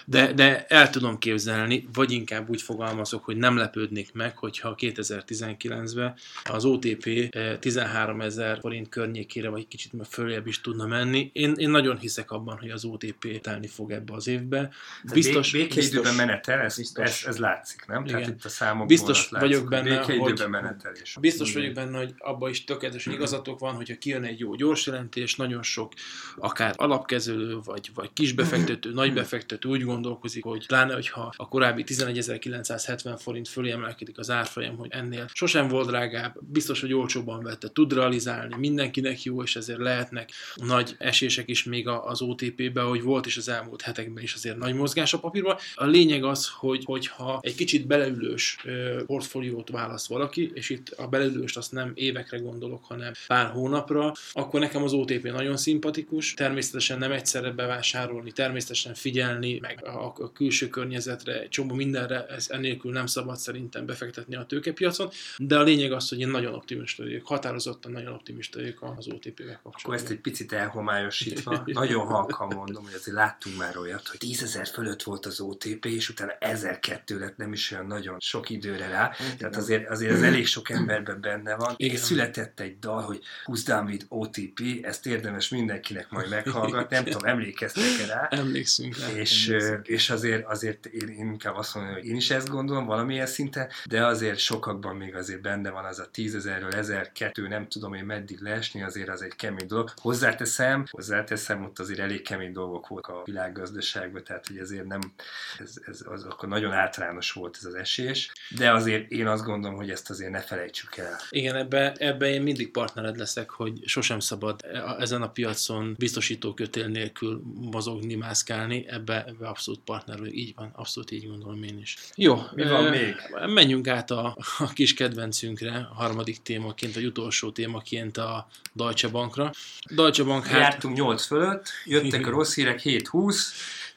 de, 0.09 0.33
de 0.33 0.65
el 0.65 0.89
tudom 0.89 1.17
képzelni, 1.17 1.87
vagy 1.93 2.11
inkább 2.11 2.49
úgy 2.49 2.61
fogalmazok, 2.61 3.23
hogy 3.23 3.37
nem 3.37 3.57
lepődnék 3.57 4.13
meg, 4.13 4.37
hogyha 4.37 4.75
2019-ben 4.79 6.15
az 6.43 6.65
OTP 6.65 7.35
13 7.59 8.21
ezer 8.21 8.57
forint 8.59 8.89
környékére, 8.89 9.49
vagy 9.49 9.67
kicsit 9.67 9.91
följebb 10.09 10.47
is 10.47 10.61
tudna 10.61 10.85
menni. 10.85 11.29
Én, 11.33 11.53
én 11.57 11.69
nagyon 11.69 11.97
hiszek 11.97 12.31
abban, 12.31 12.57
hogy 12.57 12.69
az 12.69 12.85
OTP 12.85 13.41
telni 13.41 13.67
fog 13.67 13.91
ebbe 13.91 14.13
az 14.13 14.27
évbe. 14.27 14.69
Biztos, 15.13 15.51
békeidőben 15.51 16.15
menetel, 16.15 16.59
ez, 16.59 16.77
ez, 16.93 17.23
ez 17.25 17.37
látszik, 17.37 17.85
nem? 17.87 18.05
Igen. 18.05 18.19
Tehát 18.19 18.35
itt 18.35 18.45
a 18.45 18.49
számokból 18.49 18.87
Biztos 18.87 19.29
látszik, 19.29 19.49
vagyok 19.49 19.69
benne, 19.69 20.01
hogy, 20.01 20.43
menetelés. 20.49 21.17
Biztos 21.19 21.53
vagyok 21.53 21.73
benne, 21.73 21.97
hogy 21.97 22.13
abban 22.17 22.49
is 22.49 22.63
tökéletesen 22.63 23.13
igazatok 23.13 23.59
van, 23.59 23.75
hogyha 23.75 23.97
kijön 23.97 24.23
egy 24.23 24.39
jó 24.39 24.55
gyors 24.55 24.85
jelentés, 24.85 25.35
nagyon 25.35 25.63
sok 25.63 25.93
akár 26.37 26.73
alapkezelő, 26.77 27.59
vagy, 27.63 27.91
vagy 27.93 28.09
kisbefektető, 28.13 28.91
nagybefektető 28.93 29.69
úgy 29.69 29.83
gondolkozik, 30.01 30.43
hogy 30.43 30.67
pláne, 30.67 30.93
hogyha 30.93 31.33
a 31.35 31.47
korábbi 31.47 31.83
11.970 31.87 33.15
forint 33.19 33.47
fölé 33.47 33.71
emelkedik 33.71 34.17
az 34.17 34.29
árfolyam, 34.29 34.77
hogy 34.77 34.89
ennél 34.91 35.27
sosem 35.33 35.67
volt 35.67 35.87
drágább, 35.87 36.35
biztos, 36.41 36.81
hogy 36.81 36.93
olcsóban 36.93 37.43
vette, 37.43 37.69
tud 37.69 37.93
realizálni, 37.93 38.55
mindenkinek 38.57 39.23
jó, 39.23 39.43
és 39.43 39.55
ezért 39.55 39.79
lehetnek 39.79 40.31
nagy 40.55 40.95
esések 40.97 41.49
is 41.49 41.63
még 41.63 41.87
az 41.87 42.21
OTP-be, 42.21 42.81
hogy 42.81 43.01
volt 43.01 43.25
is 43.25 43.37
az 43.37 43.49
elmúlt 43.49 43.81
hetekben 43.81 44.23
is 44.23 44.33
azért 44.33 44.57
nagy 44.57 44.73
mozgás 44.73 45.13
a 45.13 45.19
papírban. 45.19 45.57
A 45.75 45.85
lényeg 45.85 46.23
az, 46.23 46.49
hogy 46.49 46.83
hogyha 46.85 47.39
egy 47.41 47.55
kicsit 47.55 47.87
beleülős 47.87 48.57
portfóliót 49.05 49.69
választ 49.69 50.07
valaki, 50.07 50.51
és 50.53 50.69
itt 50.69 50.89
a 50.89 51.07
beleülőst 51.07 51.57
azt 51.57 51.71
nem 51.71 51.91
évekre 51.95 52.37
gondolok, 52.37 52.85
hanem 52.85 53.11
pár 53.27 53.49
hónapra, 53.49 54.13
akkor 54.31 54.59
nekem 54.59 54.83
az 54.83 54.93
OTP 54.93 55.23
nagyon 55.23 55.57
szimpatikus. 55.57 56.33
Természetesen 56.33 56.97
nem 56.97 57.11
egyszerre 57.11 57.51
bevásárolni, 57.51 58.31
természetesen 58.31 58.93
figyelni, 58.93 59.59
meg 59.61 59.86
a, 59.87 60.13
a 60.17 60.31
külső 60.31 60.67
környezetre, 60.67 61.41
egy 61.41 61.49
csomó 61.49 61.73
mindenre, 61.73 62.25
ez 62.25 62.47
ennélkül 62.49 62.91
nem 62.91 63.05
szabad 63.05 63.37
szerintem 63.37 63.85
befektetni 63.85 64.35
a 64.35 64.45
tőkepiacon, 64.45 65.09
de 65.37 65.57
a 65.57 65.63
lényeg 65.63 65.91
az, 65.91 66.09
hogy 66.09 66.19
én 66.19 66.27
nagyon 66.27 66.53
optimista 66.53 67.03
vagyok, 67.03 67.27
határozottan 67.27 67.91
nagyon 67.91 68.13
optimista 68.13 68.59
vagyok 68.59 68.81
az 68.97 69.07
OTP-vel 69.07 69.59
kapcsolatban. 69.63 69.81
Akkor 69.83 69.93
ezt 69.93 70.09
egy 70.09 70.19
picit 70.19 70.53
elhomályosítva, 70.53 71.63
nagyon 71.65 72.05
halkan 72.05 72.53
mondom, 72.55 72.83
hogy 72.83 72.93
azért 72.93 73.17
láttunk 73.17 73.57
már 73.57 73.77
olyat, 73.77 74.07
hogy 74.07 74.19
10 74.19 74.43
ezer 74.43 74.67
fölött 74.67 75.03
volt 75.03 75.25
az 75.25 75.39
OTP, 75.39 75.85
és 75.85 76.09
utána 76.09 76.31
1002 76.39 77.19
lett 77.19 77.37
nem 77.37 77.53
is 77.53 77.71
olyan 77.71 77.85
nagyon 77.85 78.19
sok 78.19 78.49
időre 78.49 78.87
rá, 78.87 79.11
tehát 79.37 79.55
azért, 79.55 79.89
azért 79.89 80.11
ez 80.11 80.21
elég 80.21 80.45
sok 80.45 80.69
emberben 80.69 81.21
benne 81.21 81.55
van, 81.55 81.73
Igen. 81.77 81.95
és 81.95 81.99
született 81.99 82.59
egy 82.59 82.79
dal, 82.79 83.01
hogy 83.01 83.21
Done 83.65 83.89
with 83.89 84.05
OTP, 84.07 84.61
ezt 84.81 85.05
érdemes 85.05 85.49
mindenkinek 85.49 86.09
majd 86.09 86.29
meghallgatni, 86.29 86.95
nem 86.95 87.05
tudom, 87.05 87.23
emlékeztek-e 87.23 88.05
rá? 88.05 88.27
Emlékszünk 88.29 88.97
rá. 88.97 89.07
És, 89.11 89.53
és 89.83 90.09
azért, 90.09 90.45
azért 90.45 90.85
én, 90.85 91.09
inkább 91.09 91.55
azt 91.55 91.75
mondom, 91.75 91.93
hogy 91.93 92.05
én 92.05 92.15
is 92.15 92.29
ezt 92.29 92.49
gondolom 92.49 92.85
valamilyen 92.85 93.25
szinten, 93.25 93.69
de 93.85 94.05
azért 94.05 94.37
sokakban 94.37 94.95
még 94.95 95.15
azért 95.15 95.41
benne 95.41 95.69
van 95.69 95.85
az 95.85 95.99
a 95.99 96.09
tízezerről, 96.11 96.71
ezer, 96.71 97.11
kettő, 97.11 97.47
nem 97.47 97.67
tudom 97.67 97.93
én 97.93 98.05
meddig 98.05 98.39
leesni, 98.39 98.83
azért 98.83 99.09
az 99.09 99.21
egy 99.21 99.35
kemény 99.35 99.67
dolog. 99.67 99.91
Hozzáteszem, 99.95 100.85
hozzáteszem, 100.89 101.63
ott 101.63 101.79
azért 101.79 101.99
elég 101.99 102.21
kemény 102.21 102.51
dolgok 102.51 102.87
voltak 102.87 103.15
a 103.15 103.21
világgazdaságban, 103.25 104.23
tehát 104.23 104.47
hogy 104.47 104.57
ezért 104.57 104.85
nem, 104.85 105.13
ez, 105.59 105.73
ez 105.85 106.01
az 106.05 106.23
akkor 106.23 106.49
nagyon 106.49 106.71
általános 106.71 107.31
volt 107.31 107.55
ez 107.59 107.65
az 107.65 107.73
esés, 107.73 108.31
de 108.49 108.71
azért 108.71 109.11
én 109.11 109.27
azt 109.27 109.43
gondolom, 109.43 109.77
hogy 109.77 109.89
ezt 109.89 110.09
azért 110.09 110.31
ne 110.31 110.41
felejtsük 110.41 110.97
el. 110.97 111.19
Igen, 111.29 111.55
ebbe, 111.55 111.91
ebbe 111.91 112.29
én 112.29 112.41
mindig 112.41 112.71
partnered 112.71 113.17
leszek, 113.17 113.49
hogy 113.49 113.79
sosem 113.85 114.19
szabad 114.19 114.61
ezen 114.99 115.21
a 115.21 115.29
piacon 115.29 115.95
biztosító 115.97 116.53
kötél 116.53 116.87
nélkül 116.87 117.41
mozogni, 117.71 118.15
mászkálni, 118.15 118.85
ebbe, 118.87 119.25
ebbe 119.25 119.47
abszolút 119.47 119.66
partner 119.75 120.19
vagyok. 120.19 120.35
Így 120.35 120.53
van, 120.55 120.71
abszolút 120.75 121.11
így 121.11 121.27
gondolom 121.27 121.63
én 121.63 121.79
is. 121.79 121.97
Jó, 122.15 122.41
mi 122.55 122.63
van 122.63 122.85
e, 122.85 122.89
még? 122.89 123.15
Menjünk 123.53 123.87
át 123.87 124.11
a, 124.11 124.37
a 124.57 124.73
kis 124.73 124.93
kedvencünkre, 124.93 125.87
a 125.91 125.93
harmadik 125.93 126.41
témaként, 126.41 126.93
vagy 126.93 127.05
utolsó 127.05 127.51
témaként 127.51 128.17
a 128.17 128.47
Deutsche 128.73 129.07
Bankra. 129.07 129.51
Deutsche 129.89 130.23
Bank 130.23 130.45
hát... 130.45 130.59
Jártunk 130.59 130.95
8 130.95 131.25
fölött, 131.25 131.69
jöttek 131.85 132.27
a 132.27 132.29
rossz 132.29 132.55
hírek 132.55 132.81
7-20, 132.83 133.35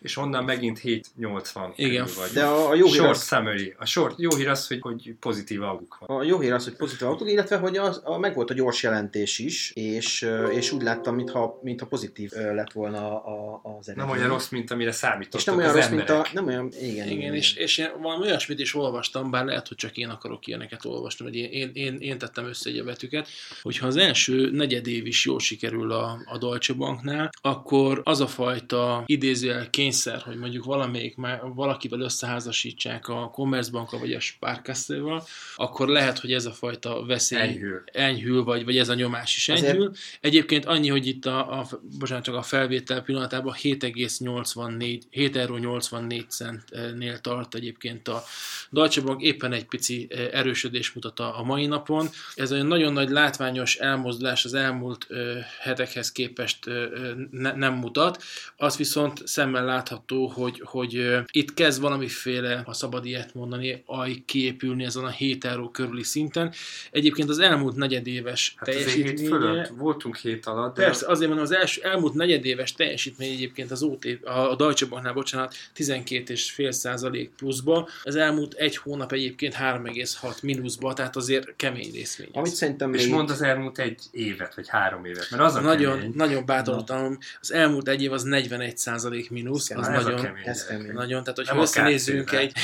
és 0.01 0.17
onnan 0.17 0.45
megint 0.45 0.79
780 0.79 1.73
Igen. 1.77 2.07
Vagy. 2.17 2.31
De 2.31 2.45
a, 2.45 2.69
a 2.69 2.75
jó 2.75 2.87
hír 2.87 2.95
short 2.95 3.11
az... 3.11 3.27
summary. 3.27 3.75
A 3.79 3.87
short, 3.87 4.15
jó 4.19 4.35
hír 4.35 4.49
az, 4.49 4.67
hogy, 4.67 4.81
hogy 4.81 5.15
pozitív 5.21 5.63
autó 5.63 5.87
van. 6.07 6.19
A 6.19 6.23
jó 6.23 6.39
hír 6.39 6.53
az, 6.53 6.65
hogy 6.65 6.77
pozitív 6.77 7.09
autó, 7.09 7.27
illetve 7.27 7.57
hogy 7.57 7.77
az, 7.77 8.01
a, 8.05 8.19
meg 8.19 8.35
volt 8.35 8.51
a 8.51 8.55
gyors 8.55 8.83
jelentés 8.83 9.39
is, 9.39 9.71
és, 9.75 10.29
és 10.53 10.73
úgy 10.73 10.83
láttam, 10.83 11.15
mintha, 11.15 11.59
mintha 11.63 11.87
pozitív 11.87 12.31
lett 12.33 12.73
volna 12.73 13.25
a, 13.25 13.61
az 13.63 13.89
eredmény. 13.89 14.07
Nem 14.07 14.17
olyan 14.17 14.29
rossz, 14.29 14.49
mint 14.49 14.71
amire 14.71 14.93
számítottak 14.93 15.41
És 15.41 15.47
nem 15.47 15.57
olyan 15.57 15.73
rossz, 15.73 15.85
emberek. 15.85 16.09
mint 16.09 16.21
a... 16.21 16.31
Nem 16.33 16.47
olyan, 16.47 16.73
igen, 16.81 16.91
igen, 16.91 17.09
igen. 17.09 17.35
És, 17.35 17.55
és 17.55 17.79
én 17.79 17.91
valami 18.01 18.25
olyasmit 18.25 18.59
is 18.59 18.75
olvastam, 18.75 19.31
bár 19.31 19.45
lehet, 19.45 19.69
hogy 19.69 19.77
csak 19.77 19.97
én 19.97 20.09
akarok 20.09 20.47
ilyeneket 20.47 20.85
olvasni, 20.85 21.25
vagy 21.25 21.35
én, 21.35 21.51
én, 21.51 21.71
én, 21.73 21.97
én 21.99 22.19
tettem 22.19 22.47
össze 22.47 22.71
egy 22.71 22.79
a 22.79 22.85
betűket, 22.85 23.29
hogyha 23.63 23.87
az 23.87 23.97
első 23.97 24.51
negyedév 24.51 25.07
is 25.07 25.25
jól 25.25 25.41
sikerül 25.41 25.93
a, 25.93 26.19
a 26.25 26.39
Deutsche 26.39 26.75
Banknál, 26.75 27.31
akkor 27.41 28.01
az 28.05 28.21
a 28.21 28.27
fajta 28.27 29.03
idézőjel 29.07 29.71
kényszer, 29.91 30.23
hogy 30.23 30.37
mondjuk 30.37 30.65
valamelyik, 30.65 31.15
valakivel 31.55 32.01
összeházasítsák 32.01 33.09
a 33.09 33.31
Commerzbankkal 33.33 33.99
vagy 33.99 34.13
a 34.13 34.21
Sparkasszéval, 34.21 35.27
akkor 35.57 35.89
lehet, 35.89 36.19
hogy 36.19 36.33
ez 36.33 36.45
a 36.45 36.53
fajta 36.53 37.05
veszély 37.07 37.41
enyhül, 37.41 37.83
enyhül 37.93 38.45
vagy, 38.45 38.65
vagy 38.65 38.79
ez 38.79 38.89
a 38.89 38.95
nyomás 38.95 39.37
is 39.37 39.49
enyhül. 39.49 39.69
Azért... 39.69 39.99
Egyébként 40.21 40.65
annyi, 40.65 40.89
hogy 40.89 41.07
itt 41.07 41.27
a, 41.27 41.59
a, 41.59 41.67
bocsánat, 41.99 42.25
csak 42.25 42.35
a 42.35 42.43
felvétel 42.43 43.03
pillanatában 43.03 43.55
7,84, 43.63 45.01
7 45.11 45.37
euró 45.37 45.57
84 45.57 46.31
centnél 46.31 47.21
tart 47.21 47.55
egyébként 47.55 48.09
a 48.09 48.23
Deutsche 48.71 49.03
Bank, 49.03 49.23
éppen 49.23 49.53
egy 49.53 49.65
pici 49.65 50.07
eh, 50.11 50.29
erősödés 50.33 50.93
mutat 50.93 51.21
a, 51.21 51.39
a 51.39 51.43
mai 51.43 51.67
napon. 51.67 52.09
Ez 52.35 52.51
egy 52.51 52.65
nagyon 52.65 52.93
nagy 52.93 53.11
látványos 53.11 53.77
elmozdulás 53.77 54.45
az 54.45 54.55
elmúlt 54.55 55.07
ö, 55.09 55.31
eh, 55.31 55.45
hetekhez 55.61 56.13
képest 56.13 56.67
ö, 56.67 56.83
eh, 56.83 57.11
ne, 57.31 57.53
nem 57.53 57.75
mutat. 57.75 58.23
Az 58.57 58.77
viszont 58.77 59.27
szemmel 59.27 59.65
látható, 59.81 60.27
hogy, 60.27 60.63
hogy 60.65 61.21
itt 61.31 61.55
kezd 61.55 61.81
valamiféle, 61.81 62.63
ha 62.65 62.73
szabad 62.73 63.05
ilyet 63.05 63.35
mondani, 63.35 63.83
aj 63.87 64.23
kiépülni 64.25 64.85
ezen 64.85 65.05
a 65.05 65.09
7 65.09 65.45
euró 65.45 65.71
körüli 65.71 66.03
szinten. 66.03 66.53
Egyébként 66.91 67.29
az 67.29 67.39
elmúlt 67.39 67.77
negyedéves 67.77 68.55
hát 68.57 68.69
teljesítménye... 68.69 69.29
fölött 69.29 69.69
voltunk 69.69 70.17
hét 70.17 70.47
alatt. 70.47 70.77
De... 70.77 70.85
Persze, 70.85 71.07
azért 71.07 71.29
mondom, 71.29 71.47
az 71.47 71.53
első, 71.53 71.83
elmúlt 71.83 72.15
negyedéves 72.15 72.73
teljesítmény 72.73 73.31
egyébként 73.31 73.71
az 73.71 73.83
OT, 73.83 74.05
a 74.25 74.55
Deutsche 74.57 74.87
Banknál, 74.87 75.13
bocsánat, 75.13 75.55
12,5 75.77 76.71
százalék 76.71 77.31
pluszba. 77.37 77.89
Az 78.05 78.17
elmúlt 78.17 78.55
egy 78.55 78.77
hónap 78.77 79.13
egyébként 79.13 79.55
3,6 79.55 80.43
mínuszba, 80.43 80.93
tehát 80.93 81.17
azért 81.17 81.57
kemény 81.57 81.91
részvény. 81.93 82.29
Amit 82.33 82.53
szerintem 82.53 82.95
És 82.95 83.07
mond 83.07 83.31
az 83.31 83.43
elmúlt 83.43 83.79
egy 83.79 84.03
évet, 84.11 84.55
vagy 84.55 84.69
három 84.69 85.05
évet, 85.05 85.31
mert 85.31 85.43
az 85.43 85.55
a 85.55 85.61
nagyon, 85.61 85.97
kemény. 85.97 86.13
nagyon 86.15 86.47
bátorítanom. 86.47 87.19
Az 87.41 87.53
elmúlt 87.53 87.89
egy 87.89 88.03
év 88.03 88.13
az 88.13 88.23
41 88.23 88.77
százalék 88.77 89.31
mínusz, 89.75 89.97
az 89.97 90.05
nagyon, 90.05 90.23
kemény. 90.23 90.43
Ez 90.45 90.67
kemény. 90.67 90.93
nagyon, 90.93 91.23
tehát 91.23 91.37
hogyha 91.37 91.61
összenézzünk 91.61 92.33
egy... 92.33 92.53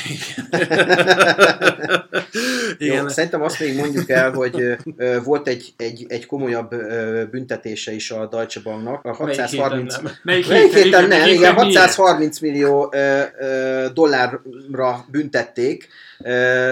Igen. 2.79 3.03
Jó, 3.03 3.09
szerintem 3.09 3.43
azt 3.43 3.61
még 3.61 3.77
mondjuk 3.77 4.11
el, 4.11 4.33
hogy 4.33 4.77
volt 5.25 5.49
egy, 5.49 5.75
egy, 5.77 6.07
egy 6.09 6.27
komolyabb 6.27 6.75
büntetése 7.31 7.93
is 7.93 8.11
a 8.11 8.27
Deutsche 8.27 8.61
Banknak. 8.61 9.05
A 9.05 9.15
630... 9.15 9.97
Melyik 10.23 10.45
héten 10.45 10.91
nem? 11.01 11.09
Melyik 11.09 11.09
héten 11.09 11.09
nem, 11.09 11.29
igen, 11.29 11.55
630 11.55 12.39
millió 12.39 12.95
dollárra 13.93 15.05
büntették 15.11 15.89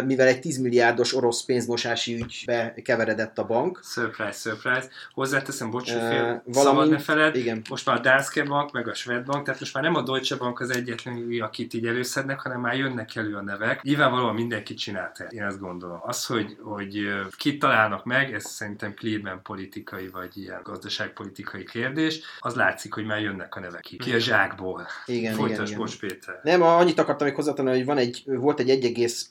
mivel 0.04 0.26
egy 0.26 0.40
10 0.40 0.58
milliárdos 0.58 1.14
orosz 1.14 1.44
pénzmosási 1.44 2.14
ügybe 2.14 2.74
keveredett 2.82 3.38
a 3.38 3.46
bank. 3.46 3.80
Surprise, 3.82 4.32
surprise. 4.32 4.88
Hozzáteszem, 5.12 5.70
bocs, 5.70 5.92
hogy 5.92 6.00
fél, 6.00 6.44
szabad 6.50 6.88
ne 6.88 6.98
feled, 6.98 7.36
igen. 7.36 7.62
most 7.68 7.86
már 7.86 7.96
a 7.96 8.00
Danske 8.00 8.44
Bank, 8.44 8.72
meg 8.72 8.88
a 8.88 8.94
Svéd 8.94 9.24
Bank, 9.24 9.44
tehát 9.44 9.60
most 9.60 9.74
már 9.74 9.82
nem 9.82 9.94
a 9.94 10.02
Deutsche 10.02 10.36
Bank 10.36 10.60
az 10.60 10.70
egyetlen, 10.70 11.28
akit 11.40 11.74
így 11.74 11.86
előszednek, 11.86 12.40
hanem 12.40 12.60
már 12.60 12.76
jönnek 12.76 13.16
elő 13.16 13.34
a 13.34 13.42
nevek. 13.42 13.82
Nyilvánvalóan 13.82 14.34
mindenki 14.34 14.74
csinálta, 14.74 15.24
én 15.24 15.42
ezt 15.42 15.60
gondolom. 15.60 15.98
Az, 16.02 16.26
hogy, 16.26 16.56
hogy 16.62 17.08
kit 17.36 17.58
találnak 17.58 18.04
meg, 18.04 18.34
ez 18.34 18.44
szerintem 18.44 18.94
clearman 18.94 19.42
politikai 19.42 20.08
vagy 20.08 20.36
ilyen 20.36 20.60
gazdaságpolitikai 20.62 21.64
kérdés, 21.64 22.20
az 22.38 22.54
látszik, 22.54 22.94
hogy 22.94 23.04
már 23.04 23.20
jönnek 23.20 23.56
a 23.56 23.60
nevek 23.60 23.80
ki. 23.80 23.96
Ki 23.96 24.12
a 24.12 24.18
zsákból. 24.18 24.86
Igen, 25.06 25.20
igen, 25.20 25.34
Folytasd, 25.34 25.66
igen. 25.66 25.78
bocs 25.78 25.98
Péter. 25.98 26.40
Nem, 26.42 26.62
annyit 26.62 26.98
akartam 26.98 27.26
még 27.26 27.36
hozzátenni, 27.36 27.70
hogy 27.70 27.84
van 27.84 27.98
egy, 27.98 28.22
volt 28.26 28.60
egy 28.60 28.70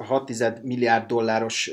1,6 0.09 0.61
milliárd 0.61 1.05
dolláros 1.05 1.71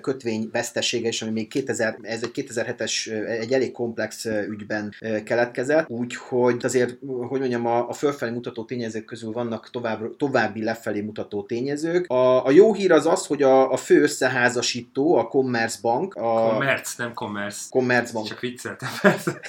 kötvény 0.00 0.48
vesztesége 0.52 1.08
is, 1.08 1.22
ami 1.22 1.30
még 1.30 1.48
2000, 1.48 1.98
ez 2.02 2.22
egy 2.22 2.30
2007-es, 2.34 3.10
ö, 3.10 3.24
egy 3.24 3.52
elég 3.52 3.72
komplex 3.72 4.24
ügyben 4.24 4.94
keletkezett, 5.24 5.88
úgyhogy 5.88 6.56
azért, 6.62 6.96
hogy 7.28 7.40
mondjam, 7.40 7.66
a, 7.66 7.88
a 7.88 7.92
fölfelé 7.92 8.30
mutató 8.30 8.64
tényezők 8.64 9.04
közül 9.04 9.32
vannak 9.32 9.70
tovább, 9.70 10.16
további 10.16 10.62
lefelé 10.62 11.00
mutató 11.00 11.42
tényezők. 11.42 12.06
A, 12.06 12.46
a 12.46 12.50
jó 12.50 12.74
hír 12.74 12.92
az 12.92 13.06
az, 13.06 13.26
hogy 13.26 13.42
a, 13.42 13.72
a 13.72 13.76
fő 13.76 14.02
összeházasító, 14.02 15.16
a 15.16 15.26
Commerzbank, 15.26 16.14
a 16.14 16.48
Commerce, 16.50 16.94
nem 16.96 17.12
commerce. 17.12 17.66
Commerzbank, 17.70 18.26
Csak 18.26 18.40
vicceltem 18.40 18.88
persze. 19.02 19.40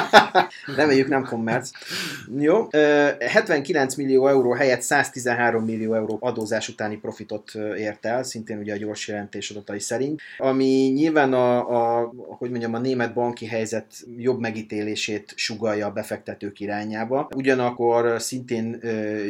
Reméljük 0.76 1.08
nem 1.08 1.24
kommerc. 1.24 1.70
Jó. 2.38 2.66
Ö, 2.70 3.08
79 3.18 3.94
millió 3.94 4.28
euró 4.28 4.52
helyett 4.52 4.80
113 4.82 5.64
millió 5.64 5.94
euró 5.94 6.18
adózás 6.20 6.68
utáni 6.68 6.96
profitot 6.96 7.52
ért 7.76 8.06
el, 8.06 8.22
szintén 8.22 8.58
ugye 8.58 8.74
a 8.74 8.76
gyors 8.76 9.08
jelentés 9.08 9.50
adatai 9.50 9.80
szerint, 9.80 10.20
ami 10.38 10.90
nyilván 10.94 11.32
a, 11.32 11.58
a, 12.00 12.12
hogy 12.16 12.50
mondjam, 12.50 12.74
a 12.74 12.78
német 12.78 13.14
banki 13.14 13.46
helyzet 13.46 13.86
jobb 14.16 14.40
megítélését 14.40 15.32
sugalja 15.36 15.86
a 15.86 15.92
befektetők 15.92 16.60
irányába. 16.60 17.28
Ugyanakkor 17.34 18.20
szintén 18.20 18.80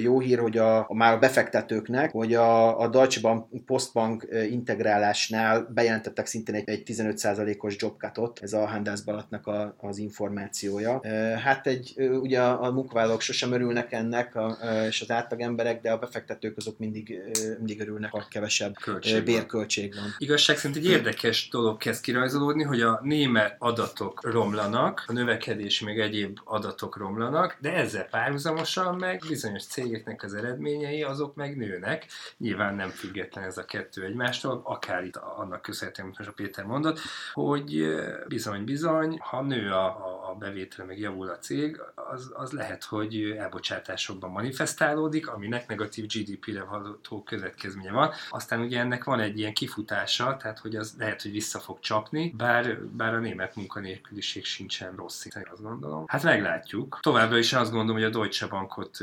jó 0.02 0.20
hír, 0.20 0.38
hogy 0.38 0.58
a, 0.58 0.78
a 0.78 0.94
már 0.94 1.12
a 1.12 1.18
befektetőknek, 1.18 2.10
hogy 2.10 2.34
a, 2.34 2.80
a 2.80 2.88
Deutsche 2.88 3.20
Bank 3.20 3.46
Postbank 3.66 4.28
integrálásnál 4.50 5.70
bejelentettek 5.74 6.26
szintén 6.26 6.54
egy, 6.54 6.68
egy 6.68 6.82
15%-os 6.86 7.76
jobcutot, 7.78 8.38
ez 8.42 8.52
a 8.52 8.66
Handelsblattnak 8.66 9.46
a, 9.46 9.74
az 9.80 9.98
információja. 9.98 11.00
Hát 11.44 11.66
egy, 11.66 11.94
ugye 12.20 12.40
a, 12.40 12.70
munkavállalók 12.72 13.20
sosem 13.20 13.52
örülnek 13.52 13.92
ennek, 13.92 14.34
a, 14.34 14.56
és 14.88 15.00
az 15.00 15.10
átlag 15.10 15.40
emberek, 15.40 15.80
de 15.80 15.92
a 15.92 15.98
befektetők 15.98 16.56
azok 16.56 16.78
mindig, 16.78 17.20
mindig 17.56 17.80
örülnek, 17.80 18.12
ha 18.22 18.28
kevesebb 18.28 18.74
Költség 18.74 19.14
van. 19.14 19.24
bérköltség 19.24 19.94
van. 19.94 20.14
Igazság 20.18 20.56
szerint 20.56 20.78
egy 20.78 20.90
érdekes 20.90 21.48
dolog 21.48 21.76
kezd 21.76 22.02
kirajzolódni, 22.02 22.62
hogy 22.62 22.80
a 22.80 23.00
német 23.02 23.56
adatok 23.58 24.30
romlanak, 24.30 25.04
a 25.06 25.12
növekedés 25.12 25.80
még 25.80 25.98
egyéb 25.98 26.38
adatok 26.44 26.96
romlanak, 26.96 27.56
de 27.60 27.72
ezzel 27.72 28.04
párhuzamosan 28.04 28.96
meg 28.96 29.22
bizonyos 29.28 29.64
cégeknek 29.64 30.22
az 30.22 30.34
eredményei 30.34 31.02
azok 31.02 31.34
meg 31.34 31.56
nőnek. 31.56 32.06
Nyilván 32.38 32.74
nem 32.74 32.88
független 32.88 33.44
ez 33.44 33.58
a 33.58 33.64
kettő 33.64 34.04
egymástól, 34.04 34.60
akár 34.64 35.04
itt 35.04 35.16
annak 35.16 35.62
köszönhetően, 35.62 36.06
amit 36.06 36.18
most 36.18 36.30
a 36.30 36.42
Péter 36.42 36.64
mondott, 36.64 37.00
hogy 37.32 37.94
bizony-bizony, 38.28 39.18
ha 39.20 39.42
nő 39.42 39.70
a, 39.70 39.84
a, 39.84 40.11
a 40.32 40.36
bevétel, 40.36 40.86
meg 40.86 40.98
javul 40.98 41.28
a 41.28 41.38
cég, 41.38 41.80
az, 41.94 42.30
az 42.34 42.52
lehet, 42.52 42.84
hogy 42.84 43.34
elbocsátásokban 43.38 44.30
manifestálódik, 44.30 45.28
aminek 45.28 45.68
negatív 45.68 46.06
GDP-re 46.06 46.62
való 46.62 47.22
következménye 47.24 47.92
van. 47.92 48.10
Aztán 48.30 48.60
ugye 48.60 48.80
ennek 48.80 49.04
van 49.04 49.20
egy 49.20 49.38
ilyen 49.38 49.54
kifutása, 49.54 50.36
tehát 50.36 50.58
hogy 50.58 50.76
az 50.76 50.94
lehet, 50.98 51.22
hogy 51.22 51.30
vissza 51.30 51.58
fog 51.58 51.80
csapni, 51.80 52.34
bár, 52.36 52.78
bár 52.78 53.14
a 53.14 53.18
német 53.18 53.56
munkanélküliség 53.56 54.44
sincsen 54.44 54.96
rossz 54.96 55.18
szinten, 55.18 55.48
azt 55.52 55.62
gondolom. 55.62 56.04
Hát 56.06 56.22
meglátjuk. 56.22 56.98
Továbbra 57.02 57.38
is 57.38 57.52
azt 57.52 57.70
gondolom, 57.70 57.96
hogy 57.96 58.10
a 58.10 58.18
Deutsche 58.18 58.46
Bankot 58.46 58.98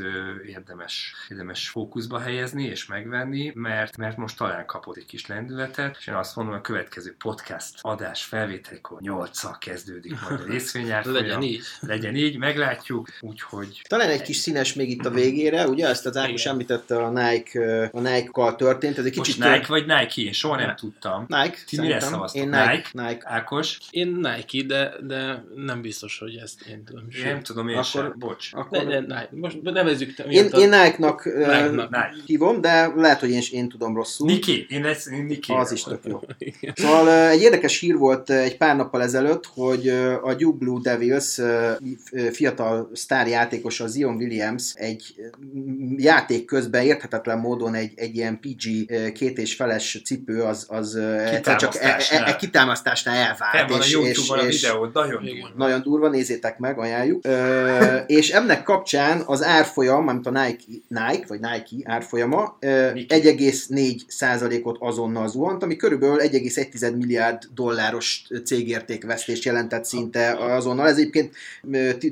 érdemes, 0.46 1.14
érdemes 1.28 1.68
fókuszba 1.68 2.18
helyezni 2.18 2.64
és 2.64 2.86
megvenni, 2.86 3.52
mert, 3.54 3.96
mert 3.96 4.16
most 4.16 4.36
talán 4.36 4.66
kapott 4.66 4.96
egy 4.96 5.06
kis 5.06 5.26
lendületet, 5.26 5.96
és 5.98 6.06
én 6.06 6.14
azt 6.14 6.36
mondom, 6.36 6.54
a 6.54 6.60
következő 6.60 7.14
podcast 7.18 7.78
adás 7.80 8.24
felvételkor 8.24 9.00
8 9.00 9.58
kezdődik 9.58 10.20
majd 10.20 10.40
a 10.40 10.44
részvényárfolyam. 10.52 11.19
Legyen 11.20 11.42
így. 11.42 11.60
Legyen 11.80 12.16
így, 12.16 12.36
meglátjuk, 12.36 13.08
úgyhogy 13.20 13.82
Talán 13.88 14.08
egy 14.08 14.22
kis 14.22 14.36
színes 14.36 14.74
még 14.74 14.90
itt 14.90 15.06
a 15.06 15.10
végére, 15.10 15.68
ugye? 15.68 15.88
Ezt 15.88 16.06
az 16.06 16.16
Ákos 16.16 16.46
említette 16.46 16.96
a 16.96 17.10
Nike, 17.10 17.90
a 17.92 18.00
Nike-kal 18.00 18.56
történt, 18.56 18.98
ez 18.98 19.04
egy 19.04 19.16
most 19.16 19.30
kicsit... 19.30 19.50
Nike 19.50 19.66
vagy 19.68 19.86
Nike? 19.86 20.22
Én 20.22 20.32
soha 20.32 20.56
nem 20.56 20.76
tudtam. 20.76 21.24
Nike, 21.28 21.56
Ti 21.66 21.80
mire 21.80 22.00
szavaztok? 22.00 22.42
Én 22.42 22.48
Nike. 22.48 22.70
Nike? 22.72 22.88
Nike. 22.92 23.20
Ákos? 23.24 23.78
Én 23.90 24.08
Nike, 24.08 24.66
de, 24.66 24.92
de 25.06 25.44
nem 25.54 25.80
biztos, 25.80 26.18
hogy 26.18 26.34
ezt 26.36 26.66
én 26.66 26.84
tudom. 26.84 27.04
Én 27.18 27.24
nem 27.24 27.42
tudom, 27.42 27.68
én 27.68 27.74
Akkor- 27.74 27.86
sem. 27.86 28.14
Bocs. 28.18 28.52
Ne, 28.52 28.60
Akkor... 28.60 28.84
ne, 28.84 29.00
Nike. 29.00 29.28
Most 29.30 29.62
nevezzük 29.62 30.14
te. 30.14 30.22
Én, 30.24 30.44
én 30.46 30.68
Nike-nak 30.68 31.24
Nike-nak. 31.24 31.90
Nike. 31.90 32.14
hívom, 32.26 32.60
de 32.60 32.92
lehet, 32.96 33.20
hogy 33.20 33.30
én, 33.30 33.42
én 33.50 33.68
tudom 33.68 33.94
rosszul. 33.94 34.26
Niki. 34.26 34.66
Én, 34.68 34.84
ezt, 34.84 35.08
én 35.08 35.24
Niki. 35.24 35.52
Az 35.52 35.72
is 35.72 35.82
tök 35.82 36.00
jó. 36.04 36.20
Szóval 36.74 37.28
egy 37.28 37.40
érdekes 37.40 37.78
hír 37.78 37.96
volt 37.96 38.30
egy 38.30 38.56
pár 38.56 38.76
nappal 38.76 39.02
ezelőtt, 39.02 39.46
hogy 39.46 39.88
a 40.22 40.34
Duke 40.34 40.58
Blue 40.58 40.80
Devils 40.82 41.09
ö, 41.38 41.70
fiatal 42.32 42.90
sztárjátékos, 42.92 43.80
a 43.80 43.86
Zion 43.86 44.14
Williams 44.16 44.72
egy 44.74 45.14
játék 45.96 46.44
közben 46.44 46.82
érthetetlen 46.82 47.38
módon 47.38 47.74
egy, 47.74 47.92
egy 47.96 48.16
ilyen 48.16 48.40
PG 48.40 48.92
két 49.12 49.38
és 49.38 49.54
feles 49.54 50.00
cipő 50.04 50.42
az, 50.42 50.66
az 50.68 50.96
egyszer 50.96 51.56
csak 51.56 51.74
e, 51.74 51.78
e, 51.78 51.96
Kitámasztásnál. 51.96 52.24
e, 52.24 52.36
kitámasztásnál 52.36 53.14
elvált. 53.16 53.52
Fel 53.56 53.66
van 53.68 53.80
a 53.80 53.82
és- 53.84 53.90
Youtube-on 53.92 54.38
a 54.38 54.48
és- 54.48 54.60
videó, 54.60 54.88
nagyon 54.92 55.24
durva. 55.24 55.50
nagyon 55.56 55.82
durva, 55.82 56.08
nézzétek 56.08 56.58
meg, 56.58 56.78
ajánljuk. 56.78 57.24
Ö, 57.26 57.96
és 58.06 58.30
ennek 58.30 58.62
kapcsán 58.62 59.22
az 59.26 59.42
árfolyam, 59.44 60.08
amit 60.08 60.26
a 60.26 60.30
Nike, 60.30 60.62
Nike 60.88 61.24
vagy 61.28 61.40
Nike 61.40 61.90
árfolyama 61.92 62.56
ö, 62.60 62.92
Nike. 62.92 63.16
1,4%-ot 63.20 64.76
azonnal 64.80 65.28
zuhant, 65.28 65.62
ami 65.62 65.76
körülbelül 65.76 66.18
1,1 66.20 66.96
milliárd 66.96 67.42
dolláros 67.54 68.26
cégértékvesztést 68.44 69.44
jelentett 69.44 69.84
szinte 69.84 70.30
azonnal. 70.38 70.88
Ez 70.88 70.98
egyébként 71.00 71.34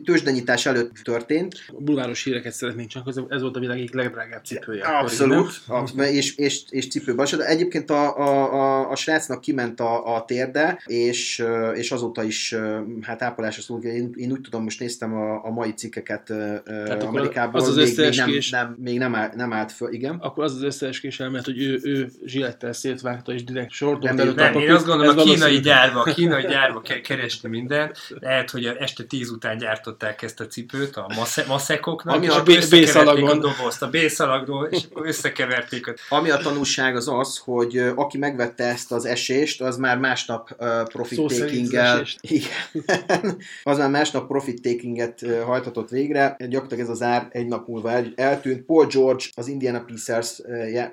tőzsdenyítás 0.04 0.66
előtt 0.66 0.92
történt. 1.02 1.54
A 1.68 1.80
bulváros 1.80 2.24
híreket 2.24 2.52
szeretnénk 2.52 2.88
csak, 2.88 3.08
ez- 3.28 3.40
volt 3.40 3.56
a 3.56 3.60
világ 3.60 3.78
egyik 3.78 3.94
legdrágább 3.94 4.44
cipője. 4.44 4.84
akkor, 4.84 5.00
Abszolút. 5.00 5.60
A, 5.68 6.02
és, 6.02 6.36
és, 6.36 6.62
és 6.70 6.88
cipőbas. 6.88 7.30
De 7.30 7.46
egyébként 7.46 7.90
a, 7.90 8.18
a, 8.18 8.52
a, 8.52 8.90
a 8.90 8.96
srácnak 8.96 9.40
kiment 9.40 9.80
a, 9.80 10.14
a 10.16 10.24
térde, 10.24 10.82
és, 10.86 11.44
és 11.74 11.90
azóta 11.90 12.22
is 12.22 12.54
hát 13.00 13.22
ápolásra 13.22 13.62
szól. 13.62 13.82
Én, 13.82 14.10
én 14.14 14.30
úgy 14.30 14.40
tudom, 14.40 14.62
most 14.62 14.80
néztem 14.80 15.14
a, 15.14 15.44
a 15.44 15.50
mai 15.50 15.72
cikkeket 15.72 16.22
Tehát 16.64 17.02
Amerikából, 17.02 17.60
az 17.60 17.68
az 17.68 17.76
még, 17.76 17.98
még, 17.98 18.16
nem, 18.16 18.30
nem, 18.50 18.76
még 18.78 18.98
nem, 18.98 19.14
áll, 19.14 19.30
nem 19.34 19.52
állt 19.52 19.72
föl. 19.72 19.92
Igen. 19.92 20.16
akkor 20.20 20.44
az 20.44 20.54
az 20.54 20.62
összeeskés 20.62 21.20
elmélet, 21.20 21.44
hogy 21.44 21.62
ő, 21.62 21.80
ő 21.82 22.10
zsilettel 22.24 22.72
szétvágta 22.72 23.32
és 23.32 23.44
direkt 23.44 23.70
sortolt 23.70 24.02
Nem, 24.02 24.18
előtt 24.18 24.36
Nem, 24.36 24.56
a 24.56 24.60
én 24.60 24.70
azt 24.70 24.86
gondolom, 24.86 25.18
Ez 25.18 25.24
a 25.24 25.26
kínai 25.26 25.60
gyárba, 25.60 26.00
a 26.00 26.12
kínai 26.12 26.42
gyárba 26.42 26.80
ke- 26.80 27.00
keresni 27.00 27.48
mindent. 27.48 27.98
Lehet, 28.20 28.50
hogy 28.50 28.64
a 28.64 28.74
este 28.78 29.04
10 29.04 29.30
után 29.30 29.58
gyártották 29.58 30.22
ezt 30.22 30.40
a 30.40 30.46
cipőt 30.46 30.96
a 30.96 31.12
masze- 31.16 31.46
maszekoknak, 31.46 32.14
Ami 32.14 32.26
és 32.26 32.32
a 32.32 32.42
B- 32.42 32.68
B-szalagon. 32.70 33.28
a 33.28 33.34
dobozt 33.40 33.82
a 33.82 33.88
B-szalagról, 33.88 34.66
és 34.66 34.82
akkor 34.90 35.06
összekeverték 35.06 35.86
a 35.86 35.94
Ami 36.08 36.30
a 36.30 36.36
tanulság 36.36 36.96
az 36.96 37.08
az, 37.08 37.38
hogy 37.44 37.78
aki 37.94 38.18
megvette 38.18 38.64
ezt 38.64 38.92
az 38.92 39.04
esést, 39.04 39.60
az 39.60 39.76
már 39.76 39.98
másnap 39.98 40.56
uh, 40.58 40.82
profit 40.82 41.38
takinggel 41.38 42.06
igen, 42.20 43.36
az 43.62 43.78
már 43.78 43.90
másnap 43.90 44.26
profit 44.26 44.62
takinget 44.62 45.26
hajtatott 45.44 45.88
végre. 45.88 46.36
Gyakorlatilag 46.38 46.84
ez 46.84 46.88
az 46.90 47.02
ár 47.02 47.28
egy 47.30 47.46
nap 47.46 47.68
múlva 47.68 47.90
el, 47.90 48.12
eltűnt. 48.16 48.62
Paul 48.62 48.86
George, 48.86 49.24
az 49.34 49.48
Indiana 49.48 49.84
Pacers 49.84 50.40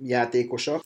játékosa, 0.02 0.82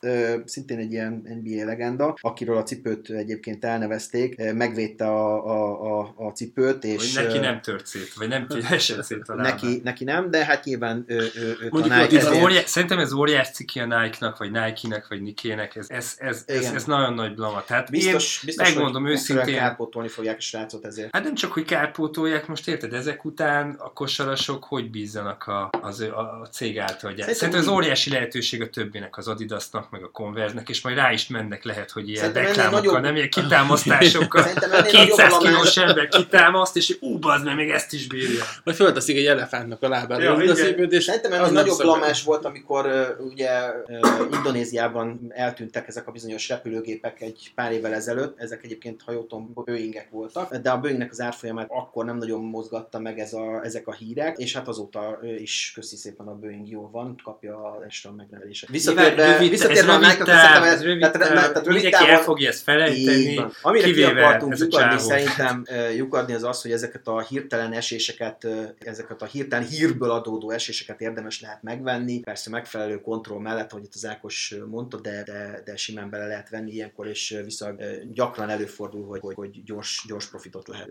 szintén 0.45 0.77
egy 0.77 0.91
ilyen 0.91 1.41
NBA 1.43 1.65
legenda, 1.65 2.17
akiről 2.21 2.57
a 2.57 2.63
cipőt 2.63 3.09
egyébként 3.09 3.65
elnevezték, 3.65 4.53
megvédte 4.53 5.05
a, 5.05 5.45
a, 5.45 5.99
a, 5.99 6.13
a 6.15 6.29
cipőt, 6.29 6.83
és 6.93 7.15
hogy 7.15 7.25
neki 7.25 7.37
nem 7.37 7.61
tört 7.61 7.85
szét, 7.85 8.13
vagy 8.13 8.27
nem 8.27 8.47
esett 8.69 9.03
szét 9.09 9.23
a 9.29 9.35
lábán. 9.35 9.51
neki, 9.51 9.81
neki 9.83 10.03
nem, 10.03 10.29
de 10.31 10.45
hát 10.45 10.63
nyilván 10.63 11.03
ő, 11.07 11.15
ő, 11.35 11.57
ő 11.61 11.67
Mondjuk 11.69 11.93
a 11.93 11.97
Nike 12.01 12.17
Ez 12.17 12.25
ezért- 12.25 12.43
óriás, 12.43 12.69
szerintem 12.69 12.99
ez 12.99 13.13
óriás 13.13 13.49
ciki 13.51 13.79
a 13.79 13.85
Nike-nak, 13.85 14.37
vagy 14.37 14.51
Nike-nek, 14.51 15.07
vagy 15.07 15.21
Niké-nek, 15.21 15.75
ez, 15.75 15.85
ez, 15.89 16.15
ez, 16.17 16.43
ez, 16.47 16.71
ez, 16.73 16.83
nagyon 16.83 17.13
nagy 17.13 17.33
blama. 17.35 17.63
Tehát 17.63 17.89
Biztos, 17.91 18.35
én 18.37 18.41
biztos 18.45 18.67
megmondom 18.67 19.01
hogy 19.03 19.11
őszintén, 19.11 19.55
kárpótolni 19.55 20.07
fogják 20.09 20.37
a 20.37 20.41
srácot 20.41 20.85
ezért. 20.85 21.09
Hát 21.15 21.23
nem 21.23 21.35
csak, 21.35 21.51
hogy 21.51 21.65
kárpótolják, 21.65 22.47
most 22.47 22.67
érted, 22.67 22.93
ezek 22.93 23.25
után 23.25 23.75
a 23.77 23.93
kosarasok 23.93 24.63
hogy 24.63 24.89
bízzanak 24.89 25.43
a, 25.47 25.69
az, 25.81 25.99
a, 26.01 26.39
a 26.41 26.47
cég 26.51 26.79
által 26.79 27.13
gyárt. 27.13 27.33
Szerintem 27.33 27.33
Szerintem 27.33 27.61
ez 27.61 27.67
óriási 27.67 28.09
lehetőség 28.09 28.61
a 28.61 28.69
többinek, 28.69 29.17
az 29.17 29.27
Adidasnak, 29.27 29.89
meg 29.89 30.03
a 30.03 30.09
Converse-nek, 30.11 30.69
és 30.69 30.81
majd 30.81 30.95
rá 30.95 31.11
is 31.11 31.27
mennek 31.27 31.63
lehet, 31.63 31.91
hogy 31.91 32.09
ilyen 32.09 32.33
reklámokkal, 32.33 32.69
nagyobb- 32.79 33.01
nem 33.01 33.15
ilyen 33.15 33.29
kitámasztásokkal. 33.29 34.41
Szerintem 34.47 34.71
ennél 34.71 34.91
nagyobb 34.91 35.05
200 35.07 35.31
alamás- 35.33 35.53
kilós 35.53 35.77
ember 35.77 36.07
azt, 36.55 36.75
és 36.79 36.97
ú, 37.01 37.17
bazd 37.19 37.45
meg, 37.45 37.55
még 37.55 37.69
ezt 37.69 37.93
is 37.93 38.07
bírja. 38.07 38.43
Vagy 38.63 38.75
fölteszik 38.75 39.17
egy 39.17 39.25
elefántnak 39.25 39.83
a 39.83 39.87
lábára. 39.87 40.23
Ja, 40.23 40.33
az 40.33 40.59
és 40.89 41.03
Szerintem 41.03 41.31
az 41.31 41.37
ez 41.37 41.43
nem 41.45 41.53
nagyobb 41.53 41.67
szokott. 41.77 41.85
blamás 41.85 42.23
volt, 42.23 42.45
amikor 42.45 42.85
uh, 42.85 43.25
ugye 43.25 43.49
uh, 43.87 44.27
Indonéziában 44.31 45.19
eltűntek 45.29 45.87
ezek 45.87 46.07
a 46.07 46.11
bizonyos 46.11 46.49
repülőgépek 46.49 47.21
egy 47.21 47.51
pár 47.55 47.71
évvel 47.71 47.93
ezelőtt. 47.93 48.39
Ezek 48.39 48.63
egyébként, 48.63 49.01
ha 49.05 49.11
jól 49.11 49.27
tudom, 49.27 49.51
Boeingek 49.53 50.07
voltak, 50.11 50.55
de 50.55 50.69
a 50.69 50.79
Boeingnek 50.79 51.11
az 51.11 51.21
árfolyamát 51.21 51.67
akkor 51.69 52.05
nem 52.05 52.17
nagyon 52.17 52.41
mozgatta 52.43 52.99
meg 52.99 53.19
ez 53.19 53.33
a, 53.33 53.61
ezek 53.63 53.87
a 53.87 53.93
hírek, 53.93 54.37
és 54.37 54.53
hát 54.55 54.67
azóta 54.67 55.19
is 55.37 55.71
köszi 55.75 55.95
szépen 55.95 56.27
a 56.27 56.35
Boeing 56.35 56.69
jól 56.69 56.89
van, 56.91 57.21
kapja 57.23 57.55
a 57.57 57.83
extra 57.85 58.11
megneveléseket. 58.11 58.75
Visszatérve, 58.75 59.31
Rövid- 59.31 59.49
visszatérve 59.49 59.91
a 59.93 59.95
ez 59.95 60.01
rövid 60.01 60.23
táv, 60.23 60.63
ez 60.63 60.83
rövid 60.83 60.99
tehát- 60.99 61.17
táv, 61.19 61.33
tehát 61.33 61.65
rövid 61.65 61.81
mindenki 61.81 62.09
el 62.09 62.21
fogja 62.21 62.49
ezt 62.49 62.63
felejteni. 62.63 63.41
Amire 63.61 63.83
ki 63.83 63.93
kivéve 63.93 64.25
akartunk 64.25 64.53
ez 64.53 64.61
a 64.61 64.63
lyukadni 64.63 64.99
szerintem 64.99 65.65
lyukadni 65.95 66.33
az 66.33 66.43
az, 66.43 66.58
hogy 66.61 66.71
ezeket 66.71 67.07
a 67.07 67.21
hirtelen 67.21 67.73
eséseket, 67.73 68.47
ezeket 68.79 69.21
a 69.21 69.25
hirtelen 69.25 69.67
hírből 69.67 70.11
adódó 70.11 70.49
eséseket 70.51 71.01
érdemes 71.01 71.41
lehet 71.41 71.63
megvenni. 71.63 72.19
Persze 72.19 72.49
megfelelő 72.49 73.01
kontroll 73.01 73.39
mellett, 73.39 73.71
hogy 73.71 73.83
itt 73.83 73.93
az 73.93 74.05
Ákos 74.05 74.55
mondta, 74.69 74.99
de, 74.99 75.23
de, 75.23 75.61
de 75.65 75.75
simán 75.75 76.09
bele 76.09 76.27
lehet 76.27 76.49
venni 76.49 76.71
ilyenkor, 76.71 77.07
és 77.07 77.31
uh, 77.31 77.77
gyakran 78.11 78.49
előfordul, 78.49 79.07
hogy, 79.07 79.19
hogy, 79.19 79.35
hogy 79.35 79.63
gyors, 79.63 80.03
gyors 80.07 80.29
profitot 80.29 80.67
lehet 80.67 80.89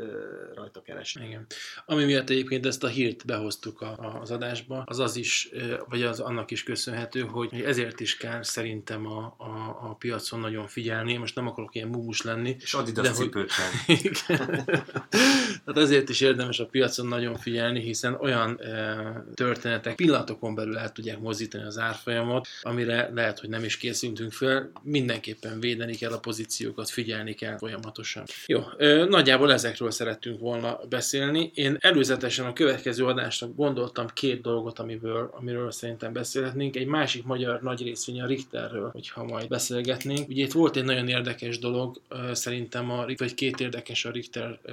rajta 0.55 0.83
keresni. 0.83 1.27
Igen. 1.27 1.47
Ami 1.87 2.05
miatt 2.05 2.31
egyébként 2.31 2.67
ezt 2.67 2.85
a 2.85 2.89
hírt 2.89 3.27
behoztuk 3.27 3.81
a, 3.81 3.99
a, 3.99 4.21
az 4.21 4.31
adásba, 4.31 4.83
az 4.87 4.99
az 4.99 5.17
is, 5.17 5.51
vagy 5.89 6.03
az 6.03 6.21
annak 6.21 6.51
is 6.51 6.63
köszönhető, 6.63 7.21
hogy 7.21 7.61
ezért 7.61 8.01
is 8.01 8.17
kell 8.17 8.43
szerintem 8.43 9.07
a, 9.07 9.35
a, 9.39 9.79
a 9.91 9.95
piacon 9.99 10.41
nagyon 10.41 10.67
figyelni. 10.67 11.17
Most 11.17 11.35
nem 11.35 11.47
akarok 11.47 11.75
ilyen 11.75 11.89
mumus 11.89 12.23
lenni. 12.23 12.57
És 12.61 12.75
Adidas 12.75 13.05
De 13.05 13.15
hogy- 13.15 13.25
cipőt 13.25 13.51
venni. 13.57 14.01
Tehát 15.65 15.83
ezért 15.83 16.09
is 16.09 16.21
érdemes 16.21 16.59
a 16.59 16.67
piacon 16.67 17.07
nagyon 17.07 17.37
figyelni, 17.37 17.81
hiszen 17.81 18.15
olyan 18.15 18.61
e, 18.61 19.25
történetek 19.35 19.95
pillanatokon 19.95 20.55
belül 20.55 20.79
el 20.79 20.93
tudják 20.93 21.21
mozdítani 21.21 21.65
az 21.65 21.79
árfolyamot, 21.79 22.47
amire 22.63 23.11
lehet, 23.15 23.39
hogy 23.39 23.49
nem 23.49 23.65
is 23.65 23.77
készültünk 23.77 24.33
fel. 24.33 24.71
Mindenképpen 24.83 25.61
védeni 25.61 25.95
kell 25.95 26.13
a 26.13 26.19
pozíciókat, 26.19 26.91
figyelni 26.91 27.35
kell 27.35 27.59
folyamatosan. 27.59 28.25
Jó, 28.47 28.63
e, 28.79 29.05
nagyjából 29.05 29.53
ezekről 29.53 29.91
szerettünk 29.91 30.41
volna 30.41 30.81
beszélni. 30.89 31.51
Én 31.55 31.77
előzetesen 31.81 32.47
a 32.47 32.53
következő 32.53 33.05
adásnak 33.05 33.55
gondoltam 33.55 34.07
két 34.15 34.41
dolgot, 34.41 34.79
amiből, 34.79 35.31
amiről 35.33 35.71
szerintem 35.71 36.13
beszélhetnénk. 36.13 36.77
Egy 36.77 36.87
másik 36.87 37.25
magyar 37.25 37.63
nagy 37.63 37.83
részvény 37.83 38.21
a 38.21 38.27
Richterről, 38.27 38.91
hogyha 38.91 39.25
majd 39.25 39.49
beszélgetnénk. 39.49 40.29
Ugye 40.29 40.43
itt 40.43 40.53
volt 40.53 40.77
egy 40.77 40.85
nagyon 40.85 41.09
érdekes 41.09 41.59
dolog, 41.59 42.01
ö, 42.09 42.35
szerintem, 42.35 42.91
a, 42.91 43.07
vagy 43.17 43.35
két 43.35 43.61
érdekes 43.61 44.05
a 44.05 44.11
Richter 44.11 44.59
ö, 44.63 44.73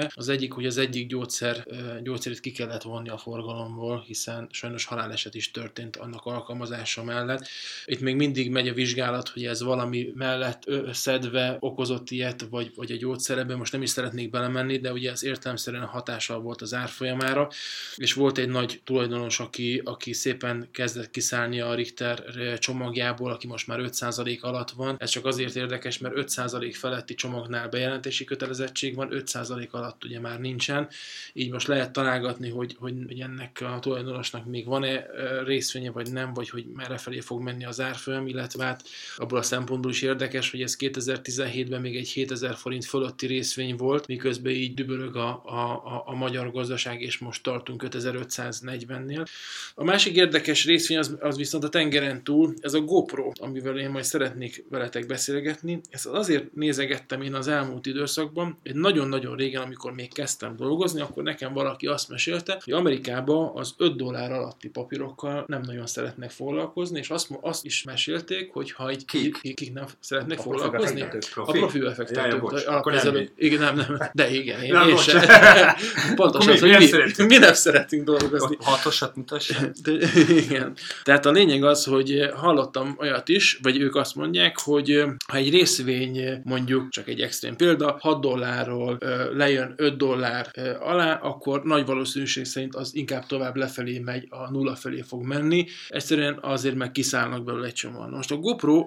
életébe. 0.00 0.12
Az 0.14 0.28
egyik, 0.28 0.52
hogy 0.52 0.66
az 0.66 0.78
egyik 0.78 1.06
gyógyszer, 1.06 1.66
gyógyszerét 2.02 2.40
ki 2.40 2.50
kellett 2.50 2.82
vonni 2.82 3.08
a 3.08 3.18
forgalomból, 3.18 4.04
hiszen 4.06 4.48
sajnos 4.50 4.84
haláleset 4.84 5.34
is 5.34 5.50
történt 5.50 5.96
annak 5.96 6.24
alkalmazása 6.24 7.04
mellett. 7.04 7.46
Itt 7.84 8.00
még 8.00 8.16
mindig 8.16 8.50
megy 8.50 8.68
a 8.68 8.72
vizsgálat, 8.72 9.28
hogy 9.28 9.44
ez 9.44 9.62
valami 9.62 10.12
mellett 10.14 10.70
szedve 10.92 11.56
okozott 11.60 12.10
ilyet, 12.10 12.46
vagy, 12.50 12.72
vagy 12.74 12.92
a 12.92 12.96
gyógyszer, 12.96 13.38
ebben 13.38 13.56
most 13.56 13.72
nem 13.72 13.82
is 13.82 13.90
szeretnék 13.90 14.30
belemenni, 14.30 14.78
de 14.78 14.92
ugye 14.92 15.10
ez 15.10 15.24
értelemszerűen 15.24 15.84
hatással 15.84 16.40
volt 16.40 16.62
az 16.62 16.74
árfolyamára, 16.74 17.48
és 17.96 18.12
volt 18.12 18.38
egy 18.38 18.48
nagy 18.48 18.80
tulajdonos, 18.84 19.40
aki, 19.40 19.80
aki 19.84 20.12
szépen 20.12 20.68
kezdett 20.72 21.10
kiszállni 21.10 21.60
a 21.60 21.74
Richter 21.74 22.24
csomagjából, 22.58 23.30
aki 23.30 23.46
most 23.46 23.66
már 23.66 23.80
5% 23.82 24.40
alatt 24.40 24.70
van. 24.70 24.96
Ez 24.98 25.10
csak 25.10 25.26
azért 25.26 25.56
érdekes, 25.56 25.98
mert 25.98 26.14
5% 26.16 26.74
feletti 26.76 27.14
csomagnál 27.14 27.68
bejelentési 27.68 28.24
kötelezettség 28.24 28.94
van, 28.94 29.08
5% 29.12 29.70
alatt 29.70 29.89
ugye 30.04 30.20
már 30.20 30.40
nincsen. 30.40 30.88
Így 31.32 31.50
most 31.50 31.66
lehet 31.66 31.92
találgatni, 31.92 32.50
hogy, 32.50 32.76
hogy, 32.78 32.94
hogy 33.06 33.20
ennek 33.20 33.58
a 33.60 33.78
tulajdonosnak 33.80 34.46
még 34.46 34.66
van-e 34.66 35.06
részvénye, 35.44 35.90
vagy 35.90 36.12
nem, 36.12 36.32
vagy 36.32 36.48
hogy 36.48 36.66
merre 36.74 36.96
felé 36.96 37.20
fog 37.20 37.42
menni 37.42 37.64
az 37.64 37.80
árfolyam, 37.80 38.26
illetve 38.26 38.64
hát 38.64 38.82
abból 39.16 39.38
a 39.38 39.42
szempontból 39.42 39.90
is 39.90 40.02
érdekes, 40.02 40.50
hogy 40.50 40.62
ez 40.62 40.76
2017-ben 40.78 41.80
még 41.80 41.96
egy 41.96 42.08
7000 42.08 42.54
forint 42.54 42.84
fölötti 42.84 43.26
részvény 43.26 43.76
volt, 43.76 44.06
miközben 44.06 44.52
így 44.52 44.74
dübörög 44.74 45.16
a, 45.16 45.42
a, 45.44 45.58
a, 45.70 46.02
a 46.06 46.14
magyar 46.14 46.52
gazdaság, 46.52 47.00
és 47.00 47.18
most 47.18 47.42
tartunk 47.42 47.82
5540-nél. 47.86 49.26
A 49.74 49.84
másik 49.84 50.16
érdekes 50.16 50.64
részvény 50.64 50.98
az, 50.98 51.16
az 51.20 51.36
viszont 51.36 51.64
a 51.64 51.68
tengeren 51.68 52.24
túl, 52.24 52.54
ez 52.60 52.74
a 52.74 52.80
GoPro, 52.80 53.32
amivel 53.40 53.78
én 53.78 53.90
majd 53.90 54.04
szeretnék 54.04 54.64
veletek 54.68 55.06
beszélgetni. 55.06 55.80
Ezt 55.90 56.06
azért 56.06 56.54
nézegettem 56.54 57.22
én 57.22 57.34
az 57.34 57.48
elmúlt 57.48 57.86
időszakban, 57.86 58.58
egy 58.62 58.74
nagyon-nagyon 58.74 59.36
régen, 59.36 59.62
amikor 59.62 59.79
még 59.92 60.12
kezdtem 60.12 60.56
dolgozni, 60.56 61.00
akkor 61.00 61.22
nekem 61.22 61.52
valaki 61.52 61.86
azt 61.86 62.08
mesélte, 62.08 62.60
hogy 62.64 62.72
Amerikában 62.72 63.50
az 63.54 63.74
5 63.76 63.96
dollár 63.96 64.32
alatti 64.32 64.68
papírokkal 64.68 65.44
nem 65.46 65.60
nagyon 65.60 65.86
szeretnek 65.86 66.30
foglalkozni, 66.30 66.98
és 66.98 67.10
azt, 67.10 67.28
azt 67.40 67.64
is 67.64 67.82
mesélték, 67.82 68.52
hogy 68.52 68.72
ha 68.72 68.88
egy 68.88 69.04
Kik? 69.04 69.38
kik, 69.40 69.54
kik 69.54 69.72
nem 69.72 69.84
szeretnek 70.00 70.38
A 70.38 70.42
foglalkozni, 70.42 71.00
a 71.00 71.08
profi 71.34 71.78
Ja, 71.78 71.84
ja, 71.84 71.88
befektetők. 71.88 72.24
Ja, 72.32 72.50
nem 72.50 72.62
alapkezelő- 72.66 73.32
igen, 73.36 73.58
nem, 73.60 73.76
nem, 73.76 74.10
de 74.12 74.30
igen, 74.30 74.62
én, 74.62 74.72
Na, 74.72 74.88
én 74.88 74.96
sem. 74.96 75.20
Pontosan, 76.14 76.52
az, 76.52 76.60
hogy 76.60 76.70
nem 76.70 76.78
mi, 76.80 76.86
szeretünk. 76.86 77.28
mi 77.28 77.36
nem 77.38 77.52
szeretünk 77.54 78.04
dolgozni. 78.04 78.56
A 78.60 78.64
Hatosat 78.64 79.16
mutassa. 79.16 79.54
De, 79.84 79.92
igen. 80.28 80.76
Tehát 81.02 81.26
a 81.26 81.30
lényeg 81.30 81.64
az, 81.64 81.84
hogy 81.84 82.30
hallottam 82.34 82.96
olyat 82.98 83.28
is, 83.28 83.58
vagy 83.62 83.80
ők 83.80 83.94
azt 83.96 84.14
mondják, 84.14 84.58
hogy 84.60 85.04
ha 85.28 85.36
egy 85.36 85.50
részvény 85.50 86.40
mondjuk, 86.44 86.88
csak 86.88 87.08
egy 87.08 87.20
extrém 87.20 87.56
példa, 87.56 87.96
6 88.00 88.20
dollárról 88.20 88.96
ö, 89.00 89.34
lejön 89.76 89.92
5 89.92 89.96
dollár 89.96 90.50
alá, 90.80 91.14
akkor 91.14 91.62
nagy 91.62 91.86
valószínűség 91.86 92.44
szerint 92.44 92.74
az 92.74 92.94
inkább 92.94 93.26
tovább 93.26 93.56
lefelé 93.56 93.98
megy, 93.98 94.26
a 94.28 94.50
nulla 94.50 94.76
felé 94.76 95.00
fog 95.00 95.22
menni. 95.22 95.66
Egyszerűen 95.88 96.38
azért 96.40 96.74
meg 96.74 96.92
kiszállnak 96.92 97.44
belőle 97.44 97.66
egy 97.66 97.72
csomóan. 97.72 98.10
Most 98.10 98.30
a 98.30 98.36
GoPro 98.36 98.84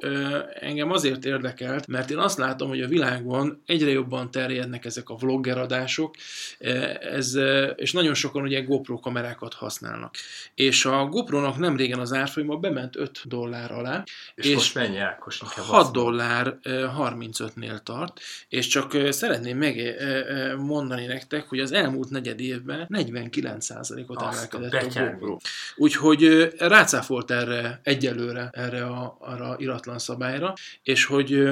engem 0.59 0.91
azért 0.91 1.25
érdekelt, 1.25 1.88
mert 1.88 2.09
én 2.09 2.17
azt 2.17 2.38
látom, 2.38 2.69
hogy 2.69 2.81
a 2.81 2.88
világban 2.88 3.61
egyre 3.65 3.89
jobban 3.89 4.31
terjednek 4.31 4.86
ezek 4.86 5.09
a 5.09 5.15
vlogger 5.15 5.57
adások, 5.57 6.15
ez, 6.99 7.38
és 7.75 7.91
nagyon 7.91 8.13
sokan 8.13 8.41
ugye 8.41 8.61
GoPro 8.61 8.99
kamerákat 8.99 9.53
használnak. 9.53 10.15
És 10.55 10.86
a 10.86 11.05
GoPro-nak 11.05 11.57
nem 11.57 11.75
régen 11.75 11.99
az 11.99 12.13
árfolyama 12.13 12.57
bement 12.57 12.95
5 12.95 13.21
dollár 13.25 13.71
alá, 13.71 14.03
És, 14.36 14.45
És 14.45 14.53
most 14.53 14.75
mennyi 14.75 14.97
Ákos? 14.97 15.41
Inkább 15.41 15.65
6 15.65 15.79
azt 15.79 15.93
mondd. 15.93 16.05
dollár 16.05 16.57
eh, 16.61 16.91
35-nél 16.99 17.77
tart, 17.84 18.19
és 18.49 18.67
csak 18.67 18.97
szeretném 19.09 19.57
megmondani 20.74 21.05
nektek, 21.13 21.49
hogy 21.49 21.59
az 21.59 21.71
elmúlt 21.71 22.09
negyed 22.09 22.39
évben 22.39 22.88
49%-ot 22.89 24.21
Azt 24.21 24.53
a 24.53 24.57
emelkedett 24.57 24.74
a 24.74 24.86
betyárni. 24.86 25.19
GoPro. 25.19 25.38
Úgyhogy 25.76 26.53
rácáfolt 26.57 27.32
erre 27.32 27.80
egyelőre, 27.84 28.49
erre 28.53 28.86
a, 28.86 29.17
arra 29.19 29.55
iratlan 29.57 29.99
szabályra, 29.99 30.53
és 30.84 31.05
hogy 31.05 31.49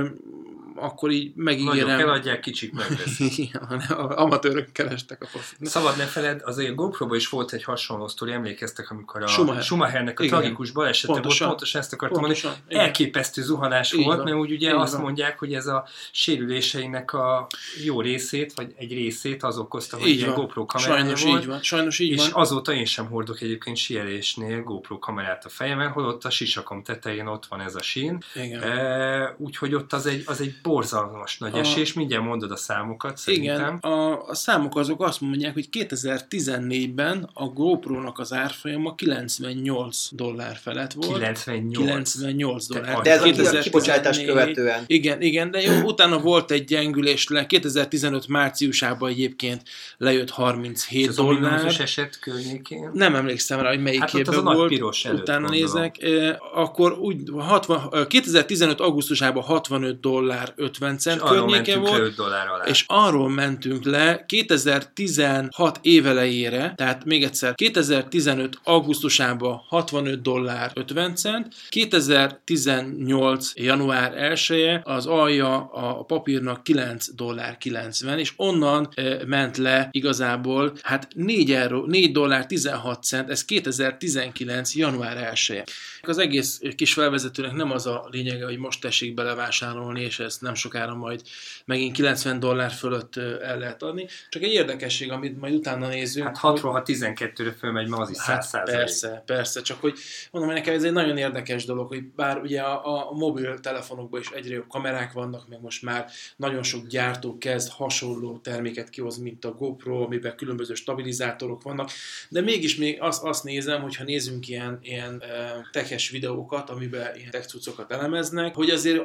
akkor 0.76 1.12
így 1.12 1.32
Nagyok 1.36 1.64
megígérem... 1.66 2.00
eladják, 2.00 2.40
kicsik 2.40 2.74
megveszik. 2.74 3.38
Igen, 3.52 3.62
amatőrök 4.10 4.72
kerestek 4.72 5.24
a 5.24 5.26
profit. 5.32 5.66
Szabad 5.68 5.98
ne 5.98 6.06
feled, 6.06 6.42
azért 6.46 6.70
a 6.72 6.74
GoPro-ban 6.74 7.18
is 7.18 7.30
volt 7.30 7.54
egy 7.54 7.64
hasonló 7.64 8.08
sztori, 8.08 8.32
emlékeztek, 8.32 8.92
amikor 8.92 9.24
a 9.24 9.28
Schumacher. 9.28 9.64
Schumachernek 9.64 10.20
a 10.20 10.24
Igen. 10.24 10.40
tragikus 10.40 10.72
balesete 10.72 11.08
volt, 11.14 11.38
Pontosan. 11.38 11.82
ezt 11.82 11.94
akartam 11.94 12.20
mondani, 12.22 12.42
Pontosan. 12.42 12.66
igen. 12.70 12.84
elképesztő 12.84 13.42
zuhanás 13.42 13.94
Így 13.94 14.04
volt, 14.04 14.24
mert 14.24 14.36
úgy 14.36 14.52
ugye 14.52 14.70
Így 14.70 14.76
azt 14.76 14.98
mondják, 14.98 15.40
hogy 15.40 15.54
ez 15.54 15.68
a 15.68 15.88
sérüléseinek 16.12 17.14
a 17.14 17.48
jó 17.84 18.02
részét, 18.02 18.54
vagy 18.54 18.74
egy 18.78 18.94
részét 18.94 19.44
az 19.44 19.58
okozta, 19.58 19.98
hogy 19.98 20.10
ilyen. 20.10 20.34
GoPro 20.34 20.66
kamerája 20.66 20.98
Sajnos 21.00 21.24
volt. 21.24 21.42
így 21.42 21.48
van. 21.48 21.62
Sajnos 21.62 22.00
így 22.00 22.12
és 22.12 22.30
van. 22.30 22.42
azóta 22.42 22.74
én 22.74 22.86
sem 22.86 23.06
hordok 23.06 23.42
egyébként 23.42 23.78
síelésnél 23.78 24.64
GoPro 24.64 25.00
kamerát 25.00 25.46
a 25.46 25.50
fejemen, 25.50 25.90
holott 25.90 26.26
a 26.26 26.30
sisakom 26.30 26.84
tetején 26.84 27.28
ott 27.28 27.46
van 27.46 27.62
ez 27.62 27.76
a 27.76 27.82
sín. 27.82 28.24
Igen. 28.36 28.62
E, 28.62 29.36
úgyhogy 29.38 29.74
ott 29.74 29.94
az 29.94 30.06
egy, 30.06 30.24
az 30.26 30.42
egy 30.42 30.61
borzalmas 30.64 31.38
nagy 31.38 31.54
A- 31.54 31.58
esés, 31.58 31.94
mindjárt 31.94 32.24
mondod 32.24 32.52
a 32.52 32.56
számokat 32.56 33.18
szerintem. 33.18 33.56
Igen, 33.56 33.76
a, 33.92 34.28
a 34.28 34.36
számok 34.36 34.78
azok 34.78 35.02
azt 35.04 35.22
mondják, 35.22 35.54
hogy 35.54 35.68
2014-ben 35.72 37.30
a 37.34 37.46
GoPro-nak 37.46 38.20
az 38.20 38.34
árfolyama 38.34 38.96
98 38.96 40.08
dollár 40.12 40.56
felett 40.62 40.94
volt. 40.94 41.08
98. 41.08 41.76
98 42.12 42.66
Tehát 42.68 42.86
dollár. 42.86 43.02
De 43.04 43.12
ez 43.12 43.22
a 43.22 43.24
2014 43.24 43.64
kibocsátás 43.64 44.24
követően. 44.24 44.84
Igen, 44.88 45.22
igen, 45.22 45.52
de 45.52 45.62
jó, 45.62 45.82
utána 45.84 46.20
volt 46.20 46.52
egy 46.52 46.64
gyengülés, 46.64 47.28
le 47.28 47.46
2015 47.46 48.28
márciusában 48.28 49.10
egyébként 49.10 49.62
lejött 49.98 50.30
37 50.30 51.08
az 51.08 51.16
dollár. 51.16 51.42
ominózus 51.54 51.80
eset 51.80 52.20
környékén. 52.20 52.90
Nem 52.94 53.16
emlékszem 53.16 53.60
rá, 53.60 53.70
hogy 53.70 53.82
melyik 53.82 54.00
Hát 54.00 54.14
évben 54.14 54.34
az 54.34 54.40
a 54.40 54.44
nagy 54.44 54.56
volt. 54.56 54.70
piros 54.70 55.06
előtt, 55.06 55.22
Utána 55.22 55.48
gondolom. 55.48 55.74
nézek. 55.74 56.02
Eh, 56.02 56.36
Akkor 56.54 56.92
úgy 57.00 57.22
60, 57.38 57.90
eh, 57.92 58.06
2015 58.06 58.80
augusztusában 58.80 59.44
65 59.44 60.00
dollár 60.00 60.20
dollár 60.22 60.51
50 60.56 60.98
cent 60.98 61.22
És 61.22 61.30
környéke 61.30 61.78
volt, 61.78 62.00
5 62.00 62.16
dollár 62.16 62.48
alá. 62.48 62.64
és 62.64 62.84
arról 62.88 63.30
mentünk 63.30 63.86
le 63.86 64.24
2016 64.26 65.80
évelejére, 65.82 66.74
tehát 66.76 67.06
még 67.06 67.24
egyszer 67.24 67.56
2015 67.56 68.60
augusztusában 68.64 69.62
65 69.68 70.22
dollár 70.22 70.72
50 70.74 71.16
cent, 71.16 71.54
2018 71.70 73.52
január 73.56 74.18
1 74.18 74.80
az 74.84 75.06
alja 75.06 75.70
a 75.74 76.04
papírnak 76.04 76.64
9 76.64 77.14
dollár 77.16 77.58
90, 77.58 78.20
és 78.20 78.34
onnan 78.36 78.90
e, 78.94 79.18
ment 79.26 79.58
le 79.58 79.88
igazából 79.92 80.74
hát 80.82 81.08
4, 81.16 81.52
euró, 81.52 81.86
4 81.86 82.12
dollár 82.12 82.46
16 82.46 83.04
cent, 83.04 83.30
ez 83.30 83.46
2019 83.46 84.76
január 84.76 85.18
1 85.32 85.64
Az 86.02 86.18
egész 86.18 86.62
kis 86.76 86.94
felvezetőnek 86.94 87.54
nem 87.54 87.72
az 87.72 87.86
a 87.88 88.08
lényege, 88.12 88.46
hogy 88.46 88.58
most 88.58 88.82
tessék 88.82 89.14
belevásárolni, 89.14 90.02
és 90.02 90.20
ezt 90.20 90.41
nem 90.42 90.54
sokára 90.54 90.96
majd 90.96 91.22
megint 91.66 91.96
90 91.96 92.40
dollár 92.40 92.72
fölött 92.72 93.16
el 93.18 93.58
lehet 93.58 93.84
adni. 93.84 94.08
Csak 94.30 94.44
egy 94.44 94.54
érdekesség, 94.54 95.12
amit 95.12 95.40
majd 95.40 95.54
utána 95.54 95.88
nézünk. 95.88 96.26
Hát 96.26 96.38
6 96.38 96.60
12-re 96.62 97.52
fölmegy, 97.52 97.88
ma 97.88 97.98
az 97.98 98.10
is 98.10 98.18
100 98.18 98.52
Hát 98.52 98.64
persze, 98.66 99.24
persze, 99.26 99.62
csak 99.62 99.80
hogy 99.82 99.98
mondom, 100.32 100.52
hogy 100.52 100.60
nekem 100.60 100.76
ez 100.76 100.84
egy 100.84 100.92
nagyon 100.92 101.18
érdekes 101.18 101.66
dolog, 101.66 101.88
hogy 101.88 102.04
bár 102.04 102.38
ugye 102.38 102.62
a, 102.62 103.10
a 103.10 103.12
mobiltelefonokban 103.12 104.20
is 104.20 104.30
egyre 104.30 104.54
jobb 104.54 104.68
kamerák 104.68 105.12
vannak, 105.12 105.48
meg 105.48 105.62
most 105.62 105.82
már 105.82 106.10
nagyon 106.36 106.64
sok 106.64 106.88
gyártó 106.88 107.38
kezd 107.38 107.70
hasonló 107.70 108.38
terméket 108.38 108.90
kihozni, 108.90 109.24
mint 109.24 109.46
a 109.46 109.52
GoPro, 109.52 110.04
amiben 110.04 110.36
különböző 110.36 110.74
stabilizátorok 110.74 111.64
vannak, 111.64 111.90
de 112.30 112.42
mégis 112.42 112.76
még 112.76 113.02
azt, 113.02 113.24
azt 113.24 113.44
nézem, 113.44 113.82
hogyha 113.82 114.04
nézünk 114.04 114.48
ilyen, 114.48 114.80
ilyen 114.82 115.24
tekes 115.72 116.10
videókat, 116.10 116.70
amiben 116.70 117.16
ilyen 117.16 117.32
tech 117.32 117.56
elemeznek, 117.88 118.56
hogy 118.56 118.70
azért 118.70 119.04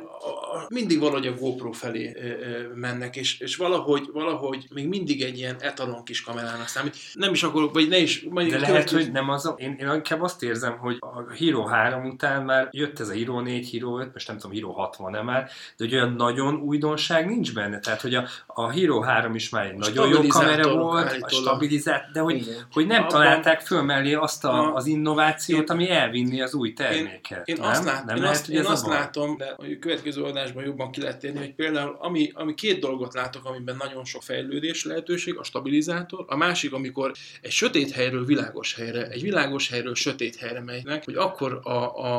mindig 0.69 0.99
valahogy 0.99 1.26
a 1.27 1.35
GoPro 1.35 1.73
felé 1.73 2.17
mennek, 2.75 3.17
és, 3.17 3.41
és 3.41 3.57
valahogy, 3.57 4.09
valahogy 4.13 4.67
még 4.75 4.89
mindig 4.89 5.23
egy 5.23 5.39
ilyen 5.39 5.57
etalon 5.61 6.05
kis 6.05 6.23
kamerának 6.23 6.69
számít. 6.69 6.97
Nem 7.13 7.33
is 7.33 7.43
akkor, 7.43 7.73
vagy 7.73 7.89
ne 7.89 7.99
is, 7.99 8.27
majd 8.31 8.51
De 8.51 8.59
lehet, 8.59 8.91
hogy 8.91 9.13
nem 9.13 9.29
az 9.29 9.47
a, 9.47 9.55
én, 9.59 9.77
én 9.81 9.91
inkább 9.95 10.23
azt 10.23 10.43
érzem, 10.43 10.79
hogy 10.79 10.97
a 11.01 11.33
Hero 11.33 11.63
3 11.65 12.05
után 12.05 12.45
már 12.45 12.69
jött 12.71 13.01
ez 13.01 13.09
a 13.09 13.13
Hero 13.13 13.41
4, 13.41 13.71
Hero 13.71 13.99
5, 14.01 14.13
most 14.13 14.29
nem 14.29 14.39
tudom, 14.39 14.57
Hero 14.57 14.73
60 14.73 15.11
nem 15.11 15.25
már, 15.25 15.43
de 15.77 15.85
hogy 15.85 15.95
olyan 15.95 16.13
nagyon 16.13 16.55
újdonság 16.55 17.27
nincs 17.29 17.55
benne. 17.55 17.79
Tehát, 17.79 18.01
hogy 18.01 18.15
a, 18.15 18.25
a 18.47 18.71
Hero 18.71 19.01
3 19.01 19.35
is 19.35 19.49
már 19.49 19.67
egy 19.67 19.75
nagyon 19.75 20.09
jó 20.09 20.21
kamera 20.29 20.77
volt, 20.77 21.05
a 21.05 21.09
állítólag. 21.09 21.31
stabilizált, 21.47 22.11
de 22.13 22.21
hogy, 22.21 22.37
Igen. 22.37 22.67
hogy 22.73 22.87
nem 22.87 22.99
Abban- 22.99 23.11
találták 23.13 23.61
föl 23.61 23.83
mellé 23.83 24.13
azt 24.15 24.45
a, 24.45 24.53
A- 24.53 24.75
az 24.75 24.87
innovációt, 24.87 25.61
Én- 25.61 25.67
ami 25.69 25.91
elvinni 25.91 26.41
az 26.41 26.55
új 26.55 26.73
terméket. 26.73 27.49
Én 27.49 27.57
nem? 27.61 27.71
azt, 27.71 27.85
lát, 27.85 28.05
nem 28.05 28.17
én 28.17 28.23
lehet, 28.23 28.37
azt, 28.37 28.47
hogy 28.47 28.55
én 28.55 28.61
ez 28.61 28.71
azt 28.71 28.87
a 28.87 28.89
látom, 28.89 29.37
de 29.37 29.45
a 29.57 29.63
következő 29.81 30.23
adásban 30.23 30.65
jobban 30.65 30.91
ki 30.91 31.01
lehet 31.01 31.16
térni, 31.19 31.39
hogy 31.39 31.55
például 31.55 31.97
ami, 31.99 32.31
ami 32.35 32.55
két 32.55 32.81
dolgot 32.81 33.15
látok, 33.15 33.45
amiben 33.45 33.77
nagyon 33.77 34.05
sok 34.05 34.23
fejlődés 34.23 34.85
lehetőség, 34.85 35.39
a 35.39 35.45
stabilizátor, 35.45 36.25
a 36.29 36.37
másik, 36.37 36.73
amikor 36.73 37.13
egy 37.41 37.51
sötét 37.51 37.91
helyről 37.91 38.25
világos 38.25 38.75
helyre, 38.75 39.09
egy 39.09 39.23
világos 39.23 39.69
helyről 39.69 39.95
sötét 39.95 40.37
helyre 40.37 40.61
megynek, 40.61 41.05
hogy 41.05 41.15
akkor 41.15 41.61
a, 41.63 41.71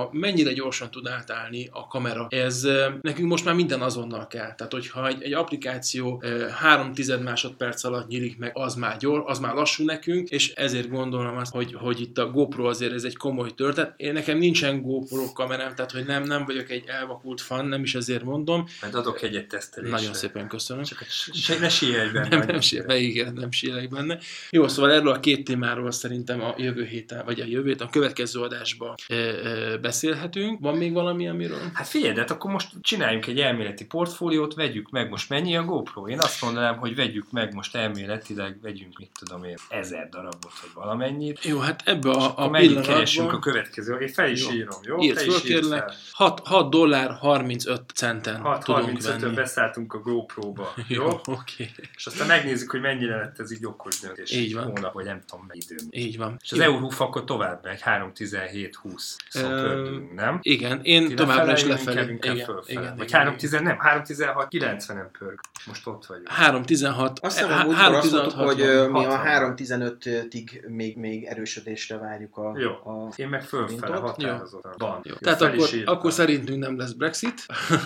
a 0.01 0.09
mennyire 0.11 0.53
gyorsan 0.53 0.91
tud 0.91 1.07
átállni 1.07 1.69
a 1.71 1.87
kamera. 1.87 2.27
Ez 2.29 2.67
nekünk 3.01 3.29
most 3.29 3.45
már 3.45 3.55
minden 3.55 3.81
azonnal 3.81 4.27
kell. 4.27 4.55
Tehát, 4.55 4.73
hogyha 4.73 5.07
egy, 5.07 5.23
egy 5.23 5.33
applikáció 5.33 6.23
három 6.59 6.93
tized 6.93 7.23
másodperc 7.23 7.83
alatt 7.83 8.07
nyílik 8.07 8.37
meg, 8.37 8.51
az 8.53 8.75
már 8.75 8.97
gyors, 8.97 9.23
az 9.25 9.39
már 9.39 9.53
lassú 9.53 9.83
nekünk, 9.83 10.29
és 10.29 10.53
ezért 10.53 10.89
gondolom 10.89 11.37
azt, 11.37 11.51
hogy, 11.51 11.73
hogy 11.73 12.01
itt 12.01 12.17
a 12.17 12.31
GoPro 12.31 12.65
azért 12.65 12.93
ez 12.93 13.03
egy 13.03 13.17
komoly 13.17 13.53
történet. 13.53 13.93
Én 13.97 14.13
nekem 14.13 14.37
nincsen 14.37 14.81
GoPro 14.81 15.31
kamerám, 15.31 15.75
tehát 15.75 15.91
hogy 15.91 16.05
nem, 16.05 16.23
nem 16.23 16.45
vagyok 16.45 16.69
egy 16.69 16.83
elvakult 16.87 17.41
fan, 17.41 17.65
nem 17.65 17.83
is 17.83 17.95
ezért 17.95 18.23
mondom 18.23 18.65
majd 18.91 19.05
adok 19.05 19.21
egyet 19.21 19.47
tesztelésre. 19.47 19.95
Nagyon 19.95 20.13
szépen 20.13 20.47
köszönöm. 20.47 20.83
Csak 20.83 21.05
se, 21.33 21.59
ne 21.59 21.69
sielj 21.69 22.11
benne. 22.11 22.27
Nem, 22.27 22.47
nem, 22.47 22.59
sielj, 22.59 22.85
beígér, 22.85 23.33
nem 23.33 23.51
sielek 23.51 23.89
benne. 23.89 24.17
Jó, 24.49 24.67
szóval 24.67 24.91
erről 24.91 25.11
a 25.11 25.19
két 25.19 25.43
témáról 25.43 25.91
szerintem 25.91 26.41
a 26.41 26.53
jövő 26.57 26.85
héten, 26.85 27.25
vagy 27.25 27.39
a 27.39 27.45
jövőt, 27.45 27.81
a 27.81 27.89
következő 27.89 28.41
adásban 28.41 28.95
e, 29.07 29.15
e, 29.15 29.77
beszélhetünk. 29.77 30.59
Van 30.59 30.77
még 30.77 30.93
valami, 30.93 31.27
amiről? 31.27 31.71
Hát 31.73 31.87
figyelj, 31.87 32.13
de 32.13 32.19
hát 32.19 32.31
akkor 32.31 32.51
most 32.51 32.69
csináljunk 32.81 33.27
egy 33.27 33.39
elméleti 33.39 33.85
portfóliót, 33.85 34.53
vegyük 34.53 34.89
meg 34.89 35.09
most 35.09 35.29
mennyi 35.29 35.57
a 35.57 35.63
GoPro. 35.63 36.07
Én 36.07 36.19
azt 36.19 36.41
mondanám, 36.41 36.77
hogy 36.77 36.95
vegyük 36.95 37.31
meg 37.31 37.53
most 37.53 37.75
elméletileg, 37.75 38.57
vegyünk, 38.61 38.97
mit 38.97 39.11
tudom 39.19 39.43
én, 39.43 39.55
ezer 39.69 40.09
darabot, 40.09 40.51
vagy 40.61 40.71
valamennyit. 40.73 41.43
Jó, 41.43 41.59
hát 41.59 41.81
ebbe 41.85 42.09
a, 42.09 42.33
a 42.35 42.49
pillanatban... 42.49 42.83
keresünk 42.83 43.33
a 43.33 43.39
következő? 43.39 43.97
Én 43.97 44.07
fel 44.07 44.29
is 44.29 44.47
jó. 44.47 44.51
írom, 44.51 44.79
jó? 44.83 45.01
Írd, 45.01 45.17
föl, 45.17 45.41
kérlek. 45.41 45.91
6, 46.11 46.41
6 46.43 46.69
dollár 46.69 47.11
35 47.19 47.81
centen 47.93 48.41
6, 48.41 48.63
35-ön 48.85 49.33
beszálltunk 49.33 49.93
a 49.93 49.99
GoPro-ba, 49.99 50.73
jó? 50.87 51.03
jó? 51.03 51.07
Okay. 51.25 51.69
És 51.95 52.05
aztán 52.05 52.27
megnézzük, 52.27 52.71
hogy 52.71 52.81
mennyire 52.81 53.15
lett 53.15 53.39
ez 53.39 53.51
így 53.51 53.65
okos 53.65 53.99
döntés. 53.99 54.31
Így 54.31 54.53
van. 54.53 54.63
Hónap, 54.63 54.93
vagy 54.93 55.05
nem 55.05 55.21
tudom, 55.27 55.45
mennyi 55.47 55.59
időn. 55.69 55.87
Így 55.89 56.17
van. 56.17 56.37
És 56.43 56.51
az 56.51 56.59
Eurófa 56.59 57.05
akkor 57.05 57.23
tovább 57.23 57.63
megy, 57.63 57.81
3.17.20 57.85 59.15
szóval 59.29 60.01
nem? 60.15 60.39
Igen, 60.41 60.79
én 60.83 61.07
Ti 61.07 61.13
továbbra 61.13 61.51
is 61.51 61.63
lefelé. 61.63 61.99
Inkább, 61.99 62.09
inkább 62.09 62.35
igen, 62.35 62.45
fölfele. 62.45 62.81
igen, 62.81 62.97
vagy 62.97 63.11
3.10, 63.11 63.61
nem, 63.61 63.77
3.16.90-en 64.03 65.07
pörg. 65.19 65.39
Most 65.65 65.87
ott 65.87 66.05
vagyunk. 66.05 66.27
3.16. 66.27 67.21
Azt 67.21 67.39
eh, 67.39 67.47
hiszem, 67.47 67.65
hogy 67.65 67.75
azt 67.95 68.11
mondtuk, 68.11 68.39
hogy 68.39 68.57
mi 68.91 69.05
a 69.05 69.21
3.15-ig 69.21 70.67
még, 70.67 70.97
még 70.97 71.23
erősödésre 71.23 71.97
várjuk 71.97 72.37
a... 72.37 72.53
Jó. 72.57 72.71
A 72.71 73.13
én 73.15 73.27
meg 73.27 73.43
fölfele 73.43 73.95
határozottan. 73.95 75.01
Tehát 75.19 75.41
akkor, 75.41 75.69
akkor 75.85 76.11
szerintünk 76.11 76.59
nem 76.59 76.77
lesz 76.77 76.91
Brexit. 76.91 77.45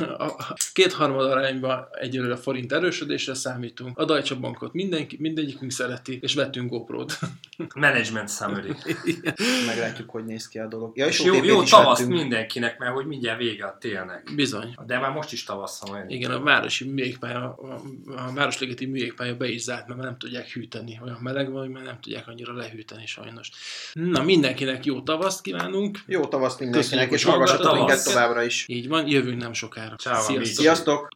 A 0.82 0.84
kétharmad 0.84 1.26
arányban 1.32 1.88
egyelőre 1.92 2.36
forint 2.36 2.72
erősödésre 2.72 3.34
számítunk. 3.34 3.98
A 3.98 4.06
Deutsche 4.06 4.36
Bankot 4.36 4.74
mindenki, 4.74 5.18
mindegyikünk 5.20 5.72
szereti, 5.72 6.20
és 6.22 6.34
vettünk 6.34 6.70
GoPro-t. 6.70 7.20
Management 7.76 8.30
summary. 8.30 8.76
Meglátjuk, 9.68 10.10
hogy 10.10 10.26
néz 10.26 10.48
ki 10.48 10.60
a 10.60 10.68
dolog. 10.68 10.98
Ja, 10.98 11.08
és, 11.08 11.20
És 11.20 11.26
jó, 11.26 11.44
jó 11.44 11.64
tavaszt 11.64 12.02
vettünk. 12.02 12.20
mindenkinek, 12.20 12.78
mert 12.78 12.94
hogy 12.94 13.06
mindjárt 13.06 13.38
vége 13.38 13.66
a 13.66 13.78
télnek. 13.80 14.32
Bizony. 14.36 14.76
De 14.86 15.00
már 15.00 15.12
most 15.12 15.32
is 15.32 15.44
tavasz 15.44 15.82
van 15.82 15.96
olyan. 15.96 16.10
Igen, 16.10 16.32
a 16.32 16.40
városi 16.40 16.90
műjégpálya, 16.90 17.44
a, 17.44 17.82
a 18.06 18.34
Városligeti 18.34 18.86
műjégpálya 18.86 19.36
be 19.36 19.48
is 19.48 19.62
zárt, 19.62 19.88
mert 19.88 20.02
nem 20.02 20.18
tudják 20.18 20.48
hűteni. 20.48 21.00
Olyan 21.04 21.18
meleg 21.22 21.52
van, 21.52 21.62
hogy 21.62 21.70
már 21.70 21.84
nem 21.84 22.00
tudják 22.02 22.28
annyira 22.28 22.54
lehűteni 22.54 23.06
sajnos. 23.06 23.50
Na, 23.94 24.24
mindenkinek 24.24 24.86
jó 24.86 25.02
tavaszt 25.02 25.42
kívánunk. 25.42 26.00
Jó 26.08 26.26
tavaszt 26.26 26.60
mindenkinek, 26.60 26.90
Köszönjük, 26.90 27.12
és 27.12 27.24
hallgassatok 27.24 27.74
minket 27.74 28.04
továbbra 28.04 28.44
is. 28.44 28.66
Így 28.68 28.88
van, 28.88 29.08
jövünk 29.08 29.42
nem 29.42 29.54
sokára. 29.54 29.96
Ciao. 29.96 30.22
Sziasztok! 30.22 30.61
Sziasztok! 30.62 31.10